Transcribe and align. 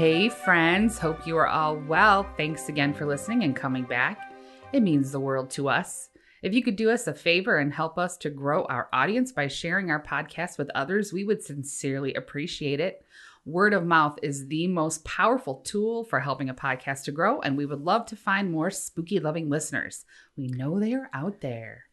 Hey, 0.00 0.30
friends. 0.30 0.98
Hope 0.98 1.26
you 1.26 1.36
are 1.36 1.46
all 1.46 1.76
well. 1.76 2.22
Thanks 2.38 2.70
again 2.70 2.94
for 2.94 3.04
listening 3.04 3.44
and 3.44 3.54
coming 3.54 3.84
back. 3.84 4.32
It 4.72 4.82
means 4.82 5.12
the 5.12 5.20
world 5.20 5.50
to 5.50 5.68
us. 5.68 6.08
If 6.40 6.54
you 6.54 6.62
could 6.62 6.76
do 6.76 6.88
us 6.88 7.06
a 7.06 7.12
favor 7.12 7.58
and 7.58 7.70
help 7.70 7.98
us 7.98 8.16
to 8.16 8.30
grow 8.30 8.64
our 8.64 8.88
audience 8.94 9.30
by 9.30 9.48
sharing 9.48 9.90
our 9.90 10.02
podcast 10.02 10.56
with 10.56 10.70
others, 10.74 11.12
we 11.12 11.22
would 11.24 11.42
sincerely 11.42 12.14
appreciate 12.14 12.80
it. 12.80 13.04
Word 13.44 13.74
of 13.74 13.84
mouth 13.84 14.18
is 14.22 14.46
the 14.48 14.68
most 14.68 15.04
powerful 15.04 15.56
tool 15.56 16.04
for 16.04 16.20
helping 16.20 16.48
a 16.48 16.54
podcast 16.54 17.04
to 17.04 17.12
grow, 17.12 17.42
and 17.42 17.58
we 17.58 17.66
would 17.66 17.82
love 17.82 18.06
to 18.06 18.16
find 18.16 18.50
more 18.50 18.70
spooky 18.70 19.20
loving 19.20 19.50
listeners. 19.50 20.06
We 20.34 20.46
know 20.46 20.80
they 20.80 20.94
are 20.94 21.10
out 21.12 21.42
there. 21.42 21.84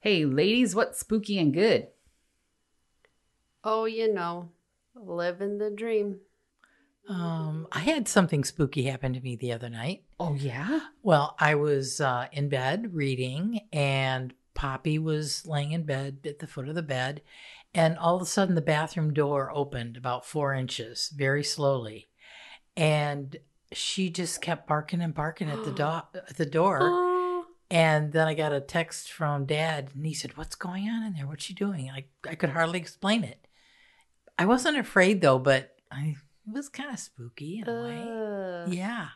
Hey, 0.00 0.24
ladies, 0.24 0.74
what's 0.74 0.98
spooky 0.98 1.38
and 1.38 1.54
good? 1.54 1.86
Oh, 3.62 3.84
you 3.84 4.12
know, 4.12 4.50
living 4.96 5.58
the 5.58 5.70
dream. 5.70 6.18
Um, 7.08 7.66
I 7.72 7.78
had 7.80 8.06
something 8.06 8.44
spooky 8.44 8.82
happen 8.84 9.14
to 9.14 9.20
me 9.20 9.34
the 9.36 9.52
other 9.52 9.70
night. 9.70 10.02
Oh, 10.20 10.34
yeah? 10.34 10.80
Well, 11.02 11.34
I 11.38 11.54
was 11.54 12.00
uh, 12.00 12.26
in 12.32 12.48
bed 12.50 12.90
reading, 12.92 13.60
and 13.72 14.34
Poppy 14.54 14.98
was 14.98 15.46
laying 15.46 15.72
in 15.72 15.84
bed 15.84 16.18
at 16.26 16.38
the 16.38 16.46
foot 16.46 16.68
of 16.68 16.74
the 16.74 16.82
bed, 16.82 17.22
and 17.72 17.96
all 17.96 18.16
of 18.16 18.22
a 18.22 18.26
sudden 18.26 18.54
the 18.54 18.60
bathroom 18.60 19.14
door 19.14 19.50
opened 19.54 19.96
about 19.96 20.26
four 20.26 20.52
inches, 20.52 21.10
very 21.16 21.42
slowly, 21.42 22.08
and 22.76 23.36
she 23.72 24.10
just 24.10 24.40
kept 24.42 24.66
barking 24.66 25.00
and 25.00 25.14
barking 25.14 25.48
at 25.48 25.64
the 25.64 25.72
do- 25.72 25.82
at 26.28 26.36
the 26.36 26.46
door. 26.46 26.78
Oh, 26.82 27.44
And 27.70 28.12
then 28.12 28.26
I 28.26 28.34
got 28.34 28.52
a 28.52 28.60
text 28.60 29.12
from 29.12 29.46
Dad, 29.46 29.90
and 29.94 30.04
he 30.06 30.14
said, 30.14 30.36
"What's 30.36 30.56
going 30.56 30.88
on 30.88 31.04
in 31.04 31.14
there? 31.14 31.26
What's 31.26 31.44
she 31.44 31.54
doing?" 31.54 31.90
I 31.90 32.04
I 32.28 32.34
could 32.34 32.50
hardly 32.50 32.78
explain 32.78 33.24
it. 33.24 33.46
I 34.38 34.44
wasn't 34.46 34.78
afraid 34.78 35.20
though, 35.20 35.38
but 35.38 35.76
I 35.90 36.16
it 36.48 36.54
was 36.54 36.68
kind 36.68 36.90
of 36.90 36.98
spooky 36.98 37.60
in 37.60 37.68
a 37.68 37.82
way. 37.82 38.74
Yeah, 38.76 39.08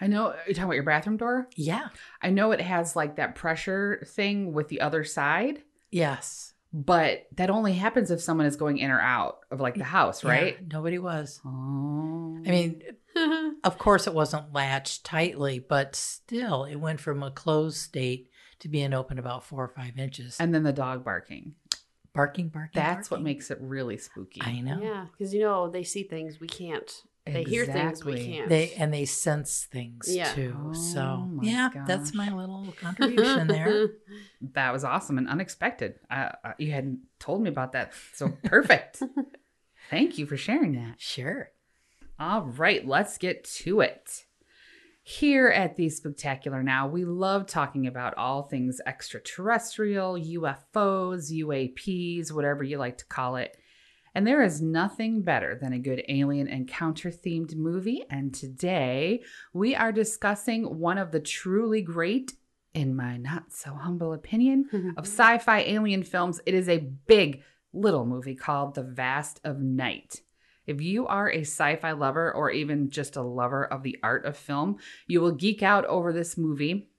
I 0.00 0.06
know. 0.06 0.34
You're 0.46 0.54
talking 0.54 0.64
about 0.64 0.74
your 0.74 0.84
bathroom 0.84 1.16
door? 1.16 1.48
yeah, 1.56 1.88
I 2.22 2.30
know 2.30 2.52
it 2.52 2.60
has 2.60 2.96
like 2.96 3.16
that 3.16 3.34
pressure 3.34 4.04
thing 4.06 4.52
with 4.52 4.68
the 4.68 4.80
other 4.80 5.04
side, 5.04 5.62
yes. 5.90 6.54
but 6.72 7.26
that 7.36 7.50
only 7.50 7.74
happens 7.74 8.10
if 8.10 8.20
someone 8.20 8.46
is 8.46 8.56
going 8.56 8.78
in 8.78 8.90
or 8.90 9.00
out 9.00 9.40
of 9.50 9.60
like 9.60 9.74
the 9.74 9.84
house, 9.84 10.24
right? 10.24 10.56
Yeah, 10.60 10.66
nobody 10.72 10.98
was. 10.98 11.40
Oh. 11.44 12.38
I 12.46 12.50
mean, 12.50 12.82
of 13.64 13.78
course, 13.78 14.06
it 14.06 14.14
wasn't 14.14 14.52
latched 14.52 15.04
tightly, 15.04 15.58
but 15.58 15.96
still, 15.96 16.64
it 16.64 16.76
went 16.76 17.00
from 17.00 17.22
a 17.22 17.30
closed 17.30 17.78
state 17.78 18.30
to 18.60 18.68
being 18.68 18.92
open 18.92 19.18
about 19.18 19.44
four 19.44 19.64
or 19.64 19.68
five 19.68 19.98
inches. 19.98 20.36
and 20.40 20.54
then 20.54 20.62
the 20.62 20.72
dog 20.72 21.04
barking. 21.04 21.54
Barking, 22.18 22.48
barking. 22.48 22.70
That's 22.74 23.10
what 23.12 23.22
makes 23.22 23.50
it 23.50 23.58
really 23.60 23.96
spooky. 23.96 24.42
I 24.44 24.60
know. 24.60 24.80
yeah, 24.82 25.06
because 25.12 25.32
you 25.32 25.40
know 25.40 25.70
they 25.70 25.84
see 25.84 26.02
things 26.02 26.40
we 26.40 26.48
can't. 26.48 26.90
They 27.24 27.44
hear 27.44 27.64
things 27.64 28.04
we 28.04 28.16
can't. 28.24 28.48
They 28.48 28.72
and 28.72 28.92
they 28.92 29.04
sense 29.04 29.68
things 29.70 30.06
Yeah. 30.08 30.32
too. 30.32 30.56
Oh 30.58 30.72
so 30.72 31.28
my 31.30 31.44
yeah, 31.44 31.68
that's 31.86 32.14
my 32.14 32.32
little 32.32 32.72
contribution 32.80 33.46
there. 33.46 33.90
That 34.54 34.72
was 34.72 34.82
awesome 34.82 35.18
and 35.18 35.28
unexpected. 35.28 36.00
Uh, 36.10 36.30
uh, 36.42 36.52
you 36.58 36.72
hadn't 36.72 37.00
told 37.20 37.42
me 37.42 37.50
about 37.50 37.72
that, 37.72 37.92
so 38.14 38.30
perfect. 38.44 39.02
Thank 39.90 40.18
you 40.18 40.26
for 40.26 40.36
sharing 40.36 40.72
that. 40.72 41.00
Sure. 41.00 41.50
All 42.18 42.42
right, 42.42 42.84
let's 42.86 43.16
get 43.18 43.44
to 43.44 43.80
it. 43.80 44.24
Here 45.10 45.48
at 45.48 45.76
the 45.76 45.86
Spooktacular 45.86 46.62
Now, 46.62 46.86
we 46.86 47.06
love 47.06 47.46
talking 47.46 47.86
about 47.86 48.18
all 48.18 48.42
things 48.42 48.78
extraterrestrial, 48.84 50.16
UFOs, 50.18 51.32
UAPs, 51.32 52.30
whatever 52.30 52.62
you 52.62 52.76
like 52.76 52.98
to 52.98 53.06
call 53.06 53.36
it. 53.36 53.56
And 54.14 54.26
there 54.26 54.42
is 54.42 54.60
nothing 54.60 55.22
better 55.22 55.58
than 55.58 55.72
a 55.72 55.78
good 55.78 56.02
alien 56.10 56.46
encounter 56.46 57.08
themed 57.08 57.56
movie. 57.56 58.04
And 58.10 58.34
today 58.34 59.22
we 59.54 59.74
are 59.74 59.92
discussing 59.92 60.78
one 60.78 60.98
of 60.98 61.10
the 61.10 61.20
truly 61.20 61.80
great, 61.80 62.34
in 62.74 62.94
my 62.94 63.16
not 63.16 63.50
so 63.50 63.72
humble 63.72 64.12
opinion, 64.12 64.68
of 64.98 65.06
sci 65.06 65.38
fi 65.38 65.60
alien 65.60 66.02
films. 66.02 66.38
It 66.44 66.52
is 66.52 66.68
a 66.68 66.86
big 67.06 67.42
little 67.72 68.04
movie 68.04 68.36
called 68.36 68.74
The 68.74 68.82
Vast 68.82 69.40
of 69.42 69.58
Night. 69.58 70.20
If 70.68 70.80
you 70.80 71.06
are 71.06 71.30
a 71.30 71.40
sci 71.40 71.76
fi 71.76 71.92
lover 71.92 72.32
or 72.32 72.50
even 72.50 72.90
just 72.90 73.16
a 73.16 73.22
lover 73.22 73.64
of 73.64 73.82
the 73.82 73.98
art 74.02 74.24
of 74.24 74.36
film, 74.36 74.76
you 75.06 75.20
will 75.20 75.32
geek 75.32 75.62
out 75.62 75.84
over 75.86 76.12
this 76.12 76.36
movie. 76.36 76.90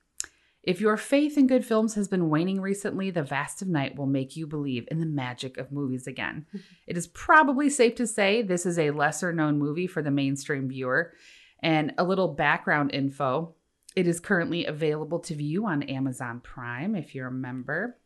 If 0.62 0.82
your 0.82 0.98
faith 0.98 1.38
in 1.38 1.48
good 1.48 1.66
films 1.66 1.96
has 1.96 2.08
been 2.08 2.30
waning 2.30 2.60
recently, 2.60 3.12
The 3.12 3.24
Vast 3.24 3.62
of 3.62 3.70
Night 3.70 3.96
will 3.96 4.08
make 4.08 4.36
you 4.36 4.46
believe 4.46 4.88
in 4.92 5.00
the 5.00 5.06
magic 5.06 5.58
of 5.58 5.72
movies 5.72 6.06
again. 6.06 6.46
it 6.88 6.98
is 6.98 7.08
probably 7.08 7.70
safe 7.70 7.96
to 7.96 8.08
say 8.08 8.42
this 8.42 8.66
is 8.66 8.78
a 8.78 8.92
lesser 8.92 9.32
known 9.32 9.58
movie 9.58 9.88
for 9.88 10.02
the 10.02 10.12
mainstream 10.12 10.68
viewer. 10.68 11.14
And 11.62 11.94
a 11.98 12.04
little 12.04 12.28
background 12.28 12.92
info 12.94 13.56
it 13.96 14.08
is 14.08 14.20
currently 14.20 14.66
available 14.66 15.20
to 15.20 15.36
view 15.36 15.66
on 15.66 15.84
Amazon 15.84 16.42
Prime 16.42 16.96
if 16.96 17.16
you're 17.16 17.28
a 17.28 17.32
member. 17.32 17.98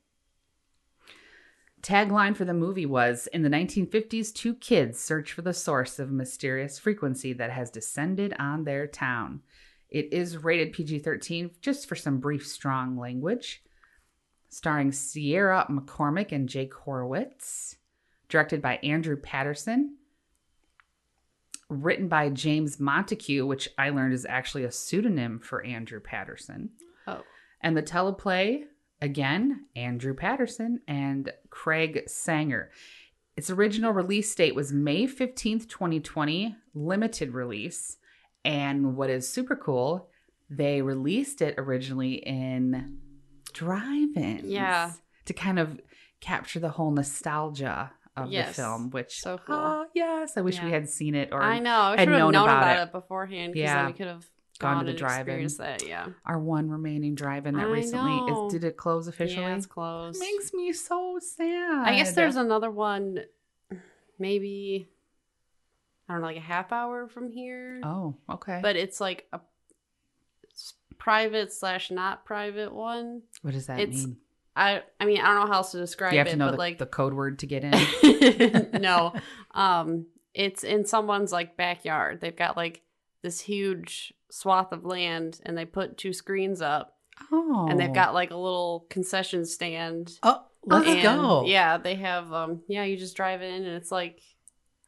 Tagline 1.83 2.35
for 2.35 2.45
the 2.45 2.53
movie 2.53 2.85
was 2.85 3.27
In 3.27 3.41
the 3.41 3.49
1950s, 3.49 4.33
two 4.33 4.55
kids 4.55 4.97
search 4.97 5.33
for 5.33 5.41
the 5.41 5.53
source 5.53 5.99
of 5.99 6.09
a 6.09 6.13
mysterious 6.13 6.79
frequency 6.79 7.33
that 7.33 7.51
has 7.51 7.69
descended 7.69 8.33
on 8.39 8.63
their 8.63 8.87
town. 8.87 9.41
It 9.89 10.13
is 10.13 10.37
rated 10.37 10.71
PG 10.71 10.99
13 10.99 11.51
just 11.61 11.87
for 11.89 11.95
some 11.95 12.19
brief, 12.19 12.47
strong 12.47 12.97
language. 12.97 13.63
Starring 14.47 14.93
Sierra 14.93 15.67
McCormick 15.69 16.31
and 16.31 16.47
Jake 16.47 16.73
Horowitz. 16.73 17.75
Directed 18.29 18.61
by 18.61 18.77
Andrew 18.77 19.17
Patterson. 19.17 19.97
Written 21.67 22.07
by 22.07 22.29
James 22.29 22.79
Montague, 22.79 23.45
which 23.45 23.67
I 23.77 23.89
learned 23.89 24.13
is 24.13 24.25
actually 24.25 24.63
a 24.63 24.71
pseudonym 24.71 25.39
for 25.39 25.65
Andrew 25.65 25.99
Patterson. 25.99 26.69
oh, 27.07 27.23
And 27.59 27.75
the 27.75 27.83
teleplay, 27.83 28.63
again, 29.03 29.65
Andrew 29.75 30.13
Patterson 30.15 30.79
and 30.87 31.31
Craig 31.49 32.03
Sanger. 32.07 32.71
Its 33.35 33.49
original 33.49 33.91
release 33.91 34.33
date 34.33 34.55
was 34.55 34.71
May 34.71 35.05
15th, 35.07 35.67
2020, 35.67 36.55
limited 36.73 37.33
release. 37.33 37.97
And 38.45 38.95
what 38.95 39.09
is 39.09 39.27
super 39.27 39.55
cool, 39.55 40.09
they 40.49 40.81
released 40.81 41.41
it 41.41 41.55
originally 41.57 42.13
in 42.15 42.99
drive 43.53 44.15
ins. 44.15 44.45
Yeah. 44.45 44.91
To 45.25 45.33
kind 45.33 45.59
of 45.59 45.79
capture 46.21 46.59
the 46.59 46.69
whole 46.69 46.91
nostalgia 46.91 47.91
of 48.15 48.31
Yes. 48.31 48.49
the 48.55 48.61
film, 48.61 48.89
which, 48.91 49.19
So 49.21 49.37
cool. 49.45 49.55
ah, 49.55 49.85
yes, 49.93 50.37
I 50.37 50.41
wish 50.41 50.61
we 50.61 50.69
had 50.71 50.87
seen 50.89 51.15
it 51.15 51.29
or 51.31 51.41
I 51.41 51.59
know. 51.59 51.71
I 51.81 51.89
had 51.91 51.99
should 52.01 52.09
have 52.09 52.19
known 52.19 52.31
known, 52.33 52.43
about 52.47 52.57
about, 52.63 52.77
it. 52.79 52.81
it. 52.83 52.91
beforehand. 52.91 53.55
Yeah, 53.55 53.63
Yeah. 53.63 53.75
then 53.77 53.85
we 53.87 53.93
could 53.93 54.07
have 54.07 54.29
Gone 54.63 54.85
to 54.85 54.91
the 54.91 54.97
drive-in. 54.97 55.47
that. 55.59 55.87
Yeah, 55.87 56.07
our 56.25 56.39
one 56.39 56.69
remaining 56.69 57.15
drive 57.15 57.45
in 57.45 57.55
that 57.55 57.67
I 57.67 57.69
recently. 57.69 58.11
know. 58.15 58.47
Is, 58.47 58.53
did 58.53 58.63
it 58.63 58.77
close 58.77 59.07
officially? 59.07 59.43
yeah, 59.43 59.55
it's 59.55 59.65
close. 59.65 60.19
makes 60.19 60.53
me 60.53 60.73
so 60.73 61.19
sad. 61.21 61.87
I 61.87 61.95
guess 61.95 62.13
there's 62.13 62.35
another 62.35 62.71
one, 62.71 63.19
maybe 64.19 64.87
I 66.09 66.13
don't 66.13 66.21
know, 66.21 66.27
like 66.27 66.37
a 66.37 66.41
half 66.41 66.71
hour 66.71 67.07
from 67.07 67.29
here. 67.29 67.79
Oh, 67.83 68.15
okay. 68.29 68.59
But 68.61 68.75
it's 68.75 68.99
like 68.99 69.27
a 69.33 69.39
s- 70.53 70.73
private 70.97 71.51
slash 71.53 71.91
not 71.91 72.25
private 72.25 72.73
one. 72.73 73.21
what 73.41 73.53
does 73.53 73.67
that 73.67 73.79
it's- 73.79 74.05
mean? 74.05 74.17
I 74.55 74.83
I 74.99 75.05
mean 75.05 75.19
I 75.19 75.33
don't 75.33 75.35
know 75.47 75.51
how 75.51 75.57
else 75.59 75.71
to 75.71 75.79
describe 75.79 76.13
you 76.13 76.19
have 76.19 76.27
it, 76.27 76.31
to 76.31 76.35
know 76.35 76.45
but 76.45 76.51
the, 76.51 76.57
like 76.59 76.77
the 76.77 76.85
code 76.85 77.15
word 77.15 77.39
to 77.39 77.47
get 77.47 77.63
in? 77.63 78.69
no, 78.81 79.11
um, 79.55 80.05
it's 80.35 80.63
in 80.63 80.85
someone's 80.85 81.31
like 81.31 81.57
backyard. 81.57 82.21
They've 82.21 82.35
got 82.35 82.55
like 82.55 82.81
this 83.23 83.39
huge 83.39 84.13
swath 84.33 84.71
of 84.71 84.83
land, 84.83 85.39
and 85.45 85.55
they 85.55 85.65
put 85.65 85.97
two 85.97 86.11
screens 86.11 86.61
up, 86.61 86.97
oh, 87.31 87.67
and 87.69 87.79
they've 87.79 87.93
got 87.93 88.13
like 88.13 88.31
a 88.31 88.35
little 88.35 88.87
concession 88.89 89.45
stand. 89.45 90.17
Oh, 90.23 90.43
let's 90.65 90.87
and, 90.87 91.03
go. 91.03 91.45
Yeah, 91.45 91.77
they 91.77 91.95
have 91.95 92.33
um 92.33 92.61
yeah, 92.67 92.83
you 92.83 92.97
just 92.97 93.15
drive 93.15 93.41
in 93.41 93.63
and 93.63 93.75
it's 93.75 93.91
like 93.91 94.21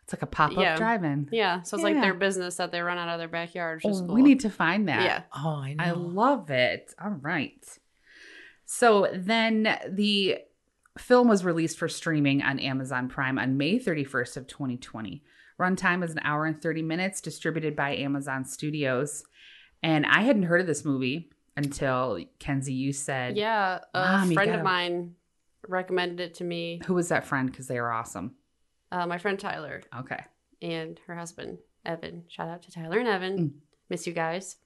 it's 0.03 0.13
like 0.13 0.21
a 0.21 0.27
pop 0.27 0.51
up 0.51 0.57
yeah. 0.57 0.75
drive-in. 0.75 1.29
yeah, 1.31 1.63
so 1.63 1.75
it's 1.75 1.83
like 1.83 1.99
their 1.99 2.13
business 2.13 2.57
that 2.57 2.71
they 2.71 2.79
run 2.79 2.99
out 2.99 3.09
of 3.09 3.17
their 3.17 3.27
backyard. 3.27 3.81
Which 3.83 3.91
is 3.91 4.01
Oh, 4.01 4.05
cool. 4.05 4.15
we 4.15 4.21
need 4.21 4.39
to 4.41 4.51
find 4.51 4.87
that. 4.87 5.01
Yeah. 5.01 5.21
Oh, 5.35 5.61
I 5.63 5.73
know. 5.73 5.83
I 5.83 5.91
love 5.91 6.51
it. 6.51 6.93
All 7.03 7.17
right. 7.21 7.65
So 8.65 9.07
then 9.13 9.79
the 9.89 10.39
film 10.99 11.27
was 11.27 11.43
released 11.43 11.79
for 11.79 11.87
streaming 11.87 12.43
on 12.43 12.59
Amazon 12.59 13.09
Prime 13.09 13.39
on 13.39 13.57
May 13.57 13.79
31st 13.79 14.37
of 14.37 14.47
2020. 14.47 15.23
Runtime 15.59 16.03
is 16.03 16.11
an 16.11 16.19
hour 16.23 16.45
and 16.45 16.61
30 16.61 16.81
minutes, 16.81 17.21
distributed 17.21 17.75
by 17.75 17.95
Amazon 17.95 18.45
Studios. 18.45 19.23
And 19.83 20.05
I 20.05 20.21
hadn't 20.21 20.43
heard 20.43 20.61
of 20.61 20.67
this 20.67 20.83
movie 20.85 21.29
until 21.57 22.19
Kenzie, 22.39 22.73
you 22.73 22.91
said, 22.93 23.37
Yeah, 23.37 23.79
a 23.93 24.25
friend 24.33 24.51
of 24.55 24.63
mine 24.63 25.15
recommended 25.67 26.19
it 26.19 26.33
to 26.35 26.43
me. 26.43 26.81
Who 26.85 26.93
was 26.93 27.09
that 27.09 27.25
friend? 27.25 27.49
Because 27.49 27.67
they 27.67 27.79
were 27.79 27.91
awesome. 27.91 28.35
Uh, 28.91 29.05
my 29.07 29.17
friend 29.17 29.39
Tyler 29.39 29.81
Okay. 29.99 30.23
and 30.61 30.99
her 31.07 31.15
husband 31.15 31.57
Evan. 31.85 32.23
Shout 32.27 32.49
out 32.49 32.63
to 32.63 32.71
Tyler 32.71 32.99
and 32.99 33.07
Evan. 33.07 33.37
Mm. 33.37 33.51
Miss 33.89 34.07
you 34.07 34.13
guys. 34.13 34.57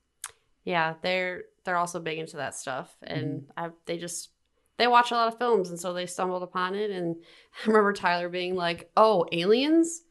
Yeah, 0.63 0.95
they're 1.01 1.43
they're 1.65 1.77
also 1.77 1.99
big 1.99 2.17
into 2.19 2.37
that 2.37 2.55
stuff, 2.55 2.95
and 3.03 3.41
Mm-hmm. 3.41 3.65
I, 3.65 3.69
they 3.85 3.97
just 3.97 4.29
they 4.77 4.87
watch 4.87 5.11
a 5.11 5.15
lot 5.15 5.27
of 5.27 5.37
films, 5.37 5.69
and 5.69 5.79
so 5.79 5.93
they 5.93 6.05
stumbled 6.05 6.43
upon 6.43 6.75
it. 6.75 6.91
And 6.91 7.15
I 7.63 7.67
remember 7.67 7.91
Tyler 7.93 8.29
being 8.29 8.55
like, 8.55 8.89
"Oh, 8.95 9.25
aliens." 9.31 10.01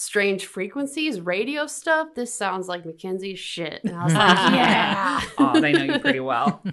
Strange 0.00 0.46
frequencies, 0.46 1.20
radio 1.20 1.66
stuff. 1.66 2.14
This 2.14 2.32
sounds 2.32 2.68
like 2.68 2.86
Mackenzie's 2.86 3.40
shit. 3.40 3.80
And 3.84 3.96
I 3.96 4.04
was 4.04 4.12
like, 4.14 4.52
yeah. 4.54 5.20
oh, 5.38 5.60
they 5.60 5.72
know 5.72 5.82
you 5.94 5.98
pretty 5.98 6.20
well. 6.20 6.62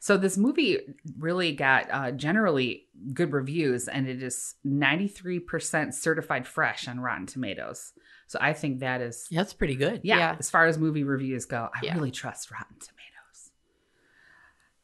So 0.00 0.18
this 0.18 0.36
movie 0.36 0.80
really 1.18 1.52
got 1.52 1.86
uh, 1.90 2.10
generally 2.10 2.88
good 3.14 3.32
reviews, 3.32 3.88
and 3.88 4.06
it 4.06 4.22
is 4.22 4.54
93% 4.66 5.94
certified 5.94 6.46
fresh 6.46 6.86
on 6.88 7.00
Rotten 7.00 7.24
Tomatoes. 7.24 7.94
So 8.26 8.38
I 8.38 8.52
think 8.52 8.80
that 8.80 9.00
is, 9.00 9.26
That's 9.30 9.54
pretty 9.54 9.76
good. 9.76 10.02
yeah, 10.04 10.18
Yeah. 10.18 10.36
as 10.38 10.50
far 10.50 10.66
as 10.66 10.76
movie 10.76 11.04
reviews 11.04 11.46
go, 11.46 11.70
I 11.74 11.78
Yeah. 11.86 11.94
really 11.94 12.10
trust 12.10 12.50
Rotten 12.50 12.76
Tomatoes. 12.78 13.50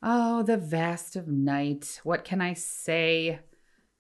Oh, 0.02 0.42
the 0.42 0.56
vast 0.56 1.16
of 1.16 1.28
night. 1.28 2.00
What 2.02 2.24
can 2.24 2.40
I 2.40 2.54
say? 2.54 3.40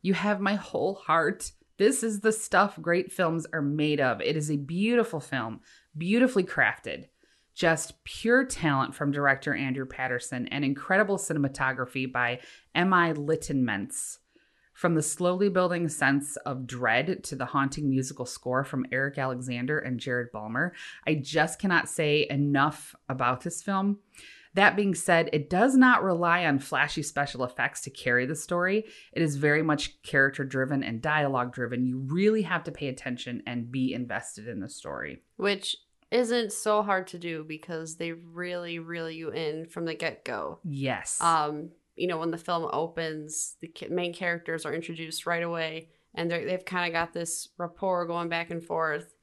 You 0.00 0.14
have 0.14 0.40
my 0.40 0.54
whole 0.54 0.94
heart. 0.94 1.52
This 1.80 2.02
is 2.02 2.20
the 2.20 2.30
stuff 2.30 2.78
great 2.82 3.10
films 3.10 3.46
are 3.54 3.62
made 3.62 4.02
of. 4.02 4.20
It 4.20 4.36
is 4.36 4.50
a 4.50 4.58
beautiful 4.58 5.18
film, 5.18 5.60
beautifully 5.96 6.44
crafted. 6.44 7.06
Just 7.54 8.04
pure 8.04 8.44
talent 8.44 8.94
from 8.94 9.10
director 9.10 9.54
Andrew 9.54 9.86
Patterson 9.86 10.46
and 10.48 10.62
incredible 10.62 11.16
cinematography 11.16 12.12
by 12.12 12.40
M.I. 12.74 13.14
Littin-Menz. 13.14 14.18
From 14.74 14.94
the 14.94 15.00
slowly 15.00 15.48
building 15.48 15.88
sense 15.88 16.36
of 16.44 16.66
dread 16.66 17.24
to 17.24 17.34
the 17.34 17.46
haunting 17.46 17.88
musical 17.88 18.26
score 18.26 18.62
from 18.62 18.84
Eric 18.92 19.16
Alexander 19.16 19.78
and 19.78 19.98
Jared 19.98 20.32
Bulmer, 20.32 20.74
I 21.06 21.14
just 21.14 21.58
cannot 21.58 21.88
say 21.88 22.26
enough 22.28 22.94
about 23.08 23.40
this 23.40 23.62
film. 23.62 24.00
That 24.54 24.74
being 24.74 24.94
said, 24.94 25.30
it 25.32 25.48
does 25.48 25.76
not 25.76 26.02
rely 26.02 26.44
on 26.44 26.58
flashy 26.58 27.02
special 27.02 27.44
effects 27.44 27.82
to 27.82 27.90
carry 27.90 28.26
the 28.26 28.34
story. 28.34 28.84
It 29.12 29.22
is 29.22 29.36
very 29.36 29.62
much 29.62 30.02
character 30.02 30.44
driven 30.44 30.82
and 30.82 31.00
dialogue 31.00 31.52
driven. 31.52 31.86
You 31.86 31.98
really 31.98 32.42
have 32.42 32.64
to 32.64 32.72
pay 32.72 32.88
attention 32.88 33.42
and 33.46 33.70
be 33.70 33.94
invested 33.94 34.48
in 34.48 34.58
the 34.60 34.68
story. 34.68 35.22
Which 35.36 35.76
isn't 36.10 36.52
so 36.52 36.82
hard 36.82 37.06
to 37.06 37.18
do 37.18 37.44
because 37.46 37.96
they 37.96 38.10
really 38.10 38.80
reel 38.80 39.08
you 39.08 39.30
in 39.30 39.66
from 39.66 39.84
the 39.84 39.94
get 39.94 40.24
go. 40.24 40.58
Yes. 40.64 41.20
Um, 41.20 41.70
you 41.94 42.08
know, 42.08 42.18
when 42.18 42.32
the 42.32 42.38
film 42.38 42.68
opens, 42.72 43.54
the 43.60 43.72
main 43.90 44.12
characters 44.12 44.66
are 44.66 44.74
introduced 44.74 45.26
right 45.26 45.42
away, 45.44 45.90
and 46.14 46.28
they've 46.28 46.64
kind 46.64 46.86
of 46.88 46.92
got 46.92 47.12
this 47.12 47.48
rapport 47.58 48.06
going 48.06 48.28
back 48.28 48.50
and 48.50 48.64
forth, 48.64 49.14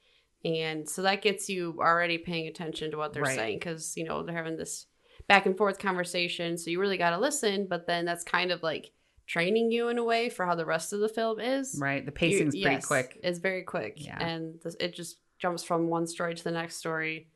and 0.45 0.87
so 0.87 1.01
that 1.01 1.21
gets 1.21 1.49
you 1.49 1.75
already 1.79 2.17
paying 2.17 2.47
attention 2.47 2.91
to 2.91 2.97
what 2.97 3.11
they're 3.11 3.23
Right. 3.23 3.35
saying 3.35 3.59
because 3.59 3.97
you 3.97 4.03
know 4.05 4.23
they're 4.23 4.35
having 4.35 4.55
this 4.57 4.85
back 5.27 5.45
and 5.45 5.57
forth 5.57 5.77
conversation. 5.79 6.57
So 6.57 6.69
you 6.69 6.79
really 6.79 6.97
got 6.97 7.09
to 7.11 7.17
listen, 7.17 7.67
but 7.69 7.85
then 7.87 8.05
that's 8.05 8.23
kind 8.23 8.51
of 8.51 8.63
like 8.63 8.91
training 9.27 9.71
you 9.71 9.89
in 9.89 9.97
a 9.97 10.03
way 10.03 10.29
for 10.29 10.45
how 10.45 10.55
the 10.55 10.65
rest 10.65 10.93
of 10.93 10.99
the 11.01 11.09
film 11.09 11.39
is. 11.39 11.77
right. 11.81 12.05
The 12.05 12.11
You- 12.11 12.13
pacing's 12.13 12.55
pretty 12.55 12.75
yes, 12.75 12.85
quick. 12.85 13.19
It's 13.23 13.39
very 13.39 13.63
quick, 13.63 13.93
Yeah. 13.97 14.17
and 14.25 14.59
this, 14.61 14.75
it 14.79 14.93
just 14.95 15.17
jumps 15.39 15.63
from 15.63 15.87
one 15.89 16.07
story 16.07 16.33
to 16.33 16.43
the 16.43 16.51
next 16.51 16.77
story, 16.77 17.27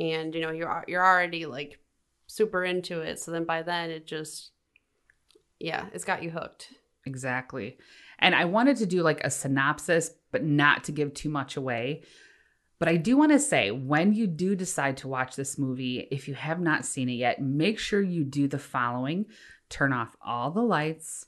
and 0.00 0.34
you 0.34 0.40
know 0.40 0.50
you're 0.50 0.84
you're 0.88 1.04
already 1.04 1.44
like 1.46 1.78
super 2.26 2.64
into 2.64 3.00
it. 3.00 3.18
So 3.20 3.30
then 3.30 3.44
by 3.44 3.62
then 3.62 3.90
it 3.90 4.06
just, 4.06 4.50
yeah, 5.58 5.86
it's 5.92 6.04
got 6.04 6.22
you 6.22 6.30
hooked. 6.30 6.68
Exactly. 7.06 7.78
And 8.18 8.34
I 8.34 8.44
wanted 8.44 8.76
to 8.78 8.86
do 8.86 9.02
like 9.02 9.22
a 9.24 9.30
synopsis, 9.30 10.10
but 10.32 10.44
not 10.44 10.84
to 10.84 10.92
give 10.92 11.14
too 11.14 11.28
much 11.28 11.56
away. 11.56 12.02
But 12.78 12.88
I 12.88 12.96
do 12.96 13.16
want 13.16 13.32
to 13.32 13.40
say 13.40 13.70
when 13.70 14.14
you 14.14 14.26
do 14.26 14.54
decide 14.54 14.98
to 14.98 15.08
watch 15.08 15.34
this 15.34 15.58
movie, 15.58 16.06
if 16.10 16.28
you 16.28 16.34
have 16.34 16.60
not 16.60 16.84
seen 16.84 17.08
it 17.08 17.14
yet, 17.14 17.42
make 17.42 17.78
sure 17.78 18.00
you 18.00 18.24
do 18.24 18.46
the 18.46 18.58
following 18.58 19.26
turn 19.68 19.92
off 19.92 20.16
all 20.24 20.50
the 20.50 20.62
lights, 20.62 21.26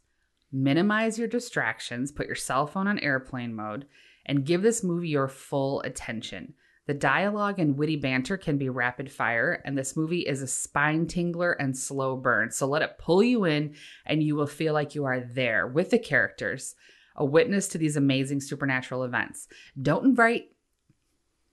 minimize 0.52 1.18
your 1.18 1.28
distractions, 1.28 2.10
put 2.10 2.26
your 2.26 2.36
cell 2.36 2.66
phone 2.66 2.86
on 2.86 2.98
airplane 3.00 3.54
mode, 3.54 3.86
and 4.24 4.46
give 4.46 4.62
this 4.62 4.82
movie 4.82 5.08
your 5.08 5.28
full 5.28 5.82
attention. 5.82 6.54
The 6.86 6.94
dialogue 6.94 7.58
and 7.58 7.76
witty 7.76 7.96
banter 7.96 8.36
can 8.36 8.56
be 8.58 8.68
rapid 8.68 9.12
fire, 9.12 9.62
and 9.64 9.76
this 9.76 9.96
movie 9.96 10.20
is 10.20 10.42
a 10.42 10.46
spine 10.46 11.06
tingler 11.06 11.54
and 11.58 11.76
slow 11.76 12.16
burn. 12.16 12.50
So 12.50 12.66
let 12.66 12.82
it 12.82 12.98
pull 12.98 13.22
you 13.22 13.44
in, 13.44 13.74
and 14.06 14.22
you 14.22 14.34
will 14.34 14.46
feel 14.46 14.72
like 14.72 14.94
you 14.94 15.04
are 15.04 15.20
there 15.20 15.66
with 15.66 15.90
the 15.90 15.98
characters, 15.98 16.74
a 17.14 17.24
witness 17.24 17.68
to 17.68 17.78
these 17.78 17.96
amazing 17.96 18.40
supernatural 18.40 19.04
events. 19.04 19.46
Don't 19.80 20.04
invite, 20.04 20.46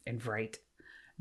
invite, 0.08 0.60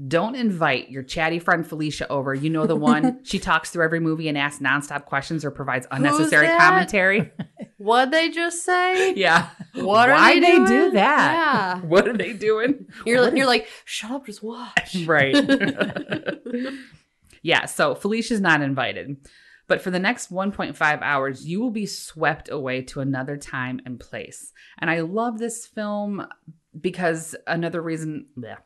don't 0.08 0.34
invite 0.34 0.90
your 0.90 1.02
chatty 1.02 1.38
friend 1.38 1.66
Felicia 1.66 2.06
over. 2.08 2.34
You 2.34 2.50
know 2.50 2.66
the 2.66 2.76
one 2.76 3.20
she 3.24 3.38
talks 3.38 3.70
through 3.70 3.84
every 3.84 4.00
movie 4.00 4.28
and 4.28 4.36
asks 4.36 4.62
nonstop 4.62 5.06
questions 5.06 5.44
or 5.44 5.50
provides 5.50 5.86
unnecessary 5.90 6.48
commentary. 6.48 7.32
What'd 7.78 8.12
they 8.12 8.30
just 8.30 8.64
say? 8.64 9.14
Yeah. 9.14 9.48
What 9.74 10.08
are 10.08 10.14
Why 10.16 10.34
they 10.34 10.40
they 10.40 10.64
do 10.64 10.90
that? 10.92 11.80
Yeah. 11.80 11.80
What 11.86 12.08
are 12.08 12.16
they 12.16 12.32
doing? 12.32 12.86
You're 13.04 13.22
What 13.22 13.36
you're 13.36 13.46
like, 13.46 13.68
shut 13.84 14.10
up, 14.10 14.26
just 14.26 14.42
watch. 14.42 14.96
right. 15.06 15.34
yeah, 17.42 17.66
so 17.66 17.94
Felicia's 17.94 18.40
not 18.40 18.60
invited. 18.62 19.16
But 19.68 19.82
for 19.82 19.90
the 19.90 19.98
next 19.98 20.32
1.5 20.32 21.02
hours, 21.02 21.46
you 21.46 21.60
will 21.60 21.70
be 21.70 21.86
swept 21.86 22.48
away 22.50 22.82
to 22.82 23.00
another 23.00 23.36
time 23.36 23.80
and 23.84 23.98
place. 23.98 24.52
And 24.78 24.90
I 24.90 25.00
love 25.00 25.38
this 25.38 25.66
film 25.66 26.26
because 26.80 27.34
another 27.46 27.82
reason, 27.82 28.26
bleh. 28.38 28.58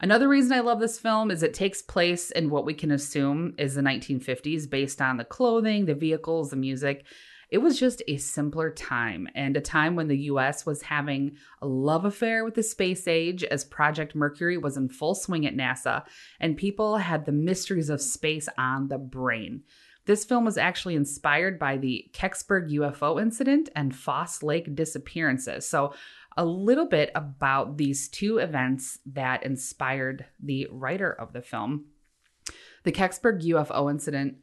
another 0.00 0.28
reason 0.28 0.52
I 0.52 0.60
love 0.60 0.80
this 0.80 0.98
film 0.98 1.30
is 1.30 1.42
it 1.42 1.54
takes 1.54 1.82
place 1.82 2.30
in 2.30 2.50
what 2.50 2.64
we 2.64 2.74
can 2.74 2.90
assume 2.90 3.54
is 3.58 3.74
the 3.74 3.82
1950s 3.82 4.70
based 4.70 5.02
on 5.02 5.16
the 5.16 5.24
clothing, 5.24 5.84
the 5.84 5.94
vehicles, 5.94 6.50
the 6.50 6.56
music. 6.56 7.04
It 7.50 7.58
was 7.58 7.80
just 7.80 8.02
a 8.06 8.18
simpler 8.18 8.70
time 8.70 9.26
and 9.34 9.56
a 9.56 9.60
time 9.60 9.96
when 9.96 10.08
the 10.08 10.18
US 10.18 10.66
was 10.66 10.82
having 10.82 11.36
a 11.62 11.66
love 11.66 12.04
affair 12.04 12.44
with 12.44 12.54
the 12.54 12.62
space 12.62 13.08
age 13.08 13.42
as 13.44 13.64
Project 13.64 14.14
Mercury 14.14 14.58
was 14.58 14.76
in 14.76 14.90
full 14.90 15.14
swing 15.14 15.46
at 15.46 15.56
NASA 15.56 16.04
and 16.40 16.58
people 16.58 16.98
had 16.98 17.24
the 17.24 17.32
mysteries 17.32 17.88
of 17.88 18.02
space 18.02 18.48
on 18.58 18.88
the 18.88 18.98
brain. 18.98 19.62
This 20.08 20.24
film 20.24 20.46
was 20.46 20.56
actually 20.56 20.94
inspired 20.94 21.58
by 21.58 21.76
the 21.76 22.10
Kecksburg 22.14 22.70
UFO 22.70 23.20
incident 23.20 23.68
and 23.76 23.94
Foss 23.94 24.42
Lake 24.42 24.74
disappearances. 24.74 25.68
So, 25.68 25.92
a 26.34 26.46
little 26.46 26.86
bit 26.86 27.10
about 27.14 27.76
these 27.76 28.08
two 28.08 28.38
events 28.38 29.00
that 29.04 29.42
inspired 29.42 30.24
the 30.42 30.66
writer 30.70 31.12
of 31.12 31.34
the 31.34 31.42
film. 31.42 31.88
The 32.84 32.92
Kecksburg 32.92 33.42
UFO 33.42 33.90
incident 33.90 34.36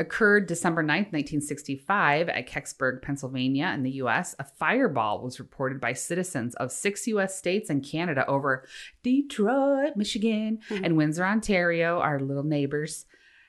occurred 0.00 0.48
December 0.48 0.82
9th, 0.82 1.12
1965 1.12 2.28
at 2.28 2.48
Kecksburg, 2.48 3.00
Pennsylvania 3.00 3.70
in 3.76 3.84
the 3.84 4.02
US. 4.02 4.34
A 4.40 4.44
fireball 4.44 5.22
was 5.22 5.38
reported 5.38 5.80
by 5.80 5.92
citizens 5.92 6.56
of 6.56 6.72
six 6.72 7.06
US 7.06 7.38
states 7.38 7.70
and 7.70 7.84
Canada 7.84 8.26
over 8.26 8.66
Detroit, 9.04 9.92
Michigan, 9.94 10.58
hmm. 10.68 10.84
and 10.84 10.96
Windsor, 10.96 11.24
Ontario, 11.24 12.00
our 12.00 12.18
little 12.18 12.42
neighbors. 12.42 13.06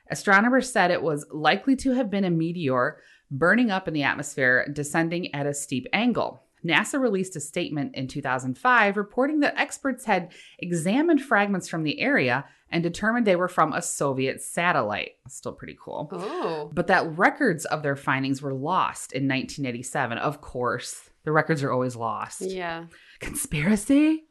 Astronomers 0.09 0.71
said 0.71 0.91
it 0.91 1.01
was 1.01 1.25
likely 1.31 1.75
to 1.77 1.93
have 1.93 2.09
been 2.09 2.25
a 2.25 2.29
meteor 2.29 3.01
burning 3.31 3.71
up 3.71 3.87
in 3.87 3.93
the 3.93 4.03
atmosphere, 4.03 4.67
descending 4.73 5.33
at 5.33 5.45
a 5.45 5.53
steep 5.53 5.87
angle. 5.93 6.43
NASA 6.65 6.99
released 6.99 7.35
a 7.35 7.39
statement 7.39 7.95
in 7.95 8.07
2005 8.07 8.97
reporting 8.97 9.39
that 9.39 9.57
experts 9.57 10.05
had 10.05 10.31
examined 10.57 11.21
fragments 11.21 11.69
from 11.69 11.83
the 11.83 11.99
area 12.01 12.45
and 12.71 12.83
determined 12.83 13.25
they 13.25 13.35
were 13.35 13.47
from 13.47 13.73
a 13.73 13.81
Soviet 13.81 14.41
satellite. 14.41 15.11
Still 15.27 15.53
pretty 15.53 15.77
cool. 15.81 16.09
Oh. 16.11 16.69
But 16.73 16.87
that 16.87 17.17
records 17.17 17.65
of 17.65 17.81
their 17.81 17.95
findings 17.95 18.41
were 18.41 18.53
lost 18.53 19.13
in 19.13 19.23
1987. 19.23 20.17
Of 20.17 20.41
course, 20.41 21.09
the 21.23 21.31
records 21.31 21.63
are 21.63 21.71
always 21.71 21.95
lost. 21.95 22.41
Yeah. 22.41 22.85
Conspiracy? 23.19 24.25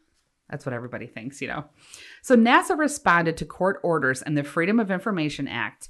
That's 0.51 0.65
what 0.65 0.73
everybody 0.73 1.07
thinks, 1.07 1.43
you 1.43 1.49
know. 1.49 1.65
So 2.29 2.37
NASA 2.37 2.77
responded 2.77 3.39
to 3.39 3.47
court 3.47 3.81
orders 3.83 4.21
and 4.21 4.37
the 4.37 4.45
Freedom 4.45 4.79
of 4.79 4.91
Information 4.91 5.49
Act 5.49 5.89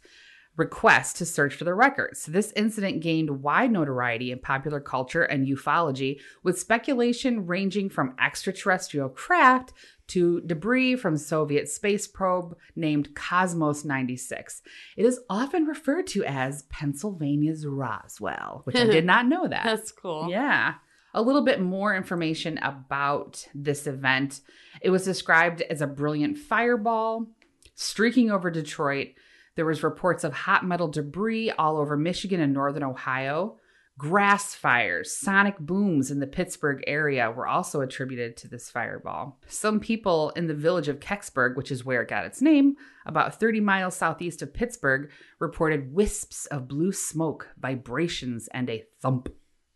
request 0.56 1.16
to 1.16 1.26
search 1.26 1.56
for 1.56 1.64
the 1.64 1.74
records. 1.74 2.26
This 2.26 2.52
incident 2.54 3.00
gained 3.00 3.42
wide 3.42 3.72
notoriety 3.72 4.30
in 4.30 4.38
popular 4.38 4.78
culture 4.78 5.24
and 5.24 5.48
ufology, 5.48 6.20
with 6.44 6.56
speculation 6.56 7.48
ranging 7.48 7.90
from 7.90 8.14
extraterrestrial 8.22 9.08
craft 9.08 9.72
to 10.06 10.40
debris 10.42 10.94
from 10.94 11.16
Soviet 11.16 11.68
space 11.68 12.06
probe 12.06 12.56
named 12.76 13.16
Cosmos 13.16 13.84
96. 13.84 14.62
It 14.96 15.04
is 15.04 15.18
often 15.28 15.64
referred 15.64 16.06
to 16.08 16.24
as 16.24 16.62
Pennsylvania's 16.70 17.66
Roswell, 17.66 18.60
which 18.62 18.76
I 18.76 18.84
did 18.84 19.04
not 19.04 19.26
know 19.26 19.48
that. 19.48 19.64
That's 19.64 19.90
cool. 19.90 20.28
Yeah. 20.30 20.74
A 21.18 21.22
little 21.28 21.42
bit 21.42 21.60
more 21.60 21.96
information 21.96 22.58
about 22.58 23.44
this 23.52 23.88
event. 23.88 24.40
It 24.80 24.90
was 24.90 25.04
described 25.04 25.62
as 25.62 25.82
a 25.82 25.86
brilliant 25.88 26.38
fireball 26.38 27.26
streaking 27.74 28.30
over 28.30 28.52
Detroit. 28.52 29.08
There 29.56 29.66
was 29.66 29.82
reports 29.82 30.22
of 30.22 30.32
hot 30.32 30.64
metal 30.64 30.86
debris 30.86 31.50
all 31.50 31.76
over 31.78 31.96
Michigan 31.96 32.40
and 32.40 32.52
northern 32.52 32.84
Ohio. 32.84 33.56
Grass 33.98 34.54
fires, 34.54 35.12
sonic 35.12 35.58
booms 35.58 36.12
in 36.12 36.20
the 36.20 36.26
Pittsburgh 36.28 36.84
area 36.86 37.32
were 37.32 37.48
also 37.48 37.80
attributed 37.80 38.36
to 38.36 38.46
this 38.46 38.70
fireball. 38.70 39.40
Some 39.48 39.80
people 39.80 40.30
in 40.36 40.46
the 40.46 40.54
village 40.54 40.86
of 40.86 41.00
Kecksburg, 41.00 41.56
which 41.56 41.72
is 41.72 41.84
where 41.84 42.02
it 42.02 42.08
got 42.08 42.26
its 42.26 42.40
name, 42.40 42.76
about 43.06 43.40
30 43.40 43.58
miles 43.58 43.96
southeast 43.96 44.40
of 44.40 44.54
Pittsburgh, 44.54 45.10
reported 45.40 45.92
wisps 45.92 46.46
of 46.46 46.68
blue 46.68 46.92
smoke, 46.92 47.48
vibrations, 47.58 48.46
and 48.54 48.70
a 48.70 48.84
thump. 49.02 49.34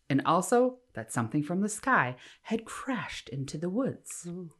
And 0.08 0.22
also 0.24 0.78
that 0.94 1.12
something 1.12 1.42
from 1.42 1.60
the 1.60 1.68
sky 1.68 2.16
had 2.42 2.64
crashed 2.64 3.28
into 3.28 3.58
the 3.58 3.70
woods. 3.70 4.26
Mm. 4.28 4.50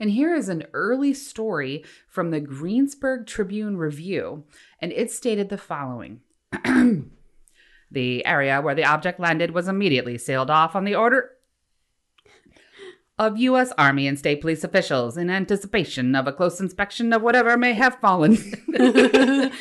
And 0.00 0.10
here 0.10 0.34
is 0.34 0.48
an 0.48 0.64
early 0.72 1.14
story 1.14 1.84
from 2.08 2.30
the 2.30 2.40
Greensburg 2.40 3.26
Tribune 3.26 3.76
Review, 3.76 4.44
and 4.80 4.92
it 4.92 5.10
stated 5.10 5.48
the 5.48 5.58
following 5.58 6.20
The 7.92 8.24
area 8.24 8.60
where 8.62 8.74
the 8.74 8.86
object 8.86 9.20
landed 9.20 9.50
was 9.50 9.68
immediately 9.68 10.16
sealed 10.16 10.50
off 10.50 10.74
on 10.74 10.84
the 10.84 10.94
order 10.94 11.32
of 13.18 13.36
U.S. 13.36 13.70
Army 13.76 14.06
and 14.06 14.18
state 14.18 14.40
police 14.40 14.64
officials 14.64 15.18
in 15.18 15.28
anticipation 15.28 16.14
of 16.16 16.26
a 16.26 16.32
close 16.32 16.58
inspection 16.58 17.12
of 17.12 17.20
whatever 17.20 17.58
may 17.58 17.74
have 17.74 17.96
fallen. 17.96 18.38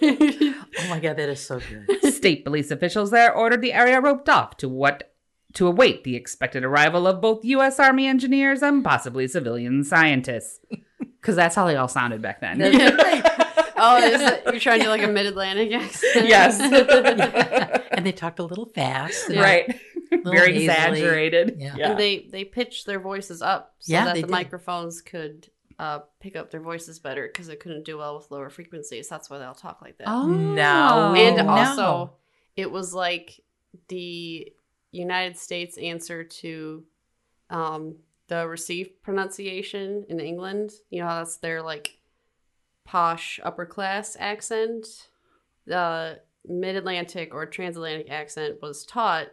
Oh 0.80 0.90
my 0.90 1.00
god, 1.00 1.16
that 1.16 1.28
is 1.28 1.40
so 1.44 1.60
good. 1.60 2.14
state 2.14 2.44
police 2.44 2.70
officials 2.70 3.10
there 3.10 3.34
ordered 3.34 3.62
the 3.62 3.72
area 3.72 4.00
roped 4.00 4.28
off 4.28 4.56
to 4.58 4.68
what 4.68 5.12
to 5.54 5.66
await 5.66 6.04
the 6.04 6.14
expected 6.16 6.64
arrival 6.64 7.06
of 7.06 7.20
both 7.20 7.44
U.S. 7.44 7.80
Army 7.80 8.06
engineers 8.06 8.62
and 8.62 8.84
possibly 8.84 9.26
civilian 9.28 9.84
scientists. 9.84 10.60
Because 11.20 11.34
that's 11.34 11.56
how 11.56 11.66
they 11.66 11.74
all 11.74 11.88
sounded 11.88 12.22
back 12.22 12.40
then. 12.40 12.62
oh, 12.62 13.98
is 13.98 14.20
it, 14.20 14.42
you're 14.46 14.60
trying 14.60 14.78
to 14.78 14.84
do 14.84 14.88
like 14.90 15.02
a 15.02 15.08
mid-Atlantic 15.08 15.72
accent? 15.72 16.28
yes. 16.28 16.60
and 17.90 18.06
they 18.06 18.12
talked 18.12 18.38
a 18.38 18.44
little 18.44 18.66
fast. 18.66 19.28
right. 19.30 19.78
Little 20.12 20.32
Very 20.32 20.52
nasally. 20.52 20.64
exaggerated. 21.00 21.56
Yeah. 21.58 21.90
And 21.90 21.98
they 21.98 22.28
they 22.30 22.44
pitched 22.44 22.86
their 22.86 23.00
voices 23.00 23.42
up 23.42 23.74
so 23.80 23.92
Yeah, 23.92 24.04
that 24.06 24.14
the 24.14 24.22
did. 24.22 24.30
microphones 24.30 25.02
could 25.02 25.48
uh, 25.78 26.00
pick 26.20 26.36
up 26.36 26.50
their 26.52 26.60
voices 26.60 27.00
better 27.00 27.26
because 27.26 27.48
it 27.48 27.58
couldn't 27.58 27.84
do 27.84 27.98
well 27.98 28.16
with 28.16 28.30
lower 28.30 28.48
frequencies. 28.48 29.08
That's 29.08 29.28
why 29.28 29.38
they 29.38 29.44
all 29.44 29.54
talk 29.54 29.82
like 29.82 29.98
that. 29.98 30.08
Oh. 30.08 30.26
No. 30.28 31.14
and 31.16 31.36
no. 31.36 31.48
also, 31.48 32.12
it 32.56 32.70
was 32.70 32.94
like 32.94 33.40
the 33.88 34.52
United 34.90 35.36
States 35.36 35.76
answer 35.78 36.24
to 36.24 36.84
um, 37.50 37.96
the 38.28 38.46
received 38.46 39.02
pronunciation 39.02 40.04
in 40.08 40.20
England. 40.20 40.72
You 40.90 41.00
know, 41.00 41.08
that's 41.08 41.36
their 41.36 41.62
like 41.62 41.98
posh 42.84 43.40
upper 43.42 43.66
class 43.66 44.16
accent. 44.18 45.08
The 45.66 46.20
mid 46.46 46.76
Atlantic 46.76 47.34
or 47.34 47.46
transatlantic 47.46 48.10
accent 48.10 48.62
was 48.62 48.86
taught, 48.86 49.28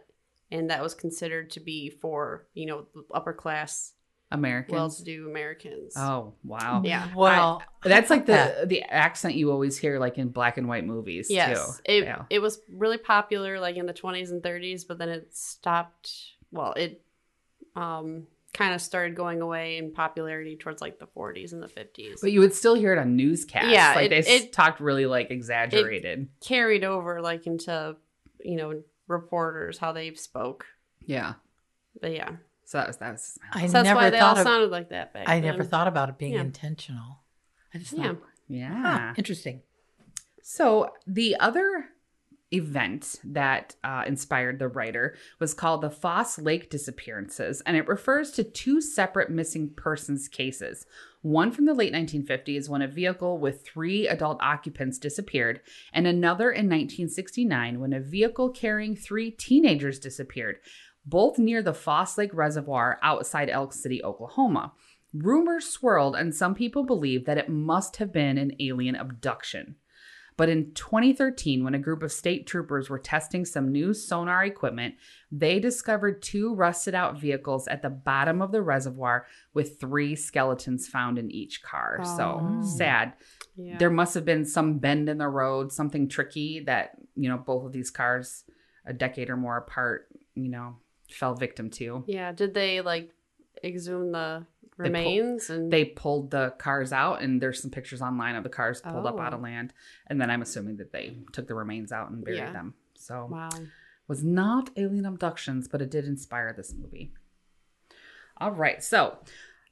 and 0.50 0.68
that 0.70 0.82
was 0.82 0.94
considered 0.94 1.50
to 1.50 1.60
be 1.60 1.90
for 1.90 2.46
you 2.54 2.66
know 2.66 2.86
upper 3.12 3.32
class, 3.32 3.94
Americans. 4.32 4.72
well 4.72 4.90
to 4.90 5.04
do 5.04 5.28
Americans. 5.30 5.94
oh, 5.96 6.34
wow. 6.42 6.82
Yeah. 6.84 7.08
Well, 7.14 7.62
That's 7.84 8.10
like 8.10 8.26
Yeah. 8.26 8.60
the 8.60 8.66
the 8.66 8.82
accent 8.82 9.34
you 9.36 9.52
always 9.52 9.78
hear 9.78 9.98
like 10.00 10.18
in 10.18 10.28
black 10.30 10.56
and 10.58 10.66
white 10.68 10.84
movies 10.84 11.28
Yes, 11.30 11.76
too. 11.76 11.82
it 11.84 12.04
Yeah. 12.04 12.24
it 12.30 12.40
was 12.40 12.60
really 12.68 12.98
popular 12.98 13.60
like 13.60 13.76
in 13.76 13.86
the 13.86 13.94
20s 13.94 14.30
and 14.30 14.42
30s, 14.42 14.84
but 14.86 14.98
then 14.98 15.08
it 15.08 15.34
stopped. 15.34 16.10
Well, 16.50 16.72
it 16.72 17.02
um 17.76 18.26
kind 18.52 18.74
of 18.74 18.80
started 18.80 19.14
going 19.14 19.42
away 19.42 19.76
in 19.76 19.92
popularity 19.92 20.56
towards 20.56 20.80
like 20.80 20.98
the 20.98 21.06
40s 21.06 21.52
and 21.52 21.62
the 21.62 21.68
50s. 21.68 22.20
But 22.22 22.32
you 22.32 22.40
would 22.40 22.54
still 22.54 22.74
hear 22.74 22.94
it 22.94 22.98
on 22.98 23.14
newscasts. 23.14 23.68
Yeah, 23.68 23.92
like 23.94 24.10
it- 24.10 24.24
they 24.24 24.32
it- 24.36 24.52
talked 24.52 24.80
really 24.80 25.04
like 25.06 25.30
exaggerated. 25.30 26.28
carried 26.40 26.82
over 26.82 27.20
like 27.20 27.46
into 27.46 27.96
you 28.40 28.56
know 28.56 28.82
reporters 29.08 29.78
how 29.78 29.92
they 29.92 30.12
spoke. 30.14 30.66
yeah. 31.04 31.34
But 32.00 32.12
yeah, 32.12 32.32
So 32.66 32.78
that 32.78 32.86
was 32.88 32.96
that 32.98 33.12
was. 33.12 33.38
I 33.52 33.66
so 33.66 33.72
that's 33.72 33.84
never 33.86 34.00
why 34.00 34.10
they 34.10 34.18
all 34.18 34.34
thought 34.34 34.40
of. 34.40 34.46
sounded 34.46 34.70
like 34.70 34.90
that 34.90 35.14
back 35.14 35.28
I 35.28 35.36
then. 35.40 35.50
never 35.52 35.64
thought 35.64 35.88
about 35.88 36.08
it 36.10 36.18
being 36.18 36.32
Yeah. 36.34 36.40
intentional. 36.42 37.20
I 37.72 37.78
just 37.78 37.92
Yeah. 37.92 38.08
thought, 38.08 38.22
Yeah. 38.48 38.82
huh, 39.08 39.14
interesting. 39.16 39.62
So 40.42 40.90
the 41.06 41.36
other 41.40 41.86
event 42.52 43.16
that 43.24 43.74
uh, 43.82 44.04
inspired 44.06 44.58
the 44.60 44.68
writer 44.68 45.16
was 45.40 45.52
called 45.52 45.80
the 45.80 45.90
Foss 45.90 46.38
Lake 46.38 46.70
disappearances, 46.70 47.60
and 47.66 47.76
it 47.76 47.88
refers 47.88 48.30
to 48.32 48.44
two 48.44 48.80
separate 48.80 49.30
missing 49.30 49.70
persons 49.76 50.28
cases. 50.28 50.86
One 51.22 51.50
from 51.50 51.64
the 51.64 51.74
late 51.74 51.92
1950s 51.92 52.68
when 52.68 52.82
a 52.82 52.86
vehicle 52.88 53.38
with 53.38 53.64
three 53.66 54.06
adult 54.06 54.38
occupants 54.40 54.98
disappeared, 54.98 55.60
and 55.92 56.06
another 56.06 56.50
in 56.52 56.66
1969 56.68 57.80
when 57.80 57.92
a 57.92 58.00
vehicle 58.00 58.50
carrying 58.50 58.94
three 58.94 59.32
teenagers 59.32 59.98
disappeared, 59.98 60.58
both 61.06 61.38
near 61.38 61.62
the 61.62 61.74
Foss 61.74 62.18
Lake 62.18 62.34
Reservoir 62.34 62.98
outside 63.02 63.48
Elk 63.48 63.72
City, 63.72 64.02
Oklahoma. 64.02 64.72
Rumors 65.14 65.66
swirled, 65.68 66.16
and 66.16 66.34
some 66.34 66.54
people 66.54 66.84
believe 66.84 67.24
that 67.24 67.38
it 67.38 67.48
must 67.48 67.96
have 67.96 68.12
been 68.12 68.36
an 68.36 68.52
alien 68.60 68.96
abduction. 68.96 69.76
But 70.36 70.50
in 70.50 70.72
2013, 70.74 71.64
when 71.64 71.74
a 71.74 71.78
group 71.78 72.02
of 72.02 72.12
state 72.12 72.46
troopers 72.46 72.90
were 72.90 72.98
testing 72.98 73.46
some 73.46 73.72
new 73.72 73.94
sonar 73.94 74.44
equipment, 74.44 74.96
they 75.32 75.58
discovered 75.58 76.20
two 76.20 76.54
rusted 76.54 76.94
out 76.94 77.18
vehicles 77.18 77.66
at 77.68 77.80
the 77.80 77.88
bottom 77.88 78.42
of 78.42 78.52
the 78.52 78.60
reservoir 78.60 79.26
with 79.54 79.80
three 79.80 80.14
skeletons 80.14 80.86
found 80.88 81.18
in 81.18 81.30
each 81.30 81.62
car. 81.62 82.00
So 82.04 82.40
Oh. 82.42 82.62
sad. 82.62 83.14
Yeah. 83.56 83.78
There 83.78 83.88
must 83.88 84.12
have 84.14 84.26
been 84.26 84.44
some 84.44 84.78
bend 84.78 85.08
in 85.08 85.16
the 85.16 85.28
road, 85.28 85.72
something 85.72 86.06
tricky 86.06 86.60
that, 86.66 86.90
you 87.14 87.30
know, 87.30 87.38
both 87.38 87.64
of 87.64 87.72
these 87.72 87.90
cars, 87.90 88.44
a 88.84 88.92
decade 88.92 89.30
or 89.30 89.38
more 89.38 89.56
apart, 89.56 90.08
you 90.34 90.50
know, 90.50 90.76
fell 91.10 91.34
victim 91.34 91.70
to. 91.70 92.04
yeah. 92.06 92.32
Did 92.32 92.54
they 92.54 92.80
like 92.80 93.10
exhume 93.64 94.12
the 94.12 94.46
pull- 94.76 94.84
remains 94.84 95.48
and 95.50 95.72
They 95.72 95.84
pulled 95.86 96.30
the 96.30 96.50
cars 96.58 96.92
out, 96.92 97.22
and 97.22 97.40
there's 97.40 97.62
some 97.62 97.70
pictures 97.70 98.02
online 98.02 98.36
of 98.36 98.42
the 98.44 98.50
cars 98.50 98.80
pulled 98.80 99.06
up 99.06 99.18
out 99.18 99.32
Oh. 99.32 99.36
of 99.36 99.42
land. 99.42 99.72
And 100.08 100.20
then 100.20 100.30
I'm 100.30 100.42
assuming 100.42 100.76
that 100.76 100.92
they 100.92 101.16
took 101.32 101.46
the 101.48 101.54
remains 101.54 101.92
out 101.92 102.10
and 102.10 102.24
buried 102.24 102.38
Yeah. 102.38 102.52
them. 102.52 102.74
So 102.94 103.28
wow. 103.30 103.48
was 104.08 104.22
not 104.22 104.70
alien 104.76 105.06
abductions, 105.06 105.66
but 105.68 105.80
it 105.82 105.90
did 105.90 106.04
inspire 106.04 106.52
this 106.52 106.74
movie. 106.74 107.12
All 108.38 108.52
right, 108.52 108.82
so 108.84 109.18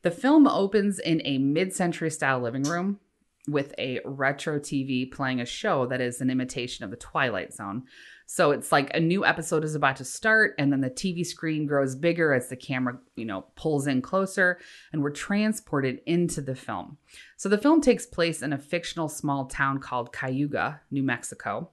the 0.02 0.10
film 0.10 0.46
opens 0.46 0.98
in 0.98 1.20
a 1.24 1.38
mid-century 1.38 2.10
style 2.10 2.40
living 2.40 2.62
room 2.62 2.98
with 3.46 3.74
a 3.78 4.00
retro 4.06 4.58
TV 4.58 5.04
playing 5.10 5.38
a 5.40 5.44
show 5.46 5.84
that 5.86 6.00
is 6.00 6.20
an 6.22 6.30
imitation 6.30 6.82
of 6.84 6.90
the 6.90 6.96
Twilight 6.96 7.52
Zone. 7.52 7.82
So 8.26 8.52
it's 8.52 8.72
like 8.72 8.90
a 8.94 9.00
new 9.00 9.24
episode 9.24 9.64
is 9.64 9.74
about 9.74 9.96
to 9.96 10.04
start, 10.04 10.54
and 10.58 10.72
then 10.72 10.80
the 10.80 10.90
TV 10.90 11.24
screen 11.26 11.66
grows 11.66 11.94
bigger 11.94 12.32
as 12.32 12.48
the 12.48 12.56
camera, 12.56 12.98
you 13.16 13.24
know, 13.24 13.42
pulls 13.54 13.86
in 13.86 14.00
closer, 14.00 14.58
and 14.92 15.02
we're 15.02 15.10
transported 15.10 16.00
into 16.06 16.40
the 16.40 16.54
film. 16.54 16.96
So 17.36 17.48
the 17.48 17.58
film 17.58 17.80
takes 17.80 18.06
place 18.06 18.42
in 18.42 18.52
a 18.52 18.58
fictional 18.58 19.08
small 19.08 19.46
town 19.46 19.78
called 19.78 20.12
Cayuga, 20.12 20.80
New 20.90 21.02
Mexico. 21.02 21.70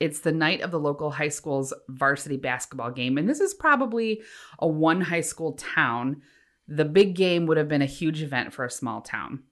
It's 0.00 0.20
the 0.20 0.32
night 0.32 0.60
of 0.60 0.72
the 0.72 0.80
local 0.80 1.12
high 1.12 1.28
school's 1.28 1.72
varsity 1.88 2.36
basketball 2.36 2.90
game, 2.90 3.16
and 3.16 3.28
this 3.28 3.40
is 3.40 3.54
probably 3.54 4.22
a 4.58 4.66
one 4.66 5.00
high 5.00 5.20
school 5.20 5.52
town. 5.52 6.20
The 6.68 6.84
big 6.84 7.14
game 7.14 7.46
would 7.46 7.56
have 7.56 7.68
been 7.68 7.80
a 7.80 7.86
huge 7.86 8.22
event 8.22 8.52
for 8.52 8.64
a 8.64 8.70
small 8.70 9.00
town, 9.00 9.44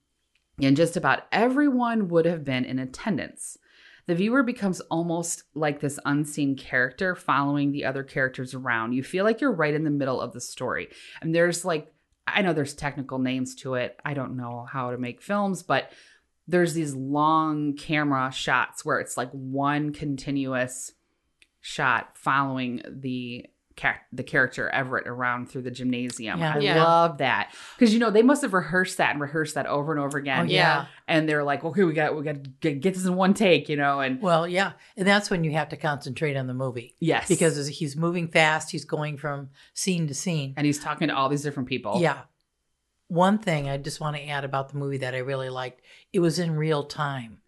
and 0.60 0.76
just 0.76 0.96
about 0.96 1.22
everyone 1.30 2.08
would 2.08 2.26
have 2.26 2.44
been 2.44 2.64
in 2.64 2.80
attendance. 2.80 3.56
The 4.06 4.14
viewer 4.14 4.42
becomes 4.42 4.80
almost 4.82 5.44
like 5.54 5.80
this 5.80 5.98
unseen 6.04 6.56
character 6.56 7.14
following 7.14 7.72
the 7.72 7.84
other 7.86 8.02
characters 8.02 8.54
around. 8.54 8.92
You 8.92 9.02
feel 9.02 9.24
like 9.24 9.40
you're 9.40 9.52
right 9.52 9.74
in 9.74 9.84
the 9.84 9.90
middle 9.90 10.20
of 10.20 10.32
the 10.32 10.40
story. 10.40 10.88
And 11.22 11.34
there's 11.34 11.64
like, 11.64 11.92
I 12.26 12.42
know 12.42 12.52
there's 12.52 12.74
technical 12.74 13.18
names 13.18 13.54
to 13.56 13.74
it. 13.74 13.98
I 14.04 14.14
don't 14.14 14.36
know 14.36 14.66
how 14.70 14.90
to 14.90 14.98
make 14.98 15.22
films, 15.22 15.62
but 15.62 15.90
there's 16.46 16.74
these 16.74 16.94
long 16.94 17.74
camera 17.74 18.30
shots 18.30 18.84
where 18.84 19.00
it's 19.00 19.16
like 19.16 19.30
one 19.30 19.92
continuous 19.92 20.92
shot 21.60 22.18
following 22.18 22.82
the 22.86 23.46
ca- 23.76 23.98
the 24.12 24.22
character 24.22 24.68
Everett 24.68 25.06
around 25.06 25.50
through 25.50 25.62
the 25.62 25.70
gymnasium. 25.70 26.38
Yeah. 26.40 26.54
I 26.54 26.58
Yeah. 26.58 26.82
love 26.84 27.18
that 27.18 27.52
because 27.78 27.92
you 27.92 28.00
know 28.00 28.10
they 28.10 28.22
must 28.22 28.42
have 28.42 28.54
rehearsed 28.54 28.98
that 28.98 29.10
and 29.12 29.20
rehearsed 29.20 29.54
that 29.56 29.66
over 29.66 29.92
and 29.92 30.00
over 30.00 30.16
again. 30.18 30.40
Oh, 30.40 30.44
Yeah. 30.44 30.86
and 31.08 31.28
they're 31.28 31.44
like, 31.44 31.64
okay, 31.64 31.84
we 31.84 31.92
got 31.92 32.16
we 32.16 32.22
got 32.22 32.42
to 32.44 32.50
get, 32.60 32.80
get 32.80 32.94
this 32.94 33.04
in 33.06 33.14
one 33.16 33.34
take, 33.34 33.68
you 33.68 33.76
know, 33.76 34.00
and 34.00 34.20
Well, 34.22 34.46
yeah, 34.46 34.72
and 34.96 35.06
that's 35.06 35.30
when 35.30 35.44
you 35.44 35.52
have 35.52 35.68
to 35.70 35.76
concentrate 35.76 36.36
on 36.36 36.46
the 36.46 36.54
movie 36.54 36.94
yes, 37.00 37.28
because 37.28 37.66
he's 37.66 37.96
moving 37.96 38.28
fast. 38.28 38.70
He's 38.70 38.84
going 38.84 39.16
from 39.16 39.50
scene 39.72 40.06
to 40.08 40.14
scene. 40.14 40.54
and 40.56 40.66
he's 40.66 40.78
talking 40.78 41.08
to 41.08 41.14
all 41.16 41.28
these 41.28 41.42
different 41.42 41.68
people. 41.68 42.00
Yeah. 42.00 42.20
One 43.08 43.38
thing 43.38 43.68
I 43.68 43.76
just 43.76 44.00
want 44.00 44.16
to 44.16 44.26
add 44.28 44.44
about 44.44 44.70
the 44.70 44.78
movie 44.78 44.96
that 44.98 45.14
I 45.14 45.18
really 45.18 45.50
liked, 45.50 45.82
it 46.12 46.20
was 46.20 46.38
in 46.38 46.56
real 46.56 46.84
time. 46.84 47.38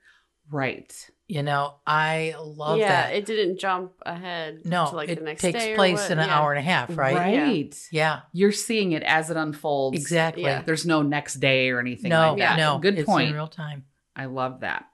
right. 0.50 1.10
You 1.28 1.42
know, 1.42 1.74
I 1.84 2.36
love 2.40 2.78
yeah, 2.78 3.08
that. 3.08 3.14
it 3.16 3.26
didn't 3.26 3.58
jump 3.58 3.94
ahead. 4.06 4.60
no, 4.64 4.90
to 4.90 4.94
like 4.96 5.08
it 5.08 5.18
the 5.18 5.24
next 5.24 5.40
takes 5.42 5.58
day 5.58 5.72
or 5.72 5.76
place 5.76 6.08
in 6.08 6.20
an 6.20 6.28
Yeah. 6.28 6.38
hour 6.38 6.52
and 6.52 6.60
a 6.60 6.62
half, 6.62 6.96
right? 6.96 7.16
Right. 7.16 7.88
Yeah, 7.90 8.20
You're 8.32 8.52
seeing 8.52 8.92
it 8.92 9.02
as 9.02 9.28
it 9.28 9.36
unfolds. 9.36 9.98
exactly. 9.98 10.44
Yeah. 10.44 10.62
There's 10.62 10.86
no 10.86 11.02
next 11.02 11.34
day 11.34 11.70
or 11.70 11.80
anything 11.80 12.10
No, 12.10 12.30
like 12.30 12.38
that. 12.38 12.56
no, 12.58 12.78
Good 12.78 12.98
it's 12.98 13.06
point. 13.06 13.30
in 13.30 13.34
real 13.34 13.48
time. 13.48 13.86
I 14.14 14.26
love 14.26 14.60
that. 14.60 14.84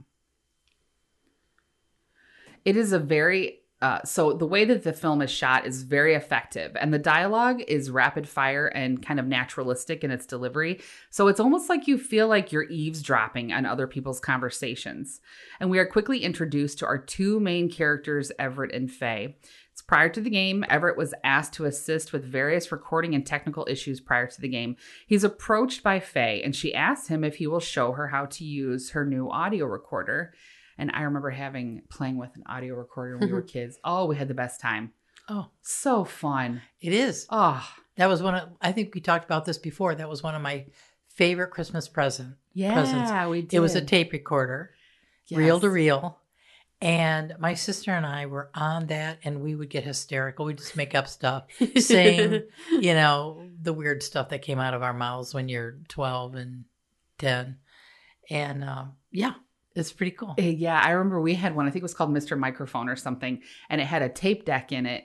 It 2.65 2.77
is 2.77 2.93
a 2.93 2.99
very 2.99 3.59
uh, 3.83 4.01
so 4.05 4.33
the 4.33 4.47
way 4.47 4.65
that 4.65 4.85
the 4.85 4.93
film 4.93 5.21
is 5.21 5.31
shot 5.31 5.67
is 5.67 5.83
very 5.83 6.15
effective, 6.15 6.77
and 6.81 6.95
the 6.95 7.01
dialogue 7.01 7.61
is 7.67 7.91
rapid 7.91 8.29
fire 8.29 8.69
and 8.69 9.05
kind 9.05 9.19
of 9.19 9.27
naturalistic 9.27 10.05
in 10.05 10.13
its 10.13 10.25
delivery. 10.25 10.81
So 11.11 11.27
it's 11.27 11.41
almost 11.41 11.69
like 11.69 11.89
you 11.89 11.99
feel 11.99 12.29
like 12.29 12.53
you're 12.53 12.71
eavesdropping 12.71 13.53
on 13.53 13.67
other 13.67 13.89
people's 13.89 14.21
conversations. 14.21 15.21
And 15.59 15.69
we 15.69 15.81
are 15.81 15.87
quickly 15.87 16.23
introduced 16.23 16.79
to 16.79 16.87
our 16.87 16.97
two 16.97 17.41
main 17.41 17.69
characters, 17.69 18.31
Everett 18.39 18.73
and 18.73 18.89
Faye. 18.89 19.37
It's 19.73 19.83
Prior 19.83 20.09
to 20.11 20.21
the 20.21 20.31
game, 20.31 20.65
Everett 20.69 20.97
was 20.97 21.15
asked 21.25 21.55
to 21.55 21.65
assist 21.65 22.13
with 22.13 22.25
various 22.25 22.71
recording 22.71 23.15
and 23.15 23.27
technical 23.27 23.67
issues 23.69 24.01
prior 24.01 24.27
to 24.29 24.41
the 24.41 24.49
game. 24.49 24.77
He's 25.07 25.25
approached 25.25 25.83
by 25.83 25.99
Faye 25.99 26.43
and 26.45 26.55
she 26.55 26.75
asks 26.75 27.09
him 27.09 27.25
if 27.25 27.37
he 27.37 27.47
will 27.47 27.59
show 27.59 27.93
her 27.93 28.09
how 28.09 28.27
to 28.27 28.45
use 28.45 28.91
her 28.91 29.05
new 29.05 29.29
audio 29.29 29.67
recorder. 29.67 30.35
And 30.83 30.91
I 30.93 31.03
remember 31.03 31.31
having 31.31 31.83
playing 31.89 32.17
with 32.19 32.35
an 32.35 32.43
audio 32.47 32.75
recorder 32.75 33.17
when 33.17 33.29
we 33.29 33.33
were 33.33 33.41
kids. 33.57 33.79
Oh, 33.85 34.07
we 34.07 34.17
had 34.17 34.27
the 34.27 34.35
best 34.35 34.61
time. 34.61 34.93
Oh, 35.29 35.47
So 35.61 36.05
fun. 36.05 36.61
it 36.81 36.93
is. 36.93 37.25
Oh, 37.31 37.65
That 37.95 38.09
was 38.09 38.21
one 38.21 38.35
of, 38.35 38.49
I 38.61 38.73
think 38.73 38.93
we 38.93 39.01
talked 39.01 39.25
about 39.25 39.45
this 39.45 39.59
before. 39.59 39.95
That 39.95 40.09
was 40.09 40.25
one 40.25 40.35
of 40.35 40.43
my 40.43 40.67
favorite 41.09 41.53
Christmas 41.53 41.87
present. 41.87 42.35
yeah, 42.53 42.75
Presents. 42.75 43.13
we 43.31 43.43
did. 43.43 43.55
It 43.59 43.61
was 43.61 43.77
a 43.77 43.81
tape 43.81 44.11
recorder, 44.13 44.71
reel 45.31 45.61
to 45.61 45.71
reel. 45.71 46.19
And 46.81 47.35
my 47.39 47.55
sister 47.55 47.93
and 47.93 48.05
I 48.05 48.27
were 48.27 48.51
on 48.53 48.87
that 48.89 49.19
and 49.23 49.41
we 49.41 49.55
would 49.55 49.71
get 49.71 49.85
hysterical. 49.85 50.47
We'd 50.47 50.59
just 50.59 50.77
make 50.77 50.97
up 50.97 51.07
stuff, 51.07 51.45
saying, 51.77 52.43
you 52.73 52.95
know, 52.95 53.47
the 53.63 53.73
weird 53.73 54.03
stuff 54.03 54.31
that 54.31 54.43
came 54.43 54.59
out 54.59 54.75
of 54.75 54.83
our 54.83 54.93
mouths 54.93 55.33
when 55.33 55.49
you're 55.49 55.79
12 55.87 56.35
and 56.35 56.65
10. 57.19 57.59
And 58.31 58.65
um, 58.65 58.95
yeah, 59.13 59.35
it's 59.75 59.93
pretty 59.93 60.13
cool. 60.13 60.35
Uh, 60.39 60.43
Yeah, 60.43 60.81
I 60.81 60.91
remember 60.91 61.21
we 61.21 61.35
had 61.35 61.55
one. 61.57 61.67
I 61.67 61.71
think 61.71 61.83
it 61.83 61.85
was 61.85 61.95
called 61.95 62.11
Mr. 62.11 62.39
Microphone 62.39 62.89
or 62.89 62.97
something, 62.97 63.41
and 63.71 63.81
it 63.81 63.85
had 63.87 64.03
a 64.03 64.09
tape 64.09 64.45
deck 64.45 64.73
in 64.73 64.87
it. 64.87 65.05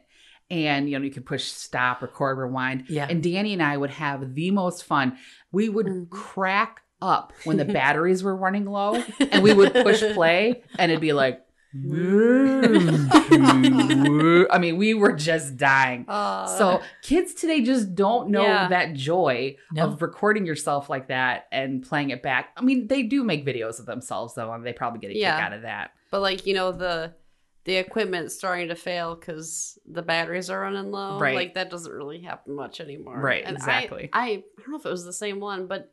And 0.49 0.89
you 0.89 0.97
know, 0.97 1.03
you 1.03 1.11
could 1.11 1.25
push 1.25 1.43
stop, 1.43 2.01
record, 2.01 2.37
rewind. 2.37 2.85
Yeah. 2.89 3.07
And 3.09 3.21
Danny 3.21 3.51
and 3.53 3.61
I 3.61 3.75
would 3.75 3.89
have 3.91 4.33
the 4.33 4.51
most 4.51 4.85
fun. 4.85 5.17
We 5.51 5.67
would 5.69 5.87
Mhm. 5.87 6.09
crack 6.09 6.81
up 7.01 7.33
when 7.43 7.57
the 7.57 7.65
batteries 7.79 8.23
were 8.23 8.35
running 8.35 8.65
low, 8.65 9.03
and 9.19 9.43
we 9.43 9.53
would 9.53 9.73
push 9.73 10.01
play, 10.13 10.63
and 10.79 10.91
it'd 10.91 11.01
be 11.01 11.13
like, 11.13 11.41
I 14.49 14.57
mean, 14.59 14.77
we 14.77 14.93
were 14.93 15.13
just 15.13 15.57
dying. 15.57 16.05
Uh, 16.07 16.47
So 16.47 16.81
kids 17.03 17.33
today 17.33 17.61
just 17.61 17.93
don't 17.95 18.29
know 18.29 18.43
Yeah. 18.43 18.69
that 18.69 18.93
joy 18.93 19.57
No. 19.73 19.83
of 19.87 20.01
recording 20.01 20.45
yourself 20.45 20.89
like 20.89 21.07
that 21.09 21.47
and 21.51 21.83
playing 21.87 22.09
it 22.11 22.21
back. 22.23 22.49
I 22.57 22.61
mean, 22.61 22.87
they 22.87 23.03
do 23.03 23.23
make 23.23 23.45
videos 23.45 23.79
of 23.79 23.85
themselves 23.85 24.33
though, 24.35 24.51
and 24.53 24.65
they 24.65 24.73
probably 24.73 24.99
get 24.99 25.11
a 25.11 25.17
Yeah. 25.17 25.35
kick 25.37 25.45
out 25.45 25.53
of 25.53 25.61
that. 25.63 25.91
but 26.09 26.21
like 26.21 26.45
you 26.45 26.53
know 26.53 26.71
the 26.71 27.13
the 27.65 27.75
equipment's 27.75 28.33
starting 28.33 28.69
to 28.69 28.75
fail 28.75 29.13
because 29.13 29.77
the 29.85 30.01
batteries 30.01 30.49
are 30.49 30.61
running 30.61 30.89
low. 30.89 31.19
Right. 31.19 31.35
Like 31.35 31.55
that 31.55 31.69
doesn't 31.69 31.91
really 31.91 32.21
happen 32.21 32.55
much 32.55 32.79
anymore. 32.79 33.19
Right, 33.19 33.43
And 33.45 33.57
I- 33.57 33.59
exactly. 33.59 34.09
I, 34.13 34.23
I 34.29 34.43
don't 34.61 34.69
know 34.71 34.77
if 34.77 34.85
it 34.85 34.89
was 34.89 35.03
the 35.03 35.11
same 35.11 35.41
one, 35.41 35.67
but 35.67 35.91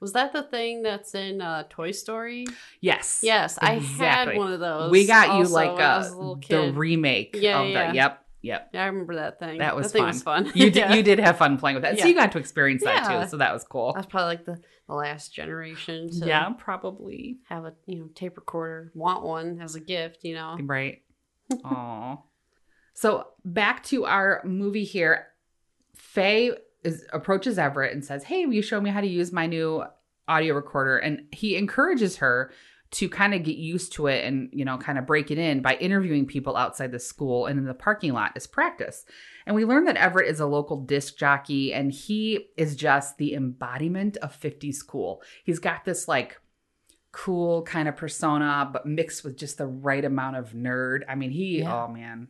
was 0.00 0.12
that 0.12 0.32
the 0.32 0.42
thing 0.42 0.82
that's 0.82 1.14
in 1.14 1.40
uh, 1.40 1.64
Toy 1.68 1.90
Story? 1.90 2.46
Yes. 2.80 3.20
Yes, 3.22 3.58
I 3.60 3.74
had 3.74 4.36
one 4.36 4.52
of 4.52 4.60
those. 4.60 4.90
We 4.90 5.06
got 5.06 5.38
you 5.38 5.44
like 5.52 5.72
when 5.72 5.80
I 5.82 5.96
uh, 5.98 6.34
a 6.34 6.36
the 6.48 6.72
remake 6.72 7.36
Yeah, 7.38 7.60
of 7.60 7.68
yeah. 7.70 7.92
yep, 7.92 8.24
yep. 8.42 8.70
yeah, 8.72 8.82
I 8.84 8.86
remember 8.86 9.16
that 9.16 9.38
thing. 9.38 9.58
That 9.58 9.74
was 9.76 9.90
thing 9.92 10.02
fun. 10.02 10.08
was 10.08 10.22
fun. 10.22 10.52
You 10.54 10.70
did 10.70 10.76
Yeah. 10.76 10.94
you 10.94 11.02
did 11.02 11.18
have 11.18 11.38
fun 11.38 11.58
playing 11.58 11.74
with 11.76 11.82
that. 11.82 11.98
So 11.98 12.06
you 12.06 12.14
got 12.14 12.32
to 12.32 12.38
experience 12.38 12.84
that 12.84 13.10
Yeah. 13.10 13.24
too. 13.24 13.28
So 13.30 13.36
that 13.38 13.52
was 13.52 13.64
cool. 13.64 13.92
That's 13.94 14.06
probably 14.06 14.28
like 14.36 14.44
the, 14.44 14.60
the 14.86 14.94
last 14.94 15.34
generation 15.34 16.10
to 16.20 16.26
Yeah, 16.26 16.50
probably. 16.58 17.38
have 17.48 17.64
a 17.64 17.74
you 17.86 17.98
know 17.98 18.08
tape 18.14 18.36
recorder. 18.36 18.92
Want 18.94 19.24
one 19.24 19.60
as 19.60 19.74
a 19.74 19.80
gift, 19.80 20.24
you 20.24 20.34
know. 20.34 20.56
Right. 20.62 21.02
Aw. 21.64 22.18
So 22.94 23.26
back 23.44 23.82
to 23.84 24.04
our 24.06 24.42
movie 24.44 24.84
here. 24.84 25.28
Faye 25.94 26.52
is 26.84 27.04
approaches 27.12 27.58
Everett 27.58 27.92
and 27.92 28.04
says, 28.04 28.24
Hey, 28.24 28.46
will 28.46 28.54
you 28.54 28.62
show 28.62 28.80
me 28.80 28.90
how 28.90 29.00
to 29.00 29.06
use 29.06 29.32
my 29.32 29.46
new 29.46 29.84
audio 30.26 30.54
recorder? 30.54 30.98
And 30.98 31.22
he 31.32 31.56
encourages 31.56 32.18
her 32.18 32.52
to 32.90 33.08
kind 33.08 33.34
of 33.34 33.42
get 33.42 33.56
used 33.56 33.92
to 33.92 34.06
it 34.06 34.24
and, 34.24 34.48
you 34.50 34.64
know, 34.64 34.78
kind 34.78 34.98
of 34.98 35.06
break 35.06 35.30
it 35.30 35.36
in 35.36 35.60
by 35.60 35.74
interviewing 35.74 36.24
people 36.24 36.56
outside 36.56 36.90
the 36.90 36.98
school 36.98 37.44
and 37.44 37.58
in 37.58 37.66
the 37.66 37.74
parking 37.74 38.14
lot 38.14 38.32
as 38.34 38.46
practice. 38.46 39.04
And 39.46 39.54
we 39.54 39.66
learn 39.66 39.84
that 39.84 39.98
Everett 39.98 40.28
is 40.30 40.40
a 40.40 40.46
local 40.46 40.80
disc 40.80 41.18
jockey 41.18 41.74
and 41.74 41.92
he 41.92 42.48
is 42.56 42.74
just 42.76 43.18
the 43.18 43.34
embodiment 43.34 44.16
of 44.18 44.38
50s 44.40 44.78
cool. 44.86 45.22
He's 45.44 45.58
got 45.58 45.84
this 45.84 46.08
like 46.08 46.40
cool 47.12 47.62
kind 47.64 47.88
of 47.88 47.96
persona, 47.96 48.68
but 48.72 48.86
mixed 48.86 49.22
with 49.22 49.36
just 49.36 49.58
the 49.58 49.66
right 49.66 50.04
amount 50.04 50.36
of 50.36 50.52
nerd. 50.52 51.00
I 51.08 51.14
mean, 51.14 51.30
he, 51.30 51.58
Yeah. 51.60 51.84
oh 51.84 51.88
man, 51.88 52.28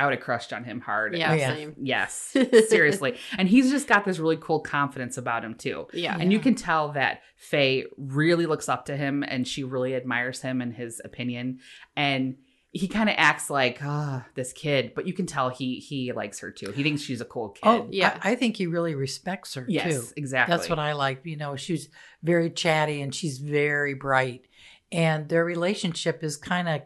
I 0.00 0.04
would 0.06 0.14
have 0.14 0.22
crushed 0.24 0.52
on 0.52 0.64
him 0.64 0.80
hard. 0.80 1.16
Yeah, 1.16 1.32
Oh, 1.32 1.34
yeah. 1.34 1.54
same. 1.54 1.74
Yes, 1.82 2.34
seriously. 2.68 3.16
And 3.38 3.48
he's 3.48 3.70
just 3.70 3.86
got 3.86 4.04
this 4.04 4.18
really 4.18 4.38
cool 4.38 4.60
confidence 4.60 5.18
about 5.18 5.44
him 5.44 5.54
too. 5.54 5.86
Yeah. 5.92 6.16
And 6.18 6.32
you 6.32 6.38
can 6.40 6.54
tell 6.54 6.92
that 6.92 7.20
Faye 7.36 7.84
really 7.96 8.46
looks 8.46 8.68
up 8.68 8.86
to 8.86 8.96
him 8.96 9.22
and 9.22 9.46
she 9.46 9.64
really 9.64 9.94
admires 9.94 10.40
him 10.42 10.60
and 10.60 10.72
his 10.74 11.00
opinion. 11.04 11.58
And 11.96 12.36
he 12.72 12.86
kind 12.86 13.08
of 13.08 13.16
acts 13.18 13.50
like, 13.50 13.80
ah, 13.82 14.24
this 14.36 14.52
kid, 14.52 14.92
but 14.94 15.04
you 15.06 15.12
can 15.12 15.26
tell 15.26 15.48
he 15.48 15.76
he 15.80 16.12
likes 16.12 16.38
her 16.38 16.52
too. 16.52 16.70
He 16.70 16.82
thinks 16.84 17.02
she's 17.02 17.20
a 17.20 17.24
cool 17.24 17.48
kid. 17.48 17.62
Oh, 17.68 17.88
Yeah. 17.90 18.16
I, 18.22 18.32
I 18.32 18.34
think 18.36 18.56
he 18.56 18.66
really 18.68 18.94
respects 18.94 19.54
her 19.54 19.64
yes, 19.68 19.92
too. 19.92 20.02
exactly. 20.16 20.56
That's 20.56 20.68
what 20.68 20.78
I 20.78 20.92
like. 20.92 21.22
You 21.24 21.36
know, 21.36 21.56
she's 21.56 21.88
very 22.22 22.48
chatty 22.48 23.02
and 23.02 23.12
she's 23.14 23.38
very 23.38 23.94
bright. 23.94 24.46
And 24.92 25.28
their 25.28 25.44
relationship 25.44 26.22
is 26.22 26.36
kind 26.36 26.68
of 26.68 26.82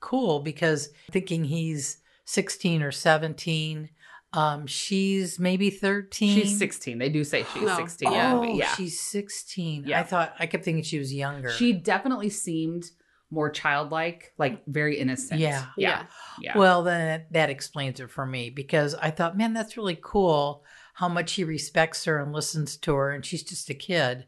cool 0.00 0.40
because 0.40 0.90
thinking 1.10 1.44
he's 1.44 1.98
16 2.24 2.82
or 2.82 2.92
17, 2.92 3.90
um, 4.32 4.66
she's 4.66 5.38
maybe 5.38 5.68
13. 5.70 6.38
She's 6.40 6.58
16. 6.58 6.98
They 6.98 7.08
do 7.08 7.22
say 7.24 7.44
she's 7.52 7.62
No. 7.62 7.76
16. 7.76 8.08
Oh, 8.08 8.42
Yeah. 8.42 8.52
yeah. 8.54 8.74
she's 8.76 8.98
16. 9.00 9.84
Yeah. 9.86 10.00
I 10.00 10.02
thought, 10.04 10.34
I 10.38 10.46
kept 10.46 10.64
thinking 10.64 10.82
she 10.84 10.98
was 10.98 11.12
younger. 11.12 11.50
She 11.50 11.72
definitely 11.72 12.30
seemed 12.30 12.84
more 13.30 13.50
childlike, 13.50 14.32
like 14.38 14.62
very 14.66 14.98
innocent. 14.98 15.40
Yeah. 15.40 15.66
Yeah. 15.76 16.04
Yeah. 16.40 16.56
Well, 16.56 16.82
then 16.82 17.06
that, 17.06 17.32
that 17.32 17.50
explains 17.50 18.00
it 18.00 18.10
for 18.10 18.24
me 18.26 18.50
because 18.50 18.94
I 18.94 19.10
thought, 19.10 19.36
man, 19.36 19.52
that's 19.52 19.76
really 19.76 19.98
cool 20.00 20.64
how 20.94 21.08
much 21.08 21.32
he 21.32 21.44
respects 21.44 22.04
her 22.04 22.18
and 22.18 22.32
listens 22.32 22.76
to 22.78 22.94
her. 22.94 23.10
And 23.10 23.24
she's 23.24 23.42
just 23.42 23.70
a 23.70 23.74
kid, 23.74 24.26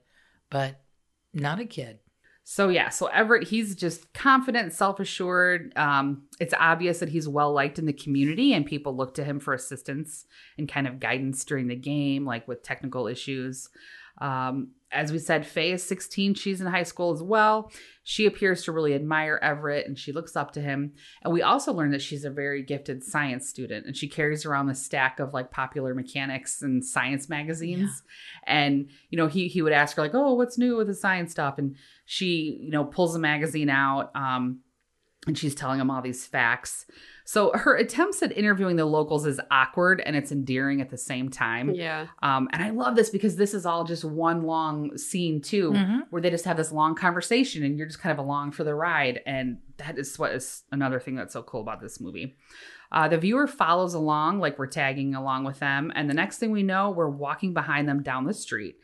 but 0.51 0.81
not 1.33 1.61
a 1.61 1.67
kid. 1.67 1.99
So 2.47 2.69
yeah, 2.69 2.91
so 2.91 3.07
Everett, 3.07 3.49
he's 3.49 3.75
just 3.75 4.13
confident, 4.13 4.75
self-assured. 4.75 5.73
Um, 5.77 6.25
it's 6.39 6.53
obvious 6.59 6.99
that 6.99 7.09
he's 7.09 7.27
well 7.27 7.53
liked 7.53 7.79
in 7.79 7.87
the 7.87 7.93
community, 7.95 8.53
and 8.53 8.67
people 8.67 8.95
look 8.95 9.15
to 9.15 9.25
him 9.25 9.41
for 9.41 9.55
assistance 9.55 10.27
and 10.59 10.69
kind 10.69 10.87
of 10.87 11.01
guidance 11.01 11.43
during 11.47 11.69
the 11.69 11.75
game, 11.75 12.27
like 12.27 12.47
with 12.47 12.63
technical 12.63 13.07
issues. 13.07 13.71
Um, 14.19 14.73
as 14.95 15.13
we 15.13 15.19
said, 15.19 15.47
Faye 15.47 15.73
is 15.73 15.83
16. 15.83 16.35
She's 16.35 16.61
in 16.61 16.67
high 16.67 16.85
school 16.85 17.13
as 17.13 17.23
well. 17.23 17.71
She 18.05 18.27
appears 18.27 18.65
to 18.65 18.73
really 18.73 18.95
admire 18.95 19.39
Everett 19.43 19.87
and 19.87 19.99
she 19.99 20.13
looks 20.13 20.37
up 20.37 20.53
to 20.53 20.61
him. 20.61 20.93
And 21.23 21.33
we 21.33 21.43
also 21.43 21.73
learn 21.73 21.91
that 21.91 22.03
she's 22.03 22.25
a 22.25 22.31
very 22.31 22.63
gifted 22.63 23.03
science 23.03 23.49
student 23.49 23.87
and 23.87 23.97
she 23.97 24.09
carries 24.09 24.45
around 24.45 24.67
the 24.67 24.75
stack 24.75 25.19
of 25.19 25.35
like 25.35 25.51
popular 25.51 25.95
mechanics 25.95 26.63
and 26.63 26.85
science 26.85 27.29
magazines. 27.29 28.03
And, 28.47 28.91
you 29.11 29.17
know, 29.17 29.27
he, 29.27 29.49
he 29.49 29.63
would 29.63 29.73
ask 29.73 29.97
her, 29.97 30.03
like, 30.03 30.15
oh, 30.15 30.35
what's 30.35 30.59
new 30.59 30.77
with 30.77 30.87
the 30.87 30.95
science 30.95 31.33
stuff? 31.33 31.57
And 31.59 31.77
she, 32.05 32.59
you 32.61 32.71
know, 32.71 32.85
pulls 32.85 33.17
a 33.17 33.19
magazine 33.19 33.71
out. 33.71 34.15
Um, 34.15 34.61
and 35.27 35.37
she's 35.39 35.55
telling 35.55 35.81
him 35.81 35.91
all 35.91 36.03
these 36.03 36.27
facts. 36.27 36.87
So 37.25 37.53
her 37.55 37.75
attempts 37.77 38.23
at 38.23 38.37
interviewing 38.37 38.77
the 38.77 38.85
locals 38.85 39.25
is 39.25 39.41
awkward 39.51 40.03
and 40.05 40.15
it's 40.15 40.31
endearing 40.31 40.83
at 40.83 40.91
the 40.91 40.99
same 40.99 41.31
time. 41.31 41.71
Yeah. 41.75 42.09
Um, 42.23 42.49
and 42.53 42.63
I 42.63 42.69
love 42.71 42.97
this 42.97 43.09
because 43.09 43.37
this 43.37 43.55
is 43.55 43.65
all 43.65 43.85
just 43.85 44.05
one 44.05 44.43
long 44.43 44.99
scene 44.99 45.41
too, 45.41 45.73
Mhm. 45.73 46.03
where 46.11 46.21
they 46.21 46.29
just 46.29 46.45
have 46.45 46.59
this 46.59 46.71
long 46.71 46.95
conversation 46.95 47.63
and 47.65 47.79
you're 47.79 47.87
just 47.87 48.01
kind 48.01 48.13
of 48.13 48.23
along 48.23 48.53
for 48.53 48.65
the 48.65 48.75
ride. 48.75 49.21
And 49.25 49.59
that 49.79 49.99
is 49.99 50.19
what 50.19 50.33
is 50.33 50.65
another 50.71 51.01
thing 51.01 51.15
that's 51.15 51.33
so 51.33 51.43
cool 51.43 51.63
about 51.63 51.81
this 51.81 51.99
movie. 51.99 52.37
Uh, 52.93 53.09
the 53.09 53.17
viewer 53.19 53.47
follows 53.47 53.95
along 53.95 54.39
like 54.41 54.59
we're 54.59 54.67
tagging 54.67 55.15
along 55.15 55.45
with 55.45 55.59
them, 55.59 55.91
and 55.97 56.09
the 56.11 56.15
next 56.15 56.37
thing 56.39 56.51
we 56.53 56.63
know, 56.63 56.91
we're 56.91 57.09
walking 57.09 57.53
behind 57.55 57.89
them 57.89 58.03
down 58.03 58.25
the 58.25 58.35
street 58.35 58.77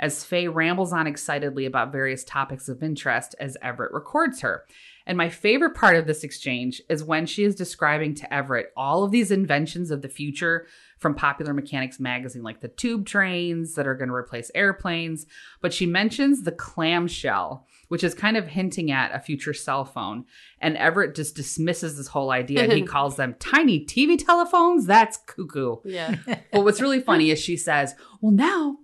as 0.00 0.24
Faye 0.24 0.46
rambles 0.46 0.92
on 0.92 1.08
excitedly 1.08 1.66
about 1.66 1.90
various 1.90 2.22
topics 2.24 2.68
of 2.68 2.82
interest 2.84 3.34
as 3.40 3.56
Everett 3.60 3.92
records 3.92 4.40
her. 4.42 4.64
And 5.08 5.16
my 5.16 5.30
favorite 5.30 5.74
part 5.74 5.96
of 5.96 6.06
this 6.06 6.22
exchange 6.22 6.82
is 6.90 7.02
when 7.02 7.24
she 7.24 7.42
is 7.42 7.54
describing 7.54 8.14
to 8.16 8.32
Everett 8.32 8.72
all 8.76 9.02
of 9.02 9.10
these 9.10 9.30
inventions 9.30 9.90
of 9.90 10.02
the 10.02 10.08
future 10.08 10.66
from 10.98 11.14
Popular 11.14 11.54
Mechanics 11.54 11.98
magazine, 11.98 12.42
like 12.42 12.60
the 12.60 12.68
tube 12.68 13.06
trains 13.06 13.74
that 13.74 13.86
are 13.86 13.94
going 13.94 14.08
to 14.08 14.14
replace 14.14 14.50
airplanes. 14.54 15.24
But 15.62 15.72
she 15.72 15.86
mentions 15.86 16.42
the 16.42 16.52
clamshell, 16.52 17.66
which 17.88 18.04
is 18.04 18.14
kind 18.14 18.36
of 18.36 18.48
hinting 18.48 18.90
at 18.90 19.14
a 19.14 19.18
future 19.18 19.54
cell 19.54 19.86
phone. 19.86 20.26
And 20.60 20.76
Everett 20.76 21.14
just 21.14 21.34
dismisses 21.34 21.96
this 21.96 22.08
whole 22.08 22.30
idea 22.30 22.64
and 22.64 22.72
he 22.72 22.82
calls 22.86 23.16
them 23.16 23.34
tiny 23.38 23.86
TV 23.86 24.22
telephones. 24.22 24.84
That's 24.84 25.16
cuckoo. 25.16 25.76
Yeah. 25.84 26.16
but 26.52 26.64
what's 26.64 26.82
really 26.82 27.00
funny 27.00 27.30
is 27.30 27.38
she 27.38 27.56
says, 27.56 27.94
Well, 28.20 28.32
now 28.32 28.76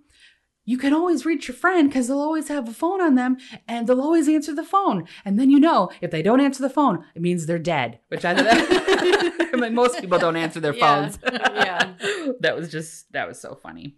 you 0.65 0.77
can 0.77 0.93
always 0.93 1.25
reach 1.25 1.47
your 1.47 1.55
friend 1.55 1.87
because 1.89 2.07
they'll 2.07 2.19
always 2.19 2.47
have 2.47 2.67
a 2.67 2.73
phone 2.73 2.99
on 3.01 3.15
them 3.15 3.37
and 3.67 3.87
they'll 3.87 4.01
always 4.01 4.27
answer 4.27 4.53
the 4.53 4.63
phone. 4.63 5.07
And 5.23 5.39
then 5.39 5.49
you 5.49 5.59
know, 5.59 5.89
if 6.01 6.11
they 6.11 6.21
don't 6.21 6.41
answer 6.41 6.61
the 6.63 6.69
phone, 6.69 7.05
it 7.15 7.21
means 7.21 7.45
they're 7.45 7.59
dead, 7.59 7.99
which 8.07 8.25
I 8.25 8.33
I'm 9.53 9.59
like, 9.59 9.73
most 9.73 9.99
people 10.01 10.19
don't 10.19 10.35
answer 10.35 10.59
their 10.59 10.73
Yeah. 10.73 11.09
phones. 11.09 11.19
Yeah. 11.55 11.93
that 12.41 12.55
was 12.55 12.69
just, 12.71 13.11
that 13.13 13.27
was 13.27 13.39
so 13.39 13.55
funny. 13.55 13.95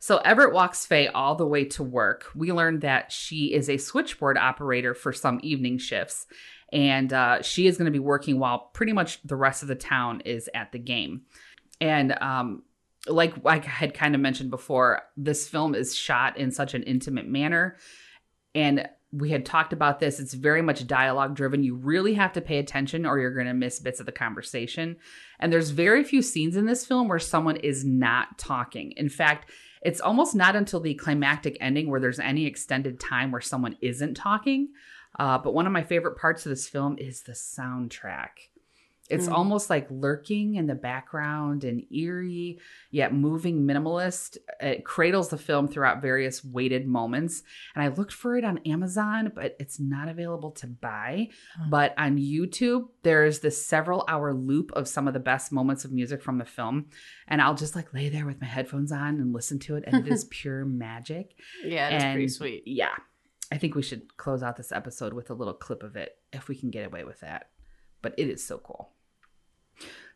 So 0.00 0.18
Everett 0.18 0.52
walks 0.52 0.84
Faye 0.84 1.08
all 1.08 1.34
the 1.34 1.46
way 1.46 1.64
to 1.66 1.82
work. 1.82 2.26
We 2.34 2.52
learned 2.52 2.82
that 2.82 3.10
she 3.12 3.54
is 3.54 3.70
a 3.70 3.78
switchboard 3.78 4.36
operator 4.36 4.92
for 4.94 5.12
some 5.14 5.40
evening 5.42 5.78
shifts, 5.78 6.26
and 6.72 7.10
uh, 7.12 7.40
she 7.40 7.66
is 7.66 7.78
going 7.78 7.86
to 7.86 7.90
be 7.90 7.98
working 7.98 8.38
while 8.38 8.70
pretty 8.74 8.92
much 8.92 9.22
the 9.22 9.36
rest 9.36 9.62
of 9.62 9.68
the 9.68 9.74
town 9.74 10.20
is 10.26 10.50
at 10.54 10.72
the 10.72 10.78
game. 10.78 11.22
And 11.80 12.12
um, 12.20 12.64
like 13.06 13.34
I 13.44 13.58
had 13.58 13.94
kind 13.94 14.14
of 14.14 14.20
mentioned 14.20 14.50
before, 14.50 15.02
this 15.16 15.48
film 15.48 15.74
is 15.74 15.94
shot 15.94 16.36
in 16.36 16.50
such 16.50 16.74
an 16.74 16.82
intimate 16.84 17.28
manner, 17.28 17.76
and 18.54 18.88
we 19.12 19.30
had 19.30 19.46
talked 19.46 19.72
about 19.72 20.00
this. 20.00 20.18
It's 20.18 20.34
very 20.34 20.60
much 20.60 20.86
dialogue 20.86 21.36
driven. 21.36 21.62
You 21.62 21.76
really 21.76 22.14
have 22.14 22.32
to 22.32 22.40
pay 22.40 22.58
attention 22.58 23.06
or 23.06 23.18
you're 23.18 23.34
going 23.34 23.46
to 23.46 23.54
miss 23.54 23.78
bits 23.78 24.00
of 24.00 24.06
the 24.06 24.12
conversation. 24.12 24.96
And 25.38 25.52
there's 25.52 25.70
very 25.70 26.02
few 26.02 26.20
scenes 26.20 26.56
in 26.56 26.66
this 26.66 26.84
film 26.84 27.06
where 27.06 27.20
someone 27.20 27.56
is 27.56 27.84
not 27.84 28.38
talking. 28.38 28.92
In 28.96 29.08
fact, 29.08 29.50
it's 29.82 30.00
almost 30.00 30.34
not 30.34 30.56
until 30.56 30.80
the 30.80 30.94
climactic 30.94 31.56
ending 31.60 31.88
where 31.88 32.00
there's 32.00 32.18
any 32.18 32.46
extended 32.46 32.98
time 32.98 33.30
where 33.30 33.40
someone 33.40 33.76
isn't 33.80 34.14
talking. 34.14 34.70
Uh, 35.16 35.38
but 35.38 35.54
one 35.54 35.66
of 35.66 35.72
my 35.72 35.84
favorite 35.84 36.18
parts 36.18 36.44
of 36.44 36.50
this 36.50 36.68
film 36.68 36.96
is 36.98 37.22
the 37.22 37.32
soundtrack. 37.32 38.30
It's 39.10 39.28
Mm. 39.28 39.32
almost 39.32 39.68
like 39.68 39.86
lurking 39.90 40.54
in 40.54 40.66
the 40.66 40.74
background 40.74 41.62
and 41.62 41.84
eerie, 41.92 42.58
yet 42.90 43.12
moving 43.12 43.66
minimalist. 43.66 44.38
It 44.60 44.84
cradles 44.86 45.28
the 45.28 45.36
film 45.36 45.68
throughout 45.68 46.00
various 46.00 46.42
weighted 46.42 46.86
moments. 46.86 47.42
And 47.74 47.82
I 47.84 47.88
looked 47.88 48.14
for 48.14 48.34
it 48.38 48.44
on 48.44 48.58
Amazon, 48.66 49.30
but 49.34 49.56
it's 49.60 49.78
not 49.78 50.08
available 50.08 50.52
to 50.52 50.66
buy. 50.66 51.28
But 51.68 51.92
on 51.98 52.16
YouTube, 52.16 52.88
there's 53.02 53.40
this 53.40 53.64
several 53.66 54.06
hour 54.08 54.32
loop 54.32 54.72
of 54.72 54.88
some 54.88 55.06
of 55.06 55.12
the 55.12 55.20
best 55.20 55.52
moments 55.52 55.84
of 55.84 55.92
music 55.92 56.22
from 56.22 56.38
the 56.38 56.46
film. 56.46 56.86
And 57.28 57.42
I'll 57.42 57.54
just 57.54 57.76
like 57.76 57.92
lay 57.92 58.08
there 58.08 58.24
with 58.24 58.40
my 58.40 58.46
headphones 58.46 58.90
on 58.90 59.16
and 59.20 59.34
listen 59.34 59.58
to 59.60 59.76
it. 59.76 59.84
And 59.86 60.06
it 60.06 60.10
is 60.10 60.24
pure 60.30 60.64
magic. 60.64 61.34
Yeah, 61.62 61.90
it's 61.90 62.04
pretty 62.04 62.28
sweet. 62.28 62.62
Yeah. 62.66 62.94
I 63.52 63.58
think 63.58 63.74
we 63.74 63.82
should 63.82 64.16
close 64.16 64.42
out 64.42 64.56
this 64.56 64.72
episode 64.72 65.12
with 65.12 65.28
a 65.28 65.34
little 65.34 65.52
clip 65.52 65.82
of 65.82 65.94
it 65.94 66.16
if 66.32 66.48
we 66.48 66.56
can 66.56 66.70
get 66.70 66.86
away 66.86 67.04
with 67.04 67.20
that. 67.20 67.50
But 68.00 68.14
it 68.18 68.28
is 68.30 68.42
so 68.44 68.56
cool. 68.58 68.92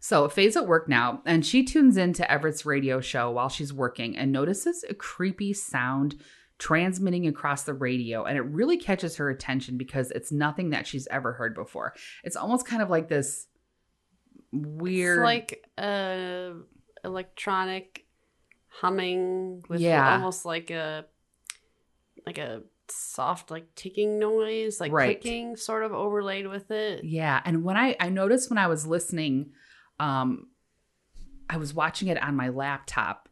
So 0.00 0.28
Faye's 0.28 0.56
at 0.56 0.66
work 0.66 0.88
now, 0.88 1.22
and 1.26 1.44
she 1.44 1.64
tunes 1.64 1.96
in 1.96 2.12
to 2.14 2.30
Everett's 2.30 2.64
radio 2.64 3.00
show 3.00 3.30
while 3.30 3.48
she's 3.48 3.72
working 3.72 4.16
and 4.16 4.30
notices 4.30 4.84
a 4.88 4.94
creepy 4.94 5.52
sound 5.52 6.14
transmitting 6.58 7.26
across 7.26 7.64
the 7.64 7.74
radio. 7.74 8.24
And 8.24 8.36
it 8.36 8.42
really 8.42 8.76
catches 8.76 9.16
her 9.16 9.28
attention 9.30 9.76
because 9.76 10.10
it's 10.12 10.30
nothing 10.32 10.70
that 10.70 10.86
she's 10.86 11.06
ever 11.08 11.32
heard 11.32 11.54
before. 11.54 11.94
It's 12.24 12.36
almost 12.36 12.66
kind 12.66 12.80
of 12.82 12.90
like 12.90 13.08
this 13.08 13.46
weird. 14.52 15.18
It's 15.18 15.24
like 15.24 15.64
a 15.78 16.54
electronic 17.04 18.06
humming 18.68 19.64
with 19.68 19.80
Yeah. 19.80 20.14
almost 20.14 20.44
like 20.44 20.70
a 20.70 21.06
like 22.26 22.38
a 22.38 22.62
soft 22.90 23.50
like 23.50 23.74
ticking 23.74 24.18
noise, 24.18 24.80
like 24.80 24.92
Right. 24.92 25.20
clicking 25.20 25.56
sort 25.56 25.82
of 25.84 25.92
overlaid 25.92 26.46
with 26.46 26.70
it. 26.70 27.04
Yeah, 27.04 27.40
and 27.44 27.62
when 27.64 27.76
I 27.76 27.96
I 28.00 28.08
noticed 28.08 28.50
when 28.50 28.58
I 28.58 28.66
was 28.66 28.86
listening, 28.86 29.52
um, 30.00 30.48
I 31.50 31.56
was 31.56 31.72
watching 31.74 32.08
it 32.08 32.22
on 32.22 32.34
my 32.36 32.48
laptop, 32.50 33.28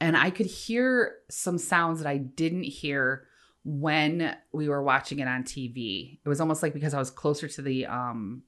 and 0.00 0.16
I 0.16 0.30
could 0.30 0.46
hear 0.46 1.16
some 1.30 1.58
sounds 1.58 2.00
that 2.00 2.08
I 2.08 2.16
didn't 2.18 2.64
hear 2.64 3.26
when 3.64 4.36
we 4.52 4.68
were 4.68 4.82
watching 4.82 5.20
it 5.20 5.28
on 5.28 5.42
TV. 5.44 6.20
It 6.24 6.28
was 6.28 6.40
almost 6.40 6.62
like 6.62 6.74
because 6.74 6.92
I 6.94 6.98
was 6.98 7.10
closer 7.10 7.48
to 7.48 7.62
the 7.62 7.86
um 7.86 8.42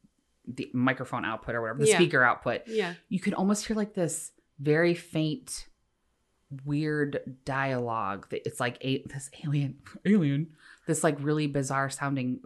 the 0.48 0.70
microphone 0.72 1.24
output 1.24 1.54
or 1.56 1.60
whatever, 1.62 1.80
the 1.80 1.86
Yeah. 1.88 1.96
speaker 1.96 2.22
output. 2.22 2.62
Yeah. 2.68 2.94
You 3.08 3.18
could 3.18 3.34
almost 3.34 3.66
hear 3.66 3.76
like 3.76 3.94
this 3.94 4.32
very 4.60 4.94
faint 4.94 5.66
weird 6.64 7.18
dialogue 7.44 8.26
it's 8.30 8.60
like 8.60 8.78
a 8.82 9.02
this 9.06 9.30
alien 9.44 9.76
alien 10.06 10.48
this 10.86 11.02
like 11.02 11.16
really 11.20 11.46
bizarre 11.46 11.90
sounding 11.90 12.40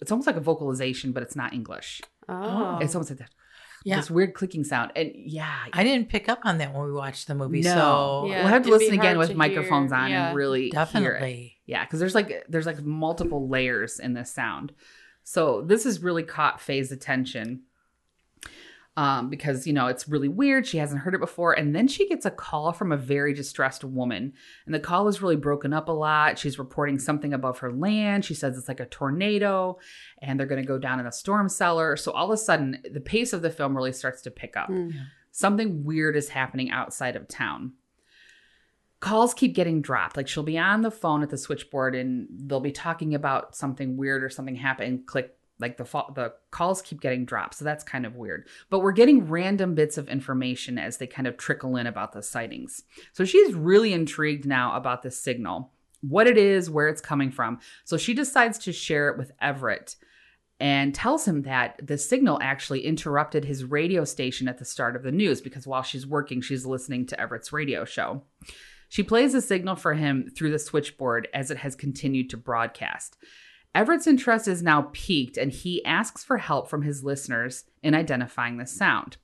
it's 0.00 0.10
almost 0.12 0.26
like 0.26 0.36
a 0.36 0.40
vocalization 0.40 1.12
but 1.12 1.22
it's 1.22 1.36
not 1.36 1.52
english 1.52 2.00
Oh. 2.28 2.78
it's 2.82 2.94
almost 2.94 3.10
like 3.10 3.20
that 3.20 3.30
Yeah. 3.84 3.96
this 3.96 4.10
weird 4.10 4.34
clicking 4.34 4.64
sound 4.64 4.90
and 4.96 5.12
yeah 5.14 5.54
I 5.72 5.84
didn't 5.84 6.08
pick 6.08 6.28
up 6.28 6.40
on 6.44 6.58
that 6.58 6.74
when 6.74 6.84
we 6.84 6.92
watched 6.92 7.28
the 7.28 7.34
movie. 7.36 7.60
no 7.62 7.70
So 7.74 8.26
Yeah, 8.28 8.40
we'll 8.40 8.48
have 8.52 8.64
to 8.64 8.70
listen 8.70 8.94
again 8.94 9.16
with 9.16 9.34
microphones 9.36 9.92
hear. 9.92 10.00
on 10.00 10.10
Yeah. 10.10 10.28
and 10.28 10.36
really 10.36 10.62
hear 10.62 10.68
it. 10.68 10.72
definitely. 10.72 11.56
Yeah, 11.66 11.84
because 11.84 12.00
there's 12.00 12.14
like 12.14 12.44
there's 12.48 12.66
like 12.66 12.82
multiple 12.82 13.48
layers 13.48 14.00
in 14.00 14.12
this 14.14 14.30
sound. 14.30 14.72
So 15.22 15.62
this 15.62 15.84
has 15.84 16.02
really 16.02 16.22
caught 16.24 16.60
Faye's 16.60 16.90
attention. 16.92 17.62
Um, 18.98 19.28
because 19.28 19.66
you 19.66 19.74
know 19.74 19.88
it's 19.88 20.08
really 20.08 20.28
weird. 20.28 20.66
She 20.66 20.78
hasn't 20.78 21.02
heard 21.02 21.14
it 21.14 21.20
before, 21.20 21.52
and 21.52 21.76
then 21.76 21.86
she 21.86 22.08
gets 22.08 22.24
a 22.24 22.30
call 22.30 22.72
from 22.72 22.92
a 22.92 22.96
very 22.96 23.34
distressed 23.34 23.84
woman, 23.84 24.32
and 24.64 24.74
the 24.74 24.80
call 24.80 25.06
is 25.08 25.20
really 25.20 25.36
broken 25.36 25.74
up 25.74 25.90
a 25.90 25.92
lot. 25.92 26.38
She's 26.38 26.58
reporting 26.58 26.98
something 26.98 27.34
above 27.34 27.58
her 27.58 27.70
land. 27.70 28.24
She 28.24 28.32
says 28.32 28.56
it's 28.56 28.68
like 28.68 28.80
a 28.80 28.86
tornado, 28.86 29.78
and 30.22 30.40
they're 30.40 30.46
going 30.46 30.62
to 30.62 30.66
go 30.66 30.78
down 30.78 30.98
in 30.98 31.06
a 31.06 31.12
storm 31.12 31.50
cellar. 31.50 31.96
So 31.98 32.10
all 32.12 32.24
of 32.24 32.30
a 32.30 32.38
sudden, 32.38 32.80
the 32.90 33.00
pace 33.00 33.34
of 33.34 33.42
the 33.42 33.50
film 33.50 33.76
really 33.76 33.92
starts 33.92 34.22
to 34.22 34.30
pick 34.30 34.56
up 34.56 34.68
Hmm. 34.68 34.88
something 35.30 35.84
weird 35.84 36.16
is 36.16 36.30
happening 36.30 36.70
outside 36.70 37.16
of 37.16 37.28
town. 37.28 37.72
Calls 39.00 39.34
keep 39.34 39.54
getting 39.54 39.82
dropped. 39.82 40.16
Like 40.16 40.26
she'll 40.26 40.42
be 40.42 40.56
on 40.56 40.80
the 40.80 40.90
phone 40.90 41.22
at 41.22 41.28
the 41.28 41.36
switchboard 41.36 41.94
and 41.94 42.28
they'll 42.30 42.60
be 42.60 42.72
talking 42.72 43.14
about 43.14 43.54
something 43.54 43.98
weird 43.98 44.24
or 44.24 44.30
something 44.30 44.56
happened. 44.56 45.06
Click 45.06 45.36
like 45.58 45.76
the 45.76 45.84
the 46.14 46.32
calls 46.50 46.82
keep 46.82 47.00
getting 47.00 47.24
dropped. 47.24 47.54
So 47.54 47.64
that's 47.64 47.84
kind 47.84 48.04
of 48.04 48.16
weird. 48.16 48.46
But 48.70 48.80
we're 48.80 48.92
getting 48.92 49.28
random 49.28 49.74
bits 49.74 49.98
of 49.98 50.08
information 50.08 50.78
as 50.78 50.98
they 50.98 51.06
kind 51.06 51.26
of 51.26 51.36
trickle 51.36 51.76
in 51.76 51.86
about 51.86 52.12
the 52.12 52.22
sightings. 52.22 52.82
So 53.12 53.24
she's 53.24 53.54
really 53.54 53.92
intrigued 53.92 54.46
now 54.46 54.76
about 54.76 55.02
this 55.02 55.18
signal, 55.18 55.72
what 56.02 56.26
it 56.26 56.36
is, 56.36 56.70
where 56.70 56.88
it's 56.88 57.00
coming 57.00 57.30
from. 57.30 57.58
So 57.84 57.96
she 57.96 58.14
decides 58.14 58.58
to 58.60 58.72
share 58.72 59.08
it 59.08 59.18
with 59.18 59.32
Everett 59.40 59.96
and 60.58 60.94
tells 60.94 61.26
him 61.26 61.42
that 61.42 61.78
the 61.82 61.98
signal 61.98 62.38
actually 62.40 62.86
interrupted 62.86 63.44
his 63.44 63.64
radio 63.64 64.04
station 64.04 64.48
at 64.48 64.58
the 64.58 64.64
start 64.64 64.96
of 64.96 65.02
the 65.02 65.12
news 65.12 65.40
because 65.40 65.66
while 65.66 65.82
she's 65.82 66.06
working, 66.06 66.40
she's 66.40 66.64
listening 66.64 67.06
to 67.06 67.20
Everett's 67.20 67.52
radio 67.52 67.84
show. 67.84 68.22
She 68.88 69.02
plays 69.02 69.32
the 69.32 69.40
signal 69.40 69.76
for 69.76 69.94
him 69.94 70.30
through 70.34 70.52
the 70.52 70.58
switchboard 70.58 71.28
as 71.34 71.50
it 71.50 71.58
has 71.58 71.74
continued 71.74 72.30
to 72.30 72.36
broadcast. 72.36 73.16
Everett's 73.76 74.06
interest 74.06 74.48
is 74.48 74.62
now 74.62 74.88
piqued 74.92 75.36
and 75.36 75.52
he 75.52 75.84
asks 75.84 76.24
for 76.24 76.38
help 76.38 76.68
from 76.70 76.82
his 76.82 77.04
listeners 77.04 77.64
in 77.82 77.94
identifying 77.94 78.56
the 78.56 78.66
sound. 78.66 79.18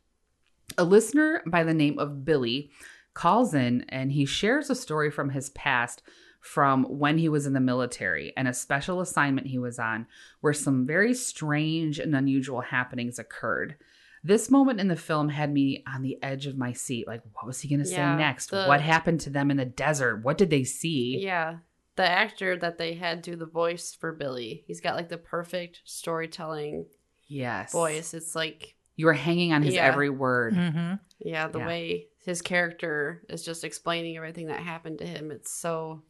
A 0.76 0.84
listener 0.84 1.42
by 1.46 1.64
the 1.64 1.74
name 1.74 1.98
of 1.98 2.24
Billy 2.24 2.70
calls 3.14 3.54
in 3.54 3.84
and 3.88 4.12
he 4.12 4.24
shares 4.26 4.68
a 4.68 4.74
story 4.74 5.10
from 5.10 5.30
his 5.30 5.50
past 5.50 6.02
from 6.40 6.84
when 6.84 7.18
he 7.18 7.28
was 7.28 7.46
in 7.46 7.52
the 7.54 7.60
military 7.60 8.32
and 8.36 8.46
a 8.46 8.52
special 8.52 9.00
assignment 9.00 9.46
he 9.46 9.58
was 9.58 9.78
on 9.78 10.06
where 10.40 10.52
some 10.52 10.86
very 10.86 11.14
strange 11.14 11.98
and 11.98 12.14
unusual 12.14 12.60
happenings 12.60 13.18
occurred. 13.18 13.76
This 14.24 14.50
moment 14.50 14.80
in 14.80 14.88
the 14.88 14.96
film 14.96 15.30
had 15.30 15.52
me 15.52 15.82
on 15.86 16.02
the 16.02 16.22
edge 16.22 16.46
of 16.46 16.56
my 16.58 16.72
seat. 16.72 17.06
Like, 17.08 17.22
what 17.32 17.46
was 17.46 17.60
he 17.60 17.68
going 17.68 17.82
to 17.84 17.90
Yeah, 17.90 18.14
say 18.16 18.22
next? 18.22 18.50
the- 18.50 18.66
what 18.66 18.80
happened 18.80 19.20
to 19.22 19.30
them 19.30 19.50
in 19.50 19.56
the 19.56 19.64
desert? 19.64 20.22
What 20.22 20.36
did 20.38 20.50
they 20.50 20.62
see? 20.64 21.18
Yeah. 21.20 21.56
The 21.96 22.08
actor 22.08 22.56
that 22.56 22.78
they 22.78 22.94
had 22.94 23.20
do 23.22 23.36
the 23.36 23.46
voice 23.46 23.94
for 23.94 24.12
Billy, 24.12 24.64
he's 24.66 24.80
got 24.80 24.96
like 24.96 25.08
the 25.08 25.18
perfect 25.18 25.82
storytelling 25.84 26.86
Yes. 27.28 27.72
voice. 27.72 28.14
It's 28.14 28.34
like, 28.34 28.76
You 28.96 29.06
were 29.06 29.12
hanging 29.14 29.52
on 29.52 29.62
his 29.62 29.74
Yeah. 29.74 29.86
every 29.86 30.10
word. 30.10 30.54
hmm 30.54 30.94
yeah, 31.18 31.48
the 31.48 31.58
Yeah. 31.60 31.66
way 31.66 32.06
his 32.24 32.42
character 32.42 33.22
is 33.28 33.44
just 33.44 33.64
explaining 33.64 34.16
everything 34.16 34.46
that 34.48 34.60
happened 34.60 34.98
to 34.98 35.06
him. 35.06 35.30
It's 35.30 35.50
so, 35.52 36.02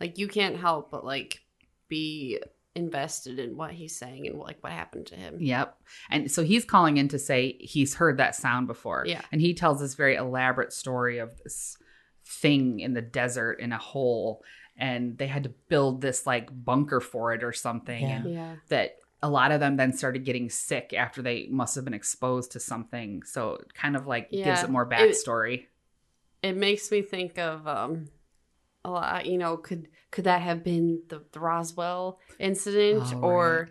like, 0.00 0.18
you 0.18 0.28
can't 0.28 0.56
help 0.56 0.90
but 0.90 1.04
like 1.04 1.40
be 1.88 2.40
invested 2.74 3.38
in 3.38 3.56
what 3.56 3.70
he's 3.72 3.96
saying 3.98 4.26
and 4.26 4.38
like 4.38 4.62
what 4.62 4.72
happened 4.72 5.06
to 5.06 5.14
him. 5.16 5.36
Yep. 5.40 5.76
And 6.10 6.30
so 6.30 6.42
he's 6.42 6.64
calling 6.64 6.96
in 6.96 7.08
to 7.08 7.18
say 7.18 7.56
he's 7.60 7.94
heard 7.94 8.16
that 8.18 8.34
sound 8.34 8.66
before. 8.66 9.04
Yeah. 9.06 9.20
And 9.30 9.40
he 9.40 9.52
tells 9.54 9.80
this 9.80 9.94
very 9.94 10.14
elaborate 10.14 10.72
story 10.72 11.18
of 11.18 11.36
this 11.44 11.76
thing 12.24 12.80
in 12.80 12.94
the 12.94 13.02
desert 13.02 13.60
in 13.60 13.72
a 13.72 13.78
hole. 13.78 14.42
And 14.82 15.16
they 15.16 15.28
had 15.28 15.44
to 15.44 15.50
build 15.68 16.00
this 16.00 16.26
like 16.26 16.48
bunker 16.64 17.00
for 17.00 17.32
it 17.34 17.42
or 17.44 17.52
something. 17.52 18.02
Yeah. 18.08 18.16
And 18.16 18.30
Yeah. 18.34 18.56
that 18.68 18.96
a 19.22 19.30
lot 19.30 19.52
of 19.52 19.60
them 19.60 19.76
then 19.76 19.92
started 19.92 20.24
getting 20.24 20.50
sick 20.50 20.92
after 20.92 21.22
they 21.22 21.46
must 21.48 21.76
have 21.76 21.84
been 21.84 21.94
exposed 21.94 22.52
to 22.52 22.60
something. 22.60 23.22
So 23.22 23.54
it 23.62 23.72
kind 23.74 23.94
of 23.96 24.06
like 24.08 24.30
gives 24.30 24.62
it 24.64 24.70
more 24.70 24.88
backstory. 24.88 25.66
it 26.42 26.56
makes 26.56 26.90
me 26.90 27.02
think 27.02 27.38
of 27.38 27.66
um 27.68 28.08
a 28.84 28.90
lot 28.90 29.26
you 29.26 29.38
know 29.38 29.56
could 29.56 29.86
could 30.10 30.24
that 30.24 30.42
have 30.42 30.64
been 30.64 31.02
the, 31.08 31.22
the 31.32 31.38
roswell 31.38 32.18
incident 32.40 33.12
Oh, 33.14 33.20
or 33.28 33.68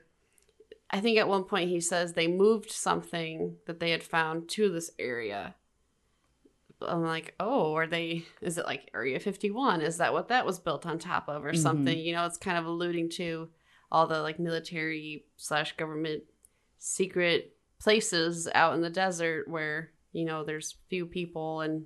i 0.90 1.02
think 1.02 1.18
at 1.18 1.28
one 1.28 1.44
point 1.44 1.70
he 1.70 1.82
says 1.82 2.14
they 2.14 2.28
moved 2.28 2.72
something 2.72 3.58
that 3.68 3.82
they 3.82 3.92
had 3.92 4.04
found 4.04 4.48
to 4.56 4.70
this 4.72 4.90
area 4.98 5.56
i'm 6.88 7.04
like 7.04 7.34
oh 7.40 7.74
are 7.76 7.88
they 7.88 8.24
is 8.42 8.58
it 8.58 8.66
like 8.66 8.90
area 8.94 9.20
51 9.20 9.82
is 9.82 9.98
that 9.98 10.14
what 10.14 10.28
that 10.30 10.46
was 10.46 10.60
built 10.60 10.86
on 10.86 10.98
top 11.00 11.28
of 11.30 11.46
or 11.46 11.52
Mhm. 11.54 11.58
something 11.58 11.98
you 12.00 12.14
know 12.14 12.26
it's 12.26 12.38
kind 12.38 12.58
of 12.58 12.66
alluding 12.66 13.10
to 13.12 13.50
all 13.92 14.08
the 14.08 14.22
like 14.22 14.40
military 14.40 15.26
slash 15.38 15.76
government 15.78 16.24
secret 16.78 17.56
places 17.80 18.48
out 18.56 18.74
in 18.76 18.82
the 18.82 18.90
desert 18.90 19.48
where 19.48 19.92
you 20.14 20.26
know 20.26 20.44
there's 20.44 20.76
few 20.90 21.06
people 21.06 21.62
and 21.62 21.86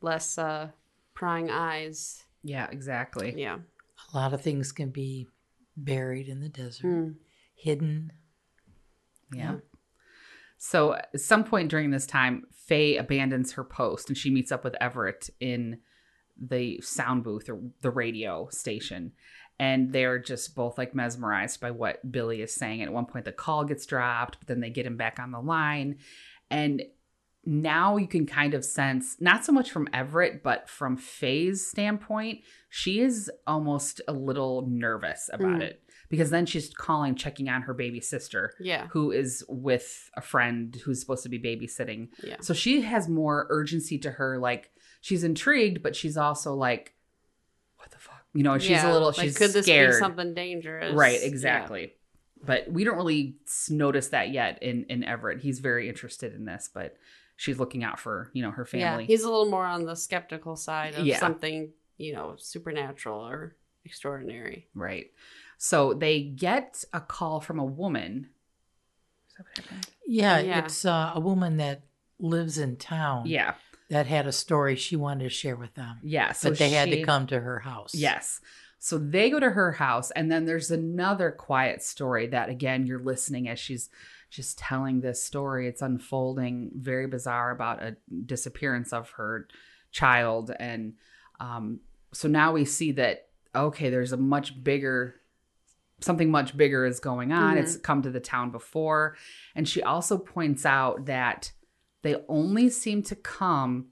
less 0.00 0.38
uh 0.38 0.68
prying 1.14 1.50
eyes 1.50 2.24
Yeah, 2.42 2.68
exactly. 2.70 3.34
Yeah. 3.36 3.58
A 4.12 4.16
lot 4.16 4.32
of 4.32 4.40
things 4.42 4.70
can 4.70 4.90
be 4.90 5.26
buried 5.76 6.28
in 6.28 6.40
the 6.40 6.48
desert, 6.48 6.86
Hmm. 6.86 7.10
hidden. 7.54 8.12
Yeah. 9.32 9.56
So 10.58 10.94
at 10.94 11.20
some 11.20 11.44
point 11.44 11.70
during 11.70 11.90
this 11.90 12.06
time, 12.06 12.44
Faye 12.52 12.96
abandons 12.96 13.52
her 13.52 13.64
post 13.64 14.08
and 14.08 14.16
she 14.16 14.30
meets 14.30 14.50
up 14.50 14.64
with 14.64 14.74
Everett 14.80 15.30
in 15.40 15.78
the 16.40 16.80
sound 16.82 17.24
booth 17.24 17.48
or 17.48 17.60
the 17.80 17.90
radio 17.90 18.48
station. 18.50 19.12
And 19.58 19.92
they're 19.92 20.18
just 20.18 20.54
both 20.54 20.76
like 20.76 20.94
mesmerized 20.94 21.60
by 21.60 21.70
what 21.70 22.10
Billy 22.12 22.42
is 22.42 22.54
saying. 22.54 22.82
And 22.82 22.88
at 22.88 22.94
one 22.94 23.06
point, 23.06 23.24
the 23.24 23.32
call 23.32 23.64
gets 23.64 23.86
dropped, 23.86 24.38
but 24.38 24.48
then 24.48 24.60
they 24.60 24.68
get 24.70 24.84
him 24.86 24.96
back 24.98 25.18
on 25.18 25.30
the 25.30 25.40
line. 25.40 25.96
And 26.50 26.82
now 27.46 27.96
you 27.96 28.08
can 28.08 28.26
kind 28.26 28.54
of 28.54 28.64
sense, 28.64 29.16
not 29.20 29.44
so 29.44 29.52
much 29.52 29.70
from 29.70 29.88
Everett, 29.92 30.42
but 30.42 30.68
from 30.68 30.96
Faye's 30.96 31.66
standpoint, 31.66 32.40
she 32.68 33.00
is 33.00 33.30
almost 33.46 34.00
a 34.08 34.12
little 34.12 34.66
nervous 34.68 35.30
about 35.32 35.60
Mm. 35.60 35.62
it 35.62 35.82
because 36.08 36.30
then 36.30 36.46
she's 36.46 36.72
calling, 36.72 37.14
checking 37.14 37.48
on 37.48 37.62
her 37.62 37.74
baby 37.74 38.00
sister 38.00 38.52
Yeah. 38.60 38.86
who 38.88 39.10
is 39.12 39.44
with 39.48 40.10
a 40.14 40.20
friend 40.20 40.74
who's 40.84 41.00
supposed 41.00 41.22
to 41.24 41.28
be 41.28 41.38
babysitting. 41.38 42.08
Yeah. 42.22 42.36
So 42.40 42.54
she 42.54 42.82
has 42.82 43.08
more 43.08 43.46
urgency 43.50 43.98
to 43.98 44.10
her. 44.12 44.38
Like 44.38 44.70
she's 45.00 45.24
intrigued, 45.24 45.82
but 45.82 45.96
she's 45.96 46.16
also 46.16 46.54
like, 46.54 46.94
what 47.78 47.90
the 47.90 47.98
fuck? 47.98 48.24
You 48.34 48.42
know, 48.42 48.58
she's 48.58 48.70
Yeah, 48.70 48.90
a 48.90 48.92
little, 48.92 49.08
like, 49.08 49.16
she's 49.20 49.36
could 49.38 49.50
this 49.52 49.66
scared. 49.66 49.92
be 49.92 49.98
something 49.98 50.34
dangerous? 50.34 50.94
right, 50.94 51.20
Yeah. 51.20 51.26
exactly. 51.26 51.92
But 52.44 52.70
we 52.70 52.84
don't 52.84 52.96
really 52.96 53.36
notice 53.70 54.08
that 54.08 54.30
yet 54.30 54.62
in, 54.62 54.84
in 54.90 55.02
Everett. 55.04 55.40
He's 55.40 55.58
very 55.58 55.88
interested 55.88 56.34
in 56.34 56.44
this, 56.44 56.68
but 56.72 56.96
she's 57.36 57.58
looking 57.58 57.82
out 57.82 57.98
for, 57.98 58.30
you 58.34 58.42
know, 58.42 58.50
her 58.50 58.64
family. 58.64 59.04
Yeah, 59.04 59.06
he's 59.08 59.22
a 59.22 59.30
little 59.30 59.50
more 59.50 59.64
on 59.64 59.84
the 59.86 59.96
skeptical 59.96 60.54
side 60.54 60.94
of 60.94 61.04
Yeah. 61.06 61.18
something, 61.18 61.72
you 61.96 62.12
know, 62.12 62.34
supernatural 62.38 63.26
or 63.26 63.56
extraordinary. 63.84 64.68
right. 64.74 65.10
So 65.58 65.94
they 65.94 66.22
get 66.22 66.84
a 66.92 67.00
call 67.00 67.40
from 67.40 67.58
a 67.58 67.64
woman. 67.64 68.28
Is 69.28 69.34
that 69.36 69.46
what 69.46 69.58
happened? 69.64 69.86
Yeah, 70.06 70.38
Yeah. 70.38 70.58
it's 70.64 70.84
uh, 70.84 71.12
a 71.14 71.20
woman 71.20 71.56
that 71.58 71.82
lives 72.18 72.58
in 72.58 72.76
town 72.76 73.26
Yeah. 73.26 73.54
that 73.90 74.06
had 74.06 74.26
a 74.26 74.32
story 74.32 74.76
she 74.76 74.96
wanted 74.96 75.24
to 75.24 75.30
share 75.30 75.56
with 75.56 75.74
them. 75.74 75.98
Yeah. 76.02 76.32
So 76.32 76.50
but 76.50 76.58
they 76.58 76.70
had 76.70 76.90
to 76.90 77.02
come 77.04 77.26
to 77.28 77.40
her 77.40 77.60
house. 77.60 77.94
Yes. 77.94 78.40
So 78.78 78.98
they 78.98 79.30
go 79.30 79.40
to 79.40 79.50
her 79.50 79.72
house, 79.72 80.10
and 80.12 80.30
then 80.30 80.44
there's 80.44 80.70
another 80.70 81.30
quiet 81.32 81.82
story 81.82 82.26
that, 82.28 82.50
again, 82.50 82.86
you're 82.86 83.02
listening 83.02 83.48
as 83.48 83.58
she's 83.58 83.88
just 84.30 84.58
telling 84.58 85.00
this 85.00 85.22
story. 85.24 85.66
It's 85.66 85.82
unfolding 85.82 86.70
very 86.76 87.06
bizarre 87.06 87.50
about 87.50 87.82
a 87.82 87.96
disappearance 88.26 88.92
of 88.92 89.10
her 89.12 89.48
child. 89.92 90.52
And 90.60 90.94
um, 91.40 91.80
so 92.12 92.28
now 92.28 92.52
we 92.52 92.64
see 92.64 92.92
that, 92.92 93.28
okay, 93.54 93.88
there's 93.90 94.12
a 94.12 94.16
much 94.18 94.62
bigger, 94.62 95.16
something 96.00 96.30
much 96.30 96.56
bigger 96.56 96.84
is 96.84 97.00
going 97.00 97.32
on. 97.32 97.56
Mhm. 97.56 97.60
It's 97.60 97.76
come 97.76 98.02
to 98.02 98.10
the 98.10 98.20
town 98.20 98.50
before. 98.50 99.16
And 99.54 99.68
she 99.68 99.82
also 99.82 100.18
points 100.18 100.66
out 100.66 101.06
that 101.06 101.52
they 102.02 102.16
only 102.28 102.68
seem 102.68 103.02
to 103.04 103.16
come 103.16 103.88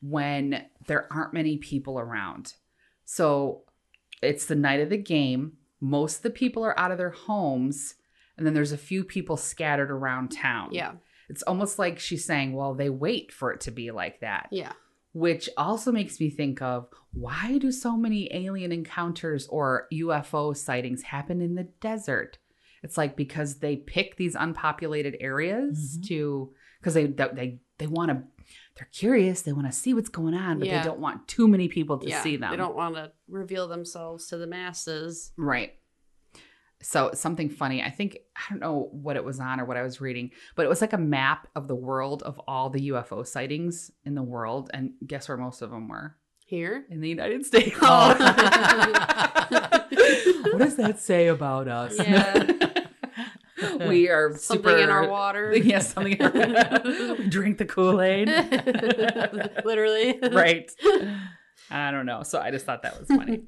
when 0.00 0.66
there 0.86 1.10
aren't 1.12 1.32
many 1.32 1.56
people 1.56 1.98
around. 1.98 2.54
So 3.04 3.64
it's 4.22 4.46
the 4.46 4.54
night 4.54 4.80
of 4.80 4.90
the 4.90 4.98
game. 4.98 5.56
Most 5.80 6.18
of 6.18 6.22
the 6.22 6.30
people 6.30 6.64
are 6.64 6.78
out 6.78 6.90
of 6.90 6.98
their 6.98 7.10
homes, 7.10 7.94
and 8.36 8.46
then 8.46 8.54
there's 8.54 8.72
a 8.72 8.78
few 8.78 9.04
people 9.04 9.36
scattered 9.36 9.90
around 9.90 10.30
town. 10.30 10.70
Yeah, 10.72 10.92
It's 11.28 11.42
almost 11.42 11.78
like 11.78 11.98
she's 11.98 12.24
saying, 12.24 12.52
well, 12.52 12.74
they 12.74 12.88
wait 12.90 13.32
for 13.32 13.52
it 13.52 13.60
to 13.62 13.70
be 13.70 13.90
like 13.90 14.20
that, 14.20 14.48
yeah, 14.52 14.72
which 15.16 15.48
also 15.56 15.90
makes 15.90 16.20
me 16.20 16.28
think 16.28 16.60
of 16.60 16.88
why 17.12 17.56
do 17.58 17.72
so 17.72 17.96
many 17.96 18.28
alien 18.34 18.70
encounters 18.70 19.46
or 19.48 19.86
UFO 19.90 20.54
sightings 20.54 21.02
happen 21.02 21.40
in 21.40 21.54
the 21.54 21.64
desert? 21.80 22.36
It's 22.82 22.98
like 22.98 23.16
because 23.16 23.60
they 23.60 23.76
pick 23.76 24.16
these 24.16 24.34
unpopulated 24.34 25.16
areas 25.20 25.98
Mhm. 25.98 26.06
to 26.08 26.52
because 26.78 26.92
they 26.94 27.06
they 27.06 27.60
they 27.78 27.86
want 27.86 28.10
to 28.10 28.22
they're 28.76 28.88
curious, 28.92 29.40
they 29.42 29.52
want 29.54 29.66
to 29.66 29.72
see 29.72 29.94
what's 29.94 30.10
going 30.10 30.34
on, 30.34 30.58
but 30.58 30.68
Yeah. 30.68 30.82
they 30.82 30.88
don't 30.88 31.00
want 31.00 31.26
too 31.26 31.48
many 31.48 31.66
people 31.68 31.98
to 31.98 32.08
yeah. 32.08 32.22
see 32.22 32.36
them. 32.36 32.50
They 32.50 32.56
don't 32.58 32.76
want 32.76 32.94
to 32.96 33.10
reveal 33.26 33.66
themselves 33.68 34.28
to 34.28 34.36
the 34.36 34.46
masses. 34.46 35.32
Right. 35.38 35.72
So 36.82 37.10
something 37.14 37.48
funny. 37.48 37.82
I 37.82 37.90
think 37.90 38.18
I 38.36 38.42
don't 38.50 38.60
know 38.60 38.88
what 38.92 39.16
it 39.16 39.24
was 39.24 39.40
on 39.40 39.60
or 39.60 39.64
what 39.64 39.76
I 39.76 39.82
was 39.82 40.00
reading, 40.00 40.30
but 40.54 40.66
it 40.66 40.68
was 40.68 40.80
like 40.80 40.92
a 40.92 40.98
map 40.98 41.48
of 41.56 41.68
the 41.68 41.74
world 41.74 42.22
of 42.22 42.40
all 42.46 42.70
the 42.70 42.88
UFO 42.90 43.26
sightings 43.26 43.90
in 44.04 44.14
the 44.14 44.22
world, 44.22 44.70
and 44.74 44.92
guess 45.06 45.28
where 45.28 45.38
most 45.38 45.62
of 45.62 45.70
them 45.70 45.88
were? 45.88 46.16
Here, 46.44 46.86
In 46.90 47.00
the 47.00 47.08
United 47.08 47.44
States. 47.44 47.76
Oh. 47.82 48.14
what 50.52 50.58
does 50.58 50.76
that 50.76 51.00
say 51.00 51.26
about 51.26 51.66
us? 51.66 51.98
Yeah. 51.98 52.52
we 53.88 54.08
are 54.08 54.36
something 54.36 54.64
super, 54.64 54.78
in 54.78 54.88
our 54.88 55.08
water. 55.08 55.52
Yes, 55.56 55.92
something. 55.92 56.12
In 56.12 56.56
our, 56.56 56.82
we 57.18 57.28
drink 57.28 57.58
the 57.58 57.64
Kool 57.64 58.00
Aid. 58.00 58.28
Literally. 59.64 60.20
right. 60.22 60.70
I 61.68 61.90
don't 61.90 62.06
know. 62.06 62.22
So 62.22 62.38
I 62.40 62.52
just 62.52 62.64
thought 62.64 62.82
that 62.82 63.00
was 63.00 63.08
funny. 63.08 63.42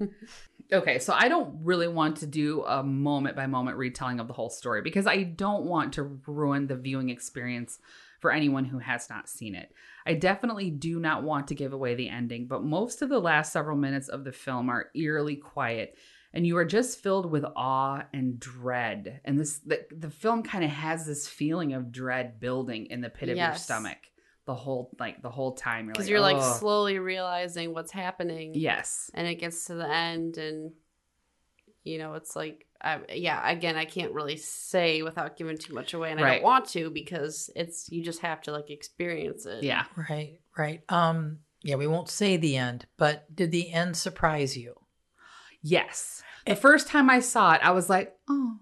Okay, 0.70 0.98
so 0.98 1.14
I 1.14 1.28
don't 1.28 1.61
really 1.62 1.88
want 1.88 2.18
to 2.18 2.26
do 2.26 2.62
a 2.64 2.83
moment 2.83 3.37
by 3.37 3.46
moment 3.46 3.78
retelling 3.78 4.20
of 4.20 4.28
the 4.28 4.35
whole 4.35 4.50
story 4.50 4.83
because 4.83 5.07
I 5.07 5.22
don't 5.22 5.64
want 5.64 5.94
to 5.94 6.20
ruin 6.26 6.66
the 6.66 6.76
viewing 6.76 7.09
experience 7.09 7.78
for 8.20 8.31
anyone 8.33 8.64
who 8.64 8.78
has 8.78 9.09
not 9.09 9.28
seen 9.28 9.54
it. 9.54 9.72
I 10.04 10.14
definitely 10.14 10.70
do 10.70 11.00
not 11.00 11.22
want 11.22 11.48
to 11.48 11.54
give 11.54 11.72
away 11.72 11.94
the 11.94 12.09
ending, 12.09 12.48
but 12.48 12.64
most 12.64 13.00
of 13.00 13.09
the 13.09 13.20
last 13.20 13.52
several 13.52 13.76
minutes 13.76 14.09
of 14.09 14.24
the 14.24 14.33
film 14.33 14.68
are 14.68 14.90
eerily 14.94 15.37
quiet 15.37 15.96
and 16.35 16.46
you 16.46 16.59
are 16.59 16.64
just 16.64 17.00
filled 17.00 17.31
with 17.31 17.44
awe 17.57 18.04
and 18.12 18.38
dread. 18.38 19.20
And 19.24 19.40
this 19.40 19.61
the, 19.61 19.87
the 19.90 20.11
film 20.11 20.42
kind 20.42 20.64
of 20.64 20.70
has 20.70 21.07
this 21.07 21.26
feeling 21.26 21.72
of 21.72 21.90
dread 21.90 22.38
building 22.40 22.87
in 22.87 23.00
the 23.00 23.09
pit 23.09 23.31
of 23.31 23.37
your 23.38 23.54
stomach 23.54 23.98
the 24.48 24.54
whole 24.54 24.90
like 24.98 25.22
the 25.22 25.30
whole 25.30 25.52
time 25.52 25.84
you're 25.84 25.92
Because 25.92 26.06
like 26.06 26.11
you're 26.11 26.20
like 26.20 26.42
slowly 26.58 26.98
realizing 26.98 27.72
what's 27.74 27.92
happening. 27.92 28.52
Yes. 28.54 29.11
and 29.14 29.28
it 29.28 29.37
gets 29.37 29.66
to 29.66 29.74
the 29.74 29.88
end 29.88 30.38
and 30.38 30.72
you 31.84 31.98
know 31.98 32.14
it's 32.14 32.34
like 32.34 32.66
I, 32.82 32.98
yeah 33.14 33.48
again 33.48 33.76
i 33.76 33.84
can't 33.84 34.12
really 34.12 34.37
say 34.37 35.02
without 35.02 35.37
giving 35.37 35.56
too 35.58 35.74
much 35.74 35.94
away 35.94 36.11
and 36.11 36.20
i 36.20 36.34
don't 36.34 36.42
want 36.44 36.66
to 36.70 36.90
because 36.90 37.50
it's 37.56 37.88
you 37.90 38.02
just 38.02 38.20
have 38.20 38.40
to 38.42 38.52
like 38.52 38.70
experience 38.70 39.46
it 39.46 39.62
Yeah. 39.62 39.84
Right, 40.08 40.40
right. 40.56 40.82
Um, 40.90 41.38
yeah, 41.62 41.76
we 41.76 41.87
won't 41.87 42.08
say 42.08 42.37
the 42.37 42.56
end, 42.56 42.87
but 42.96 43.34
did 43.34 43.50
the 43.50 43.72
end 43.72 43.96
surprise 43.96 44.56
you? 44.56 44.74
Yes. 45.61 46.22
The 46.46 46.54
first 46.56 46.87
time 46.88 47.11
I 47.11 47.18
saw 47.20 47.52
it, 47.54 47.61
I 47.62 47.72
was 47.72 47.90
like, 47.90 48.16
oh. 48.28 48.56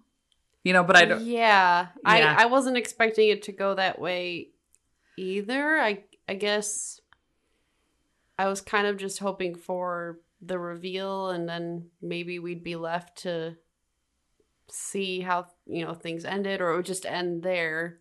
You 0.65 0.73
know, 0.73 0.83
but 0.83 0.97
I 0.97 1.05
don't. 1.05 1.23
yeah, 1.23 1.89
Yeah. 2.05 2.37
i 2.37 2.43
i 2.43 2.47
wasn't 2.47 2.77
expecting 2.77 3.29
it 3.29 3.43
to 3.45 3.53
go 3.53 3.75
that 3.75 4.01
way 4.01 4.49
either 5.17 5.79
i 5.79 6.03
i 6.29 6.35
guess 6.35 7.01
i 8.39 8.47
was 8.49 8.61
kind 8.61 8.87
of 8.87 8.97
just 8.97 9.19
hoping 9.19 9.55
for 9.55 10.19
the 10.43 10.59
reveal 10.59 11.31
and 11.31 11.49
then 11.49 11.89
maybe 12.03 12.39
we'd 12.39 12.63
be 12.63 12.77
left 12.77 13.19
to 13.19 13.57
see 14.69 15.21
how 15.21 15.47
you 15.67 15.85
know 15.85 15.95
things 15.95 16.25
ended 16.25 16.61
or 16.61 16.71
it 16.73 16.77
would 16.77 16.85
just 16.87 17.07
end 17.07 17.43
there 17.43 17.99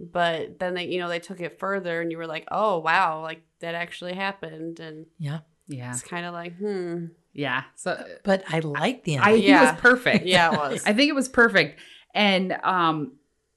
but 0.00 0.58
then 0.58 0.74
they 0.74 0.84
you 0.86 0.98
know 0.98 1.08
they 1.08 1.20
took 1.20 1.40
it 1.40 1.58
further 1.58 2.00
and 2.00 2.10
you 2.10 2.18
were 2.18 2.26
like 2.26 2.46
oh 2.50 2.78
wow 2.78 3.20
like 3.22 3.42
that 3.60 3.74
actually 3.74 4.12
happened 4.14 4.80
and 4.80 5.06
Yeah, 5.18 5.40
Yeah. 5.68 5.92
it's 5.92 6.02
kind 6.02 6.26
of 6.26 6.32
like 6.32 6.56
hmm 6.56 7.06
Yeah. 7.32 7.62
So 7.76 8.04
but 8.24 8.42
I 8.48 8.58
like 8.58 9.04
the 9.04 9.14
end. 9.14 9.24
I 9.24 9.32
think 9.34 9.46
it 9.46 9.60
was 9.60 9.80
perfect. 9.80 10.26
yeah 10.26 10.52
it 10.52 10.56
was 10.56 10.82
I 10.86 10.92
think 10.92 11.08
it 11.08 11.14
was 11.14 11.28
perfect. 11.28 11.80
And 12.12 12.52
um 12.64 13.12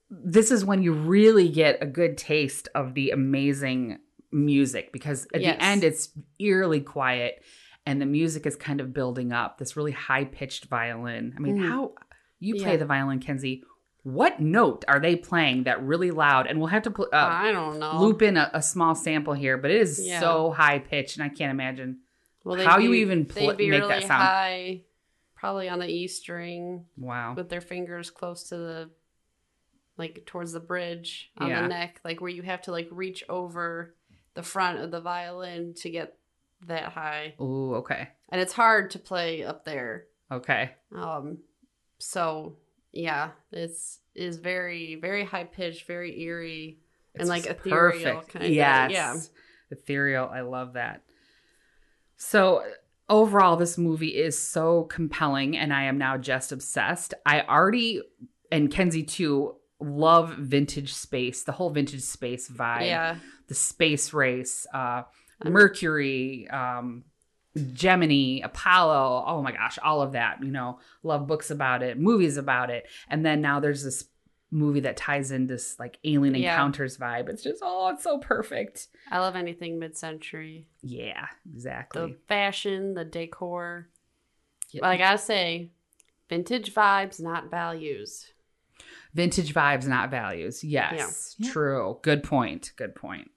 this 0.09 0.51
is 0.51 0.63
when 0.63 0.83
you 0.83 0.93
really 0.93 1.49
get 1.49 1.77
a 1.81 1.85
good 1.85 2.17
taste 2.17 2.67
of 2.75 2.93
the 2.93 3.11
amazing 3.11 3.99
music 4.31 4.91
because 4.91 5.27
at 5.33 5.41
Yes. 5.41 5.55
the 5.57 5.63
end 5.63 5.83
it's 5.83 6.09
eerily 6.39 6.81
quiet 6.81 7.41
and 7.85 8.01
the 8.01 8.05
music 8.05 8.45
is 8.45 8.55
kind 8.55 8.81
of 8.81 8.93
building 8.93 9.31
up. 9.31 9.57
This 9.57 9.77
really 9.77 9.91
high 9.91 10.25
pitched 10.25 10.65
violin. 10.65 11.33
I 11.37 11.39
mean, 11.39 11.57
Mm. 11.59 11.69
how 11.69 11.93
you 12.39 12.55
play 12.55 12.71
Yeah. 12.71 12.77
the 12.77 12.85
violin, 12.85 13.19
Kenzie? 13.19 13.63
What 14.03 14.39
note 14.39 14.85
are 14.87 14.99
they 14.99 15.15
playing 15.15 15.63
that 15.63 15.81
really 15.81 16.11
loud? 16.11 16.45
And 16.47 16.59
we'll 16.59 16.67
have 16.69 16.83
to 16.83 16.91
pl- 16.91 17.09
uh, 17.11 17.15
i 17.31 17.51
don't 17.51 17.79
know 17.79 17.99
loop 17.99 18.21
in 18.21 18.37
a, 18.37 18.51
a 18.53 18.61
small 18.61 18.93
sample 18.93 19.33
here, 19.33 19.57
but 19.57 19.71
it 19.71 19.81
is 19.81 20.05
Yeah. 20.05 20.19
so 20.19 20.51
high 20.51 20.79
pitched, 20.79 21.17
and 21.17 21.23
I 21.23 21.29
can't 21.29 21.51
imagine. 21.51 21.99
well, 22.43 22.63
how 22.63 22.77
they'd 22.77 22.83
you 22.83 22.93
even 22.93 23.25
pl- 23.25 23.53
be 23.55 23.69
make 23.71 23.81
really 23.81 23.93
that 24.01 24.01
sound. 24.07 24.21
high 24.21 24.81
probably 25.35 25.67
on 25.67 25.79
the 25.79 25.87
e 25.87 26.07
string 26.07 26.85
Wow. 26.97 27.33
with 27.35 27.49
their 27.49 27.61
fingers 27.61 28.11
close 28.11 28.43
to 28.49 28.57
the 28.57 28.89
like 29.97 30.23
towards 30.25 30.51
the 30.51 30.60
bridge 30.60 31.31
on 31.38 31.49
Yeah. 31.49 31.62
the 31.63 31.67
neck 31.69 32.01
like 32.03 32.21
where 32.21 32.29
you 32.31 32.41
have 32.43 32.62
to 32.63 32.71
like 32.71 32.88
reach 32.91 33.23
over 33.29 33.95
the 34.34 34.43
front 34.43 34.79
of 34.79 34.91
the 34.91 35.01
violin 35.01 35.73
to 35.75 35.89
get 35.89 36.17
that 36.67 36.91
high 36.93 37.36
Ooh, 37.41 37.75
okay. 37.75 38.10
and 38.29 38.41
it's 38.41 38.53
hard 38.53 38.91
to 38.91 38.99
play 38.99 39.43
up 39.43 39.65
there 39.65 40.05
Okay. 40.31 40.71
um 40.93 41.38
so 41.99 42.58
yeah 42.91 43.31
it's 43.51 43.99
is 44.15 44.38
very 44.38 44.95
very 44.95 45.23
high 45.25 45.43
pitched 45.43 45.86
very 45.88 46.19
eerie 46.21 46.79
and 47.15 47.27
like 47.29 47.45
ethereal 47.45 48.15
perfect. 48.15 48.34
kind 48.34 48.45
of 48.45 48.51
yeah 48.51 49.15
Ethereal. 49.71 50.29
I 50.31 50.41
love 50.41 50.73
that. 50.73 51.01
So 52.17 52.63
overall, 53.10 53.55
this 53.58 53.77
movie 53.77 54.15
is 54.15 54.38
so 54.38 54.84
compelling, 54.84 55.58
and 55.58 55.73
I 55.73 55.84
am 55.86 55.97
now 55.97 56.17
just 56.17 56.51
obsessed. 56.51 57.13
I 57.25 57.41
already, 57.41 58.01
and 58.51 58.71
Kenzie 58.71 59.03
too, 59.03 59.55
love 59.79 60.35
vintage 60.38 60.93
space, 60.93 61.43
the 61.43 61.51
whole 61.51 61.69
vintage 61.69 62.01
space 62.01 62.49
vibe, 62.49 62.85
Yeah. 62.88 63.17
the 63.47 63.55
space 63.55 64.13
race, 64.13 64.65
uh, 64.73 65.03
Mercury, 65.43 66.47
um, 66.49 67.03
Gemini, 67.73 68.41
Apollo. 68.43 69.23
Oh 69.27 69.41
my 69.41 69.51
gosh, 69.51 69.77
all 69.83 70.01
of 70.01 70.13
that. 70.13 70.43
You 70.43 70.51
know, 70.51 70.79
love 71.03 71.27
books 71.27 71.51
about 71.51 71.83
it, 71.83 71.97
movies 71.99 72.38
about 72.38 72.69
it, 72.69 72.85
and 73.09 73.25
then 73.25 73.41
now 73.41 73.59
there's 73.59 73.83
this 73.83 74.05
movie 74.51 74.81
that 74.81 74.95
ties 74.95 75.31
in 75.31 75.47
this 75.47 75.77
like 75.79 75.97
alien 76.05 76.35
Yeah. 76.35 76.53
encounters 76.53 76.97
vibe. 76.97 77.27
It's 77.29 77.43
just 77.43 77.61
oh, 77.63 77.89
it's 77.89 78.03
so 78.03 78.17
perfect. 78.19 78.88
I 79.11 79.19
love 79.19 79.35
anything 79.35 79.79
mid-century. 79.79 80.67
Yeah, 80.81 81.27
exactly. 81.53 82.11
The 82.13 82.17
fashion, 82.27 82.93
the 82.93 83.03
decor. 83.05 83.89
Yeah. 84.71 84.81
But 84.81 84.88
I 84.88 84.97
gotta 84.97 85.17
say, 85.17 85.71
vintage 86.29 86.73
vibes, 86.73 87.21
not 87.21 87.49
values. 87.51 88.31
Vintage 89.15 89.54
vibes, 89.54 89.88
not 89.88 90.12
values. 90.12 90.63
Yes, 90.63 91.36
Yeah. 91.39 91.51
true. 91.51 91.99
Good 92.04 92.21
point. 92.21 92.71
Good 92.75 92.93
point. 92.95 93.32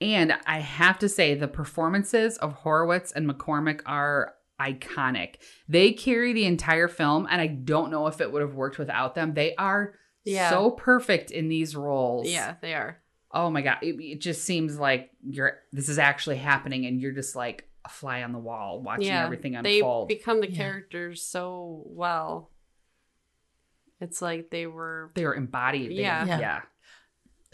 And 0.00 0.34
I 0.46 0.58
have 0.60 0.98
to 1.00 1.08
say, 1.08 1.34
the 1.34 1.48
performances 1.48 2.36
of 2.38 2.52
Horowitz 2.52 3.10
and 3.12 3.28
McCormick 3.28 3.80
are 3.86 4.34
iconic. 4.60 5.36
They 5.68 5.92
carry 5.92 6.32
the 6.32 6.44
entire 6.44 6.86
film, 6.88 7.26
and 7.30 7.40
I 7.40 7.46
don't 7.46 7.90
know 7.90 8.06
if 8.06 8.20
it 8.20 8.30
would 8.30 8.42
have 8.42 8.54
worked 8.54 8.78
without 8.78 9.14
them. 9.14 9.34
They 9.34 9.54
are 9.56 9.94
Yeah. 10.24 10.50
so 10.50 10.70
perfect 10.70 11.30
in 11.30 11.48
these 11.48 11.74
roles. 11.74 12.28
Yeah, 12.28 12.54
they 12.60 12.74
are. 12.74 13.00
Oh 13.32 13.50
my 13.50 13.62
god, 13.62 13.78
it, 13.82 13.96
it 14.00 14.20
just 14.20 14.44
seems 14.44 14.78
like 14.78 15.10
you're. 15.22 15.58
This 15.72 15.88
is 15.88 15.98
actually 15.98 16.36
happening, 16.36 16.86
and 16.86 17.00
you're 17.00 17.12
just 17.12 17.34
like 17.34 17.68
a 17.84 17.88
fly 17.88 18.22
on 18.22 18.32
the 18.32 18.38
wall 18.38 18.80
watching 18.82 19.06
yeah, 19.06 19.24
everything 19.24 19.56
unfold. 19.56 20.08
they 20.08 20.14
become 20.14 20.40
the 20.40 20.50
Yeah. 20.50 20.56
characters 20.56 21.22
so 21.22 21.82
well. 21.86 22.50
It's 24.04 24.20
like 24.22 24.50
they 24.50 24.66
were. 24.66 25.10
they 25.14 25.24
were 25.24 25.34
embodied. 25.34 25.90
They- 25.90 25.94
Yeah. 26.02 26.24
Yeah. 26.26 26.38
yeah. 26.40 26.60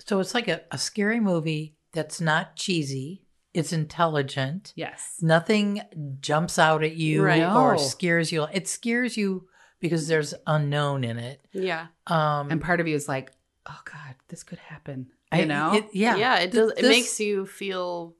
So 0.07 0.19
it's 0.21 0.35
like 0.35 0.49
a, 0.49 0.63
a 0.71 0.79
scary 0.79 1.21
movie 1.21 1.77
that's 1.93 2.21
not 2.21 2.57
cheesy. 2.57 3.25
It's 3.53 3.73
intelligent. 3.73 4.73
Yes. 4.77 5.17
Nothing 5.21 5.83
jumps 6.21 6.59
out 6.59 6.83
at 6.85 6.95
you 6.97 7.23
Right. 7.25 7.43
or 7.43 7.73
No. 7.75 7.79
scares 7.79 8.31
you. 8.33 8.45
It 8.53 8.69
scares 8.69 9.17
you 9.17 9.49
because 9.81 10.09
there's 10.09 10.35
unknown 10.47 11.05
in 11.05 11.19
it. 11.19 11.45
Yeah, 11.53 11.87
Um, 12.07 12.51
And 12.51 12.61
part 12.63 12.81
of 12.81 12.87
you 12.89 12.95
is 12.95 13.09
like, 13.09 13.33
oh 13.67 13.81
God, 13.85 14.15
this 14.29 14.43
could 14.43 14.59
happen. 14.59 15.11
I- 15.33 15.41
You 15.41 15.47
know? 15.47 15.75
it- 15.75 15.89
yeah, 15.93 16.17
yeah. 16.17 16.37
It 16.39 16.53
Th- 16.53 16.69
does. 16.69 16.73
It 16.79 16.83
makes 16.89 17.19
you 17.21 17.47
feel. 17.47 18.15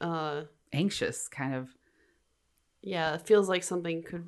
Uh, 0.00 0.44
Anxious, 0.72 1.28
kind 1.28 1.54
of. 1.54 1.68
yeah. 2.82 3.14
It 3.14 3.22
feels 3.26 3.48
like 3.48 3.62
something 3.62 4.02
could. 4.02 4.26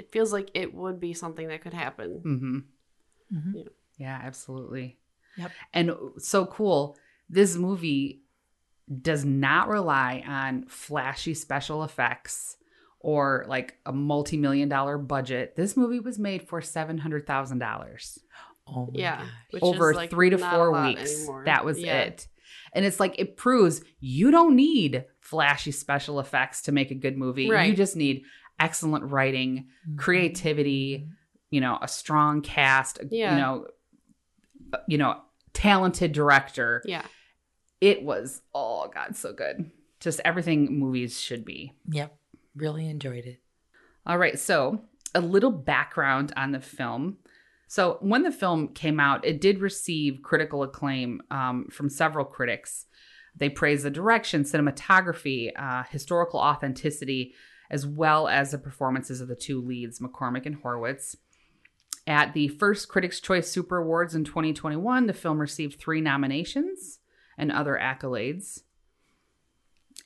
It 0.00 0.10
feels 0.10 0.32
like 0.32 0.50
it 0.54 0.72
would 0.74 0.98
be 0.98 1.12
something 1.12 1.48
that 1.48 1.60
could 1.60 1.74
happen. 1.74 2.22
Mm-hmm. 2.24 3.36
Mhm. 3.36 3.54
Yeah. 3.54 3.62
Yeah, 3.98 4.20
absolutely. 4.24 4.98
Yep. 5.36 5.50
And 5.74 5.90
so 6.18 6.46
cool. 6.46 6.96
This 7.28 7.54
movie 7.56 8.22
does 9.02 9.24
not 9.26 9.68
rely 9.68 10.24
on 10.26 10.64
flashy 10.68 11.34
special 11.34 11.84
effects 11.84 12.56
or 12.98 13.44
like 13.46 13.76
a 13.84 13.92
multi 13.92 14.36
million 14.38 14.68
dollar 14.70 14.96
budget. 14.96 15.54
This 15.54 15.76
movie 15.76 16.00
was 16.00 16.18
made 16.18 16.48
for 16.48 16.60
$700,000. 16.62 18.18
Oh 18.66 18.86
my 18.86 18.92
Yeah, 18.94 19.26
gosh. 19.52 19.60
over 19.62 19.92
like, 19.94 20.10
three 20.10 20.30
to 20.30 20.38
four 20.38 20.72
weeks. 20.82 21.18
anymore. 21.18 21.42
That 21.44 21.64
was 21.64 21.78
Yeah. 21.78 22.00
it. 22.02 22.26
And 22.72 22.84
it's 22.84 23.00
like 23.00 23.18
it 23.18 23.36
proves 23.36 23.82
you 24.00 24.30
don't 24.30 24.54
need 24.56 25.04
flashy 25.20 25.72
special 25.72 26.20
effects 26.20 26.62
to 26.62 26.72
make 26.72 26.90
a 26.90 26.94
good 26.94 27.16
movie. 27.18 27.44
You 27.44 27.74
just 27.74 27.96
need 27.96 28.24
excellent 28.60 29.04
writing, 29.10 29.66
creativity, 29.96 31.08
you 31.50 31.60
know, 31.60 31.78
a 31.82 31.88
strong 31.88 32.42
cast, 32.42 33.00
Yeah. 33.10 33.34
you 33.34 33.40
know, 33.40 33.66
you 34.86 34.98
know, 34.98 35.20
talented 35.52 36.12
director. 36.12 36.82
Yeah, 36.84 37.04
It 37.80 38.02
was 38.02 38.42
oh 38.54 38.88
god, 38.94 39.16
so 39.16 39.32
good. 39.32 39.70
Just 39.98 40.20
everything 40.24 40.78
movies 40.78 41.18
should 41.20 41.44
be. 41.44 41.72
Yep. 41.90 42.16
Really 42.54 42.88
enjoyed 42.88 43.24
it. 43.24 43.40
All 44.06 44.18
right, 44.18 44.38
so 44.38 44.82
a 45.14 45.20
little 45.20 45.50
background 45.50 46.32
on 46.36 46.52
the 46.52 46.60
film. 46.60 47.18
So, 47.68 47.98
when 48.00 48.22
the 48.24 48.32
film 48.32 48.68
came 48.74 48.98
out, 48.98 49.24
it 49.24 49.40
did 49.40 49.60
receive 49.60 50.22
critical 50.22 50.62
acclaim 50.64 51.22
um, 51.30 51.66
from 51.70 51.88
several 51.88 52.24
critics. 52.24 52.86
They 53.36 53.48
praised 53.48 53.84
the 53.84 53.90
direction, 53.90 54.42
cinematography, 54.42 55.50
uh, 55.56 55.84
historical 55.88 56.40
authenticity, 56.40 57.34
as 57.70 57.86
well 57.86 58.28
as 58.28 58.50
the 58.50 58.58
performances 58.58 59.20
of 59.20 59.28
the 59.28 59.36
two 59.36 59.60
leads, 59.60 60.00
McCormick 60.00 60.46
and 60.46 60.56
Horowitz. 60.56 61.16
At 62.06 62.32
the 62.32 62.48
first 62.48 62.88
Critics' 62.88 63.20
Choice 63.20 63.50
Super 63.50 63.76
Awards 63.78 64.14
in 64.14 64.24
2021, 64.24 65.06
the 65.06 65.12
film 65.12 65.38
received 65.38 65.78
three 65.78 66.00
nominations 66.00 66.98
and 67.38 67.52
other 67.52 67.78
accolades. 67.80 68.62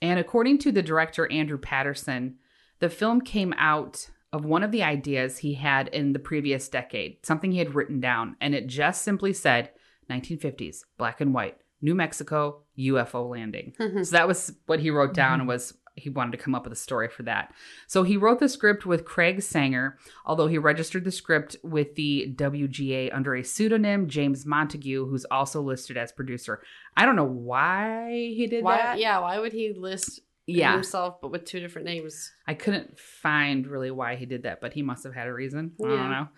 And 0.02 0.18
according 0.18 0.58
to 0.58 0.72
the 0.72 0.82
director 0.82 1.30
Andrew 1.30 1.58
Patterson, 1.58 2.36
the 2.80 2.90
film 2.90 3.20
came 3.20 3.54
out 3.56 4.10
of 4.32 4.44
one 4.44 4.62
of 4.62 4.72
the 4.72 4.82
ideas 4.82 5.38
he 5.38 5.54
had 5.54 5.88
in 5.88 6.12
the 6.12 6.18
previous 6.18 6.68
decade, 6.68 7.24
something 7.24 7.52
he 7.52 7.58
had 7.58 7.74
written 7.74 8.00
down, 8.00 8.36
and 8.40 8.54
it 8.54 8.66
just 8.66 9.02
simply 9.02 9.32
said 9.32 9.70
1950s, 10.10 10.80
black 10.98 11.20
and 11.20 11.32
white, 11.32 11.56
New 11.80 11.94
Mexico, 11.94 12.62
UFO 12.78 13.30
landing. 13.30 13.74
so 13.78 14.10
that 14.10 14.28
was 14.28 14.52
what 14.66 14.80
he 14.80 14.90
wrote 14.90 15.14
down 15.14 15.40
and 15.40 15.48
was 15.48 15.74
he 15.96 16.10
wanted 16.10 16.32
to 16.32 16.42
come 16.42 16.54
up 16.54 16.64
with 16.64 16.72
a 16.72 16.76
story 16.76 17.08
for 17.08 17.22
that. 17.22 17.52
So 17.86 18.02
he 18.02 18.16
wrote 18.16 18.40
the 18.40 18.48
script 18.48 18.84
with 18.84 19.04
Craig 19.04 19.42
Sanger, 19.42 19.98
although 20.26 20.48
he 20.48 20.58
registered 20.58 21.04
the 21.04 21.12
script 21.12 21.56
with 21.62 21.94
the 21.94 22.32
WGA 22.34 23.14
under 23.14 23.34
a 23.34 23.44
pseudonym, 23.44 24.08
James 24.08 24.44
Montague, 24.44 25.06
who's 25.06 25.24
also 25.26 25.60
listed 25.62 25.96
as 25.96 26.12
producer. 26.12 26.62
I 26.96 27.06
don't 27.06 27.16
know 27.16 27.24
why 27.24 28.10
he 28.34 28.46
did 28.46 28.64
why? 28.64 28.76
that. 28.76 28.98
Yeah, 28.98 29.20
why 29.20 29.38
would 29.38 29.52
he 29.52 29.72
list 29.72 30.20
yeah. 30.46 30.72
himself 30.72 31.20
but 31.20 31.30
with 31.30 31.44
two 31.44 31.60
different 31.60 31.86
names? 31.86 32.32
I 32.46 32.54
couldn't 32.54 32.98
find 32.98 33.66
really 33.66 33.90
why 33.90 34.16
he 34.16 34.26
did 34.26 34.42
that, 34.42 34.60
but 34.60 34.72
he 34.72 34.82
must 34.82 35.04
have 35.04 35.14
had 35.14 35.28
a 35.28 35.32
reason. 35.32 35.72
I 35.82 35.88
don't 35.88 36.10
know. 36.10 36.28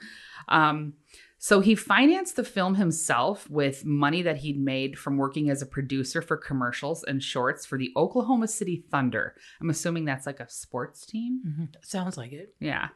Um, 0.49 0.93
so 1.39 1.61
he 1.61 1.75
financed 1.75 2.37
the 2.37 2.45
film 2.45 2.77
himself 2.77 3.49
with 3.51 3.85
money 3.85 4.23
that 4.23 4.39
he'd 4.39 4.59
made 4.59 4.99
from 4.99 5.17
working 5.19 5.51
as 5.51 5.61
a 5.63 5.67
producer 5.67 6.23
for 6.23 6.37
commercials 6.37 7.05
and 7.05 7.23
shorts 7.23 7.67
for 7.67 7.77
the 7.79 7.93
Oklahoma 7.97 8.49
City 8.49 8.85
Thunder. 8.91 9.35
I'm 9.61 9.71
assuming 9.71 10.05
that's 10.05 10.27
like 10.27 10.41
a 10.41 10.49
sports 10.49 11.05
team. 11.07 11.43
Mhm. 11.47 11.69
Sounds 11.85 12.17
like 12.17 12.33
it. 12.33 12.55
Yeah. 12.59 12.89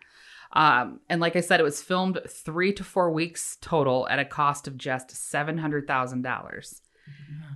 Um, 0.53 1.01
and 1.09 1.21
like 1.21 1.37
I 1.37 1.41
said, 1.41 1.61
it 1.61 1.65
was 1.65 1.81
filmed 1.83 2.19
three 2.29 2.73
to 2.73 2.83
four 2.83 3.13
weeks 3.13 3.57
total 3.61 4.09
at 4.09 4.19
a 4.19 4.25
cost 4.25 4.67
of 4.67 4.77
just 4.77 5.11
$700,000. 5.11 6.81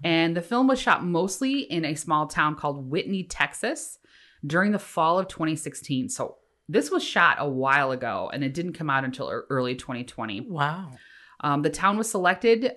And 0.03 0.37
the 0.37 0.43
film 0.43 0.67
was 0.67 0.81
shot 0.81 1.05
mostly 1.05 1.61
in 1.61 1.85
a 1.85 1.95
small 1.95 2.27
town 2.27 2.57
called 2.57 2.91
Whitney, 2.91 3.25
Texas 3.25 3.99
during 4.47 4.73
the 4.73 4.79
fall 4.79 5.19
of 5.19 5.29
2016. 5.29 6.09
So 6.09 6.37
this 6.69 6.91
was 6.91 7.05
shot 7.05 7.37
a 7.41 7.49
while 7.49 7.91
ago 7.91 8.31
and 8.33 8.43
it 8.43 8.55
didn't 8.55 8.73
come 8.73 8.91
out 8.91 9.05
until 9.05 9.29
early 9.51 9.75
2020. 9.75 10.43
Wow. 10.43 10.93
Um, 11.41 11.63
the 11.63 11.71
town 11.71 11.99
was 11.99 12.11
selected 12.11 12.73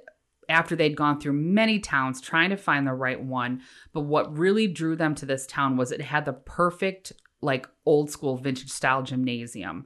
after 0.50 0.76
they'd 0.76 0.95
gone 0.95 1.19
through 1.19 1.34
many 1.34 1.80
towns 1.80 2.21
trying 2.21 2.50
to 2.50 2.58
find 2.58 2.88
the 2.88 2.93
right 2.93 3.21
one. 3.21 3.62
But 3.93 4.02
what 4.02 4.38
really 4.38 4.67
drew 4.67 4.95
them 4.95 5.15
to 5.15 5.26
this 5.26 5.45
town 5.47 5.78
was 5.78 5.91
it 5.91 6.02
had 6.02 6.26
the 6.26 6.34
perfect, 6.34 7.13
like 7.41 7.67
old 7.86 8.10
school 8.10 8.38
vintage 8.38 8.69
style 8.69 9.04
gymnasium 9.04 9.86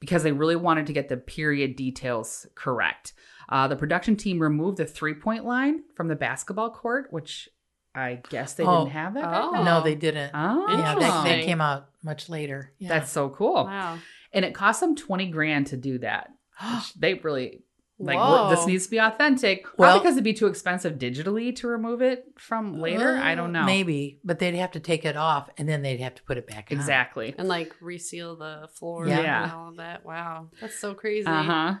because 0.00 0.24
they 0.24 0.32
really 0.32 0.56
wanted 0.56 0.86
to 0.86 0.92
get 0.92 1.08
the 1.08 1.16
period 1.16 1.76
details 1.76 2.46
correct. 2.56 3.12
Uh, 3.48 3.68
the 3.68 3.76
production 3.76 4.16
team 4.16 4.40
removed 4.40 4.78
the 4.78 4.86
three 4.86 5.14
point 5.14 5.44
line 5.44 5.82
from 5.94 6.08
the 6.08 6.16
basketball 6.16 6.70
court, 6.70 7.06
which 7.10 7.48
I 7.94 8.20
guess 8.30 8.54
they 8.54 8.64
Oh. 8.64 8.84
didn't 8.84 8.92
have 8.92 9.14
that. 9.14 9.24
Oh. 9.26 9.52
then. 9.52 9.64
No, 9.64 9.82
they 9.82 9.94
didn't. 9.94 10.30
Oh, 10.34 10.66
Yeah, 10.68 10.94
that, 10.98 11.24
that 11.24 11.44
came 11.44 11.60
out 11.60 11.88
much 12.02 12.28
later. 12.28 12.72
Yeah. 12.78 12.88
that's 12.88 13.10
so 13.10 13.28
cool. 13.28 13.64
Wow. 13.64 13.98
And 14.32 14.44
it 14.44 14.54
cost 14.54 14.80
them 14.80 14.96
20 14.96 15.26
grand 15.30 15.66
to 15.68 15.76
do 15.76 15.98
that. 15.98 16.30
they 16.96 17.14
really 17.14 17.62
like 17.98 18.16
Whoa. 18.18 18.50
this 18.50 18.66
needs 18.66 18.84
to 18.86 18.90
be 18.90 18.98
authentic 18.98 19.64
Well- 19.78 19.90
well 19.90 19.98
because 19.98 20.14
it'd 20.14 20.24
be 20.24 20.32
too 20.32 20.46
expensive 20.48 20.94
digitally 20.94 21.54
to 21.56 21.68
remove 21.68 22.02
it 22.02 22.24
from 22.36 22.80
later 22.80 23.16
i 23.18 23.36
don't 23.36 23.52
know 23.52 23.64
Maybe, 23.64 24.18
but 24.24 24.40
they'd 24.40 24.54
have 24.56 24.72
to 24.72 24.80
take 24.80 25.04
it 25.04 25.16
off 25.16 25.50
and 25.56 25.68
then 25.68 25.82
they'd 25.82 26.00
have 26.00 26.16
to 26.16 26.22
put 26.24 26.36
it 26.36 26.48
back 26.48 26.68
on. 26.72 26.78
exactly 26.78 27.32
and 27.38 27.46
like 27.46 27.74
reseal 27.80 28.34
the 28.34 28.68
floor 28.74 29.06
Yeah. 29.06 29.44
and 29.44 29.52
all 29.52 29.68
of 29.68 29.76
that. 29.76 30.04
Wow, 30.04 30.48
that's 30.60 30.78
so 30.80 30.94
crazy. 30.94 31.26
uh-huh 31.28 31.74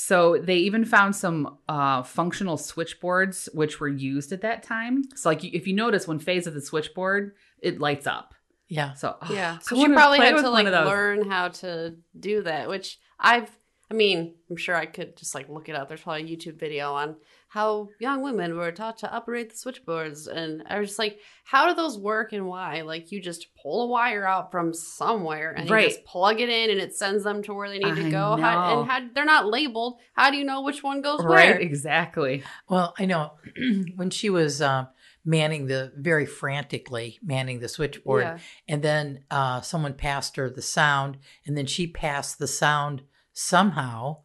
so 0.00 0.38
they 0.38 0.58
even 0.58 0.84
found 0.84 1.16
some 1.16 1.58
uh, 1.68 2.04
functional 2.04 2.56
switchboards 2.56 3.48
which 3.52 3.80
were 3.80 3.88
used 3.88 4.30
at 4.30 4.42
that 4.42 4.62
time. 4.62 5.02
So 5.16 5.28
like 5.28 5.42
if 5.42 5.66
you 5.66 5.74
notice 5.74 6.06
when 6.06 6.20
phase 6.20 6.46
of 6.46 6.54
the 6.54 6.60
switchboard 6.60 7.34
it 7.58 7.80
lights 7.80 8.06
up. 8.06 8.32
Yeah. 8.68 8.92
so 8.94 9.16
oh, 9.20 9.32
Yeah, 9.32 9.58
so 9.62 9.74
she 9.74 9.88
probably 9.88 10.20
had 10.20 10.36
to 10.36 10.50
like 10.50 10.66
learn 10.66 11.28
how 11.28 11.48
to 11.48 11.96
do 12.16 12.42
that, 12.42 12.68
which 12.68 13.00
I've 13.18 13.50
I 13.90 13.94
mean, 13.94 14.34
I'm 14.50 14.56
sure 14.56 14.74
I 14.76 14.84
could 14.86 15.16
just 15.16 15.34
like 15.34 15.48
look 15.48 15.68
it 15.68 15.74
up. 15.74 15.88
There's 15.88 16.02
probably 16.02 16.22
a 16.30 16.36
YouTube 16.36 16.58
video 16.60 16.92
on 16.92 17.16
how 17.48 17.88
young 17.98 18.20
women 18.22 18.54
were 18.54 18.70
taught 18.70 18.98
to 18.98 19.10
operate 19.10 19.48
the 19.48 19.56
switchboards, 19.56 20.26
and 20.26 20.62
I 20.68 20.78
was 20.78 20.88
just 20.90 20.98
like, 20.98 21.18
how 21.44 21.66
do 21.68 21.74
those 21.74 21.96
work 21.98 22.34
and 22.34 22.46
why? 22.46 22.82
Like, 22.82 23.10
you 23.10 23.22
just 23.22 23.46
pull 23.62 23.84
a 23.84 23.86
wire 23.86 24.26
out 24.26 24.50
from 24.52 24.74
somewhere 24.74 25.52
and 25.56 25.70
Right. 25.70 25.84
you 25.84 25.88
just 25.88 26.04
plug 26.04 26.40
it 26.42 26.50
in, 26.50 26.68
and 26.68 26.78
it 26.78 26.94
sends 26.94 27.24
them 27.24 27.42
to 27.44 27.54
where 27.54 27.70
they 27.70 27.78
need 27.78 27.86
I 27.86 28.02
to 28.02 28.10
go. 28.10 28.36
How, 28.36 28.80
and 28.80 28.90
how 28.90 29.00
they're 29.14 29.24
not 29.24 29.46
labeled. 29.46 29.98
How 30.12 30.30
do 30.30 30.36
you 30.36 30.44
know 30.44 30.60
which 30.60 30.82
one 30.82 31.00
goes 31.00 31.24
Right, 31.24 31.48
where? 31.48 31.58
exactly. 31.58 32.42
Well, 32.68 32.92
I 32.98 33.06
know 33.06 33.32
when 33.96 34.10
she 34.10 34.28
was 34.28 34.60
um, 34.60 34.88
manning 35.24 35.66
the 35.68 35.92
very 35.96 36.26
frantically 36.26 37.18
manning 37.22 37.60
the 37.60 37.68
switchboard, 37.68 38.24
Yeah. 38.24 38.38
and 38.68 38.82
then 38.82 39.24
uh, 39.30 39.62
someone 39.62 39.94
passed 39.94 40.36
her 40.36 40.50
the 40.50 40.60
sound, 40.60 41.16
and 41.46 41.56
then 41.56 41.64
she 41.64 41.86
passed 41.86 42.38
the 42.38 42.46
sound 42.46 43.04
somehow 43.38 44.16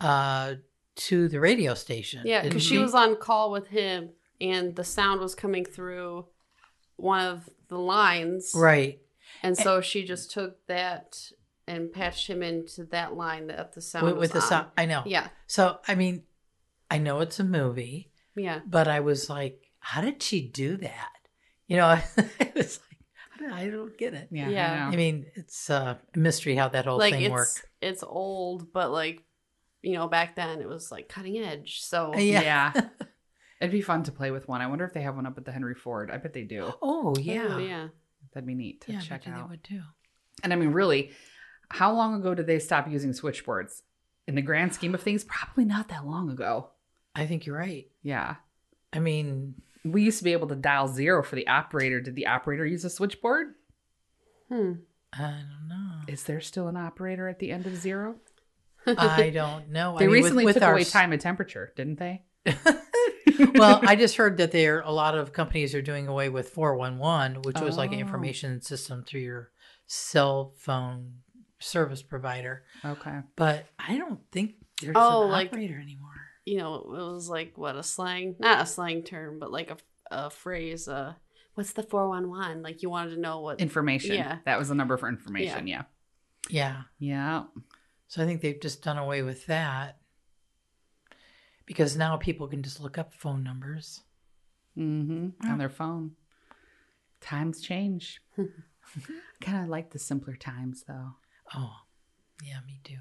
uh, 0.00 0.54
to 0.96 1.28
the 1.28 1.38
radio 1.38 1.74
station. 1.74 2.22
Yeah, 2.24 2.42
because 2.42 2.62
she 2.64 2.78
was 2.78 2.94
on 2.94 3.16
call 3.16 3.50
with 3.50 3.68
him, 3.68 4.10
and 4.40 4.74
the 4.74 4.84
sound 4.84 5.20
was 5.20 5.34
coming 5.34 5.64
through 5.64 6.26
one 6.96 7.26
of 7.26 7.48
the 7.68 7.78
lines. 7.78 8.52
right. 8.54 8.98
And 9.42 9.56
so 9.56 9.80
she 9.80 10.04
just 10.04 10.30
took 10.30 10.64
that 10.66 11.16
and 11.66 11.92
patched 11.92 12.28
him 12.28 12.42
into 12.42 12.84
that 12.86 13.14
line 13.16 13.46
that 13.46 13.72
the 13.72 13.80
sound 13.80 14.06
With, 14.06 14.14
was 14.14 14.20
with 14.20 14.32
the 14.32 14.40
on. 14.40 14.48
sound, 14.48 14.66
I 14.76 14.86
know. 14.86 15.02
Yeah, 15.06 15.28
So 15.46 15.78
I 15.88 15.94
mean, 15.94 16.24
I 16.90 16.98
know 16.98 17.20
it's 17.20 17.40
a 17.40 17.44
movie, 17.44 18.10
yeah. 18.36 18.60
but 18.66 18.88
I 18.88 19.00
was 19.00 19.30
like, 19.30 19.70
how 19.80 20.00
did 20.02 20.22
she 20.22 20.46
do 20.46 20.76
that? 20.78 21.12
You 21.66 21.78
know, 21.78 21.98
it 22.16 22.54
was 22.54 22.78
like, 22.90 22.91
I 23.50 23.68
don't, 23.68 23.96
get 23.98 24.14
it. 24.14 24.28
Yeah. 24.30 24.48
Yeah. 24.48 24.88
I. 24.88 24.92
I 24.92 24.96
mean, 24.96 25.26
it's 25.34 25.70
uh, 25.70 25.96
a 26.14 26.18
mystery 26.18 26.54
how 26.56 26.68
that 26.68 26.84
whole 26.86 26.98
like 26.98 27.14
thing 27.14 27.22
it's 27.24 27.32
worked. 27.32 27.64
it's 27.80 28.02
old, 28.02 28.72
but 28.72 28.90
like 28.92 29.22
you 29.82 29.94
know, 29.94 30.06
back 30.06 30.36
then 30.36 30.60
it 30.60 30.68
was 30.68 30.92
like 30.92 31.08
cutting 31.08 31.38
edge. 31.38 31.80
So 31.82 32.14
Yeah. 32.16 32.42
yeah. 32.42 32.72
It'd 33.60 33.72
be 33.72 33.80
fun 33.80 34.02
to 34.04 34.12
play 34.12 34.30
with 34.32 34.48
one. 34.48 34.60
I 34.60 34.66
wonder 34.66 34.84
if 34.84 34.92
they 34.92 35.02
have 35.02 35.14
one 35.16 35.26
up 35.26 35.38
at 35.38 35.44
the 35.44 35.52
Henry 35.52 35.74
Ford. 35.74 36.10
I 36.10 36.16
bet 36.18 36.32
they 36.32 36.42
do. 36.42 36.72
Oh 36.82 37.14
Oh, 37.16 37.20
yeah, 37.20 37.58
yeah. 37.58 37.88
That'd 38.34 38.46
be 38.46 38.54
neat 38.54 38.80
to 38.82 38.92
yeah. 38.92 39.00
check 39.00 39.22
maybe 39.26 39.36
they 39.36 39.42
out. 39.42 39.50
would 39.50 39.64
too. 39.64 39.82
And 40.42 40.52
I 40.52 40.56
mean, 40.56 40.70
really, 40.70 41.10
how 41.68 41.92
long 41.92 42.14
ago 42.14 42.34
did 42.34 42.46
they 42.46 42.58
stop 42.58 42.90
using 42.90 43.12
switchboards? 43.12 43.82
In 44.28 44.34
the 44.36 44.42
grand 44.42 44.72
scheme 44.72 44.94
of 44.94 45.02
things, 45.02 45.24
probably 45.24 45.64
not 45.64 45.88
that 45.88 46.06
long 46.06 46.30
ago. 46.30 46.70
I 47.14 47.26
think 47.26 47.44
you're 47.46 47.56
right. 47.56 47.88
Yeah. 48.02 48.36
I 48.92 49.00
mean, 49.00 49.54
We 49.84 50.02
used 50.02 50.18
to 50.18 50.24
be 50.24 50.32
able 50.32 50.48
to 50.48 50.54
dial 50.56 50.88
zero 50.88 51.22
for 51.22 51.34
the 51.36 51.48
operator. 51.48 52.00
Did 52.00 52.14
the 52.14 52.26
operator 52.26 52.64
use 52.66 52.84
a 52.84 52.90
switchboard? 52.90 53.54
Hmm. 54.48 54.72
I 55.12 55.20
don't 55.22 55.68
know. 55.68 56.00
Is 56.08 56.22
there 56.24 56.40
still 56.40 56.68
an 56.68 56.76
operator 56.76 57.28
at 57.28 57.38
the 57.38 57.50
end 57.50 57.66
of 57.66 57.76
zero? 57.76 58.16
I 58.86 59.30
don't 59.30 59.70
know. 59.70 59.96
They 59.98 60.04
I 60.04 60.08
mean, 60.08 60.14
recently 60.14 60.44
with 60.44 60.54
took 60.54 60.62
our 60.62 60.72
away 60.72 60.84
time 60.84 61.12
and 61.12 61.20
temperature, 61.20 61.72
didn't 61.76 61.98
they? 61.98 62.22
well, 63.54 63.80
I 63.82 63.94
just 63.96 64.16
heard 64.16 64.38
that 64.38 64.52
there 64.52 64.80
a 64.80 64.90
lot 64.92 65.16
of 65.16 65.32
companies 65.32 65.74
are 65.74 65.82
doing 65.82 66.08
away 66.08 66.28
with 66.28 66.50
411, 66.50 67.42
which 67.42 67.60
was 67.60 67.76
like 67.76 67.90
an 67.92 67.98
Oh. 67.98 68.00
information 68.00 68.60
system 68.60 69.04
through 69.04 69.20
your 69.20 69.50
cell 69.86 70.54
phone 70.58 71.14
service 71.58 72.02
provider. 72.02 72.64
Okay. 72.84 73.18
But 73.36 73.66
I 73.78 73.96
don't 73.98 74.20
think 74.32 74.54
there's 74.80 74.96
Oh, 74.98 75.24
an 75.24 75.30
like- 75.30 75.48
operator 75.48 75.78
anymore. 75.80 76.21
You 76.44 76.58
know, 76.58 76.74
it 76.74 76.88
was 76.88 77.28
like 77.28 77.56
what 77.56 77.76
a 77.76 77.82
slang, 77.82 78.36
not 78.38 78.62
a 78.62 78.66
slang 78.66 79.02
term, 79.02 79.38
but 79.38 79.52
like 79.52 79.70
a, 79.70 79.76
a 80.10 80.30
phrase. 80.30 80.88
Uh, 80.88 81.14
what's 81.54 81.72
the 81.72 81.82
four 81.82 82.08
one 82.08 82.28
one? 82.28 82.62
Like 82.62 82.82
you 82.82 82.90
wanted 82.90 83.14
to 83.14 83.20
know 83.20 83.40
what? 83.40 83.60
Information. 83.60 84.14
Yeah. 84.16 84.38
That 84.44 84.58
was 84.58 84.68
the 84.68 84.74
number 84.74 84.96
for 84.96 85.08
information. 85.08 85.66
Yeah. 85.66 85.82
Yeah. 86.48 86.82
Yeah. 86.98 87.44
So 88.08 88.22
I 88.22 88.26
think 88.26 88.40
they've 88.40 88.60
just 88.60 88.82
done 88.82 88.98
away 88.98 89.22
with 89.22 89.46
that 89.46 89.98
because 91.66 91.96
now 91.96 92.16
people 92.16 92.48
can 92.48 92.62
just 92.62 92.80
look 92.80 92.98
up 92.98 93.14
phone 93.14 93.42
numbers. 93.42 94.02
Mm-hmm. 94.76 95.28
Yeah. 95.42 95.52
On 95.52 95.58
their 95.58 95.70
phone. 95.70 96.12
Times 97.20 97.60
change. 97.60 98.20
kind 99.40 99.62
of 99.62 99.68
like 99.68 99.90
the 99.90 99.98
simpler 99.98 100.34
times, 100.34 100.84
though. 100.86 101.12
Oh, 101.54 101.72
yeah, 102.44 102.58
me 102.66 102.80
too. 102.82 102.98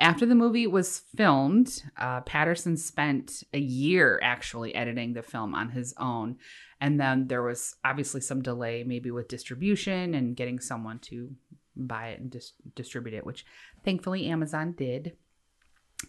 After 0.00 0.24
the 0.24 0.36
movie 0.36 0.66
was 0.68 1.00
filmed, 1.16 1.82
uh, 1.96 2.20
Patterson 2.20 2.76
spent 2.76 3.42
a 3.52 3.58
year 3.58 4.20
actually 4.22 4.74
editing 4.74 5.12
the 5.12 5.22
film 5.22 5.54
on 5.54 5.70
his 5.70 5.92
own. 5.98 6.36
And 6.80 7.00
then 7.00 7.26
there 7.26 7.42
was 7.42 7.74
obviously 7.84 8.20
some 8.20 8.40
delay, 8.40 8.84
maybe 8.84 9.10
with 9.10 9.26
distribution 9.26 10.14
and 10.14 10.36
getting 10.36 10.60
someone 10.60 11.00
to 11.00 11.34
buy 11.74 12.10
it 12.10 12.20
and 12.20 12.30
dis- 12.30 12.52
distribute 12.76 13.14
it, 13.14 13.26
which 13.26 13.44
thankfully 13.84 14.26
Amazon 14.26 14.72
did. 14.72 15.16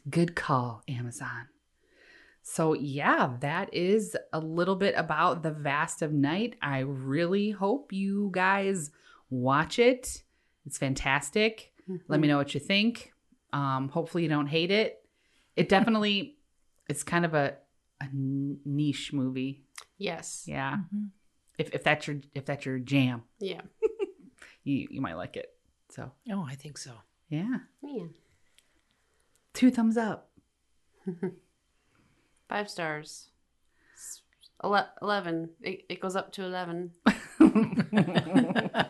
Good 0.07 0.35
call, 0.35 0.83
Amazon. 0.87 1.47
So, 2.43 2.73
yeah, 2.73 3.37
that 3.41 3.73
is 3.73 4.15
a 4.31 4.39
little 4.39 4.75
bit 4.75 4.93
about 4.97 5.41
The 5.41 5.51
Vast 5.51 6.03
of 6.03 6.13
Night. 6.13 6.55
I 6.61 6.79
really 6.79 7.51
hope 7.51 7.91
you 7.91 8.29
guys 8.31 8.91
watch 9.31 9.79
it. 9.79 10.21
It's 10.65 10.77
fantastic. 10.77 11.73
Let 12.07 12.19
me 12.19 12.27
know 12.27 12.37
what 12.37 12.53
you 12.53 12.59
think. 12.59 13.13
Um, 13.53 13.89
hopefully 13.89 14.23
you 14.23 14.29
don't 14.29 14.47
hate 14.47 14.71
it. 14.71 15.01
It 15.55 15.69
definitely 15.69 16.37
it's 16.87 17.03
kind 17.03 17.25
of 17.25 17.33
a, 17.33 17.55
a 18.01 18.07
niche 18.13 19.11
movie. 19.13 19.63
Yes. 19.97 20.43
Yeah. 20.47 20.77
Mhm. 20.93 21.09
If 21.57 21.73
if 21.73 21.83
that's 21.83 22.07
your 22.07 22.17
if 22.33 22.45
that's 22.45 22.65
your 22.65 22.79
jam, 22.79 23.23
Yeah. 23.39 23.61
you 24.63 24.87
you 24.89 25.01
might 25.01 25.15
like 25.17 25.35
it. 25.37 25.53
So 25.89 26.11
Oh, 26.31 26.45
I 26.47 26.55
think 26.55 26.77
so. 26.77 26.91
yeah. 27.29 27.57
Yeah. 27.83 28.05
Two 29.53 29.71
thumbs 29.71 29.97
up. 29.97 30.29
Five 32.49 32.69
stars. 32.69 33.29
Ele- 34.63 34.89
Eleven. 35.01 35.49
It, 35.61 35.85
it 35.89 35.99
goes 35.99 36.15
up 36.15 36.31
to 36.33 36.43
eleven. 36.43 36.91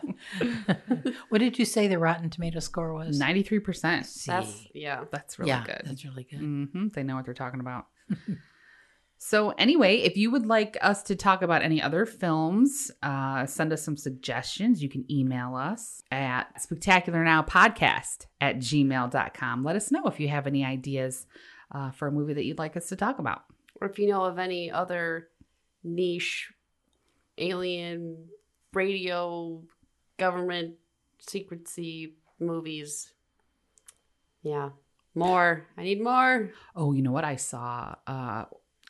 what 1.28 1.38
did 1.38 1.58
you 1.58 1.64
say 1.64 1.88
the 1.88 1.98
Rotten 1.98 2.30
Tomato 2.30 2.60
score 2.60 2.92
was? 2.92 3.18
Ninety 3.18 3.42
three 3.42 3.58
percent. 3.58 4.06
See. 4.06 4.30
That's 4.30 4.66
yeah. 4.74 5.04
That's 5.10 5.38
really 5.38 5.50
yeah, 5.50 5.64
good. 5.64 5.82
That's 5.84 6.04
really 6.04 6.24
good. 6.24 6.40
hmm 6.40 6.88
They 6.94 7.02
know 7.02 7.16
what 7.16 7.24
they're 7.24 7.34
talking 7.34 7.60
about. 7.60 7.86
so, 9.18 9.50
anyway, 9.50 9.96
if 9.96 10.16
you 10.16 10.30
would 10.30 10.46
like 10.46 10.76
us 10.80 11.02
to 11.04 11.16
talk 11.16 11.42
about 11.42 11.62
any 11.62 11.80
other 11.80 12.06
films, 12.06 12.90
uh, 13.02 13.46
send 13.46 13.72
us 13.72 13.82
some 13.82 13.96
suggestions. 13.96 14.82
You 14.82 14.88
can 14.88 15.10
email 15.10 15.54
us 15.56 16.02
at 16.10 16.60
spooktacularnowpodcast 16.60 18.26
at 18.40 18.56
gmail.com. 18.58 19.64
Let 19.64 19.76
us 19.76 19.90
know 19.90 20.04
if 20.06 20.20
you 20.20 20.28
have 20.28 20.46
any 20.46 20.64
ideas 20.64 21.26
uh, 21.72 21.90
for 21.90 22.08
a 22.08 22.12
movie 22.12 22.34
that 22.34 22.44
you'd 22.44 22.58
like 22.58 22.76
us 22.76 22.88
to 22.88 22.96
talk 22.96 23.18
about. 23.18 23.42
Or 23.80 23.88
if 23.88 23.98
you 23.98 24.08
know 24.08 24.24
of 24.24 24.38
any 24.38 24.70
other 24.70 25.28
niche 25.82 26.52
alien 27.38 28.28
radio 28.72 29.62
government 30.20 30.74
secrecy 31.18 32.14
movies. 32.38 33.12
Yeah. 34.42 34.70
More. 35.14 35.66
I 35.76 35.82
need 35.82 36.02
more. 36.02 36.50
Oh, 36.76 36.92
you 36.92 37.02
know 37.02 37.10
what? 37.10 37.24
I 37.24 37.36
saw, 37.36 37.96
uh, 38.06 38.44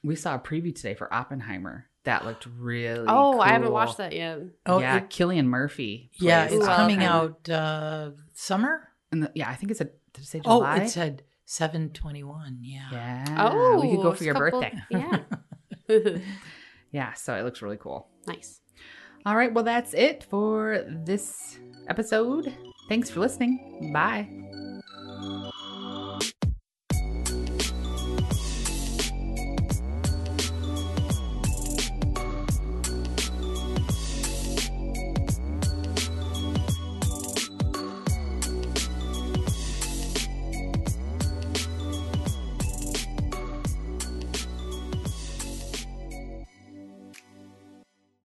we 0.05 0.17
saw 0.17 0.35
a 0.35 0.39
preview 0.39 0.75
today 0.75 0.95
for 0.95 1.13
Oppenheimer. 1.13 1.87
That 2.05 2.25
looked 2.25 2.47
really 2.59 3.07
Oh, 3.09 3.39
I 3.41 3.49
haven't 3.49 3.73
watched 3.73 3.99
that 3.99 4.13
yet. 4.15 4.41
Oh, 4.67 4.79
yeah, 4.81 4.97
it- 4.99 5.11
Cillian 5.11 5.47
Murphy. 5.47 6.11
yeah, 6.19 6.45
it's 6.45 6.55
Ooh, 6.55 6.61
coming 6.67 7.03
out 7.05 7.49
uh, 7.49 8.11
summer. 8.35 8.89
And 9.13 9.23
the, 9.25 9.33
yeah, 9.35 9.49
I 9.51 9.55
think 9.55 9.71
it's 9.71 9.81
a, 9.81 9.85
did 9.85 10.25
it 10.25 10.27
say 10.27 10.41
July? 10.41 10.79
Oh, 10.79 10.83
it 10.83 10.89
said 10.89 11.23
seven 11.45 11.91
twenty 11.91 12.23
one. 12.25 12.59
Yeah. 12.63 12.89
Yeah. 12.93 13.51
Oh, 13.53 13.81
we 13.81 13.91
could 13.91 14.03
go 14.03 14.13
for 14.15 14.25
your 14.25 14.35
couple- 14.35 14.61
birthday. 14.61 14.83
Yeah. 14.91 15.19
Yeah, 16.93 17.13
so 17.13 17.35
it 17.37 17.45
looks 17.45 17.63
really 17.63 17.77
cool. 17.77 18.09
nice. 18.27 18.61
All 19.27 19.37
right, 19.37 19.53
well, 19.53 19.65
that's 19.65 19.95
it 19.95 20.25
for 20.25 20.85
this 20.89 21.59
episode. 21.89 22.55
Thanks 22.89 23.11
for 23.11 23.21
listening. 23.21 23.91
Bye. 23.93 24.29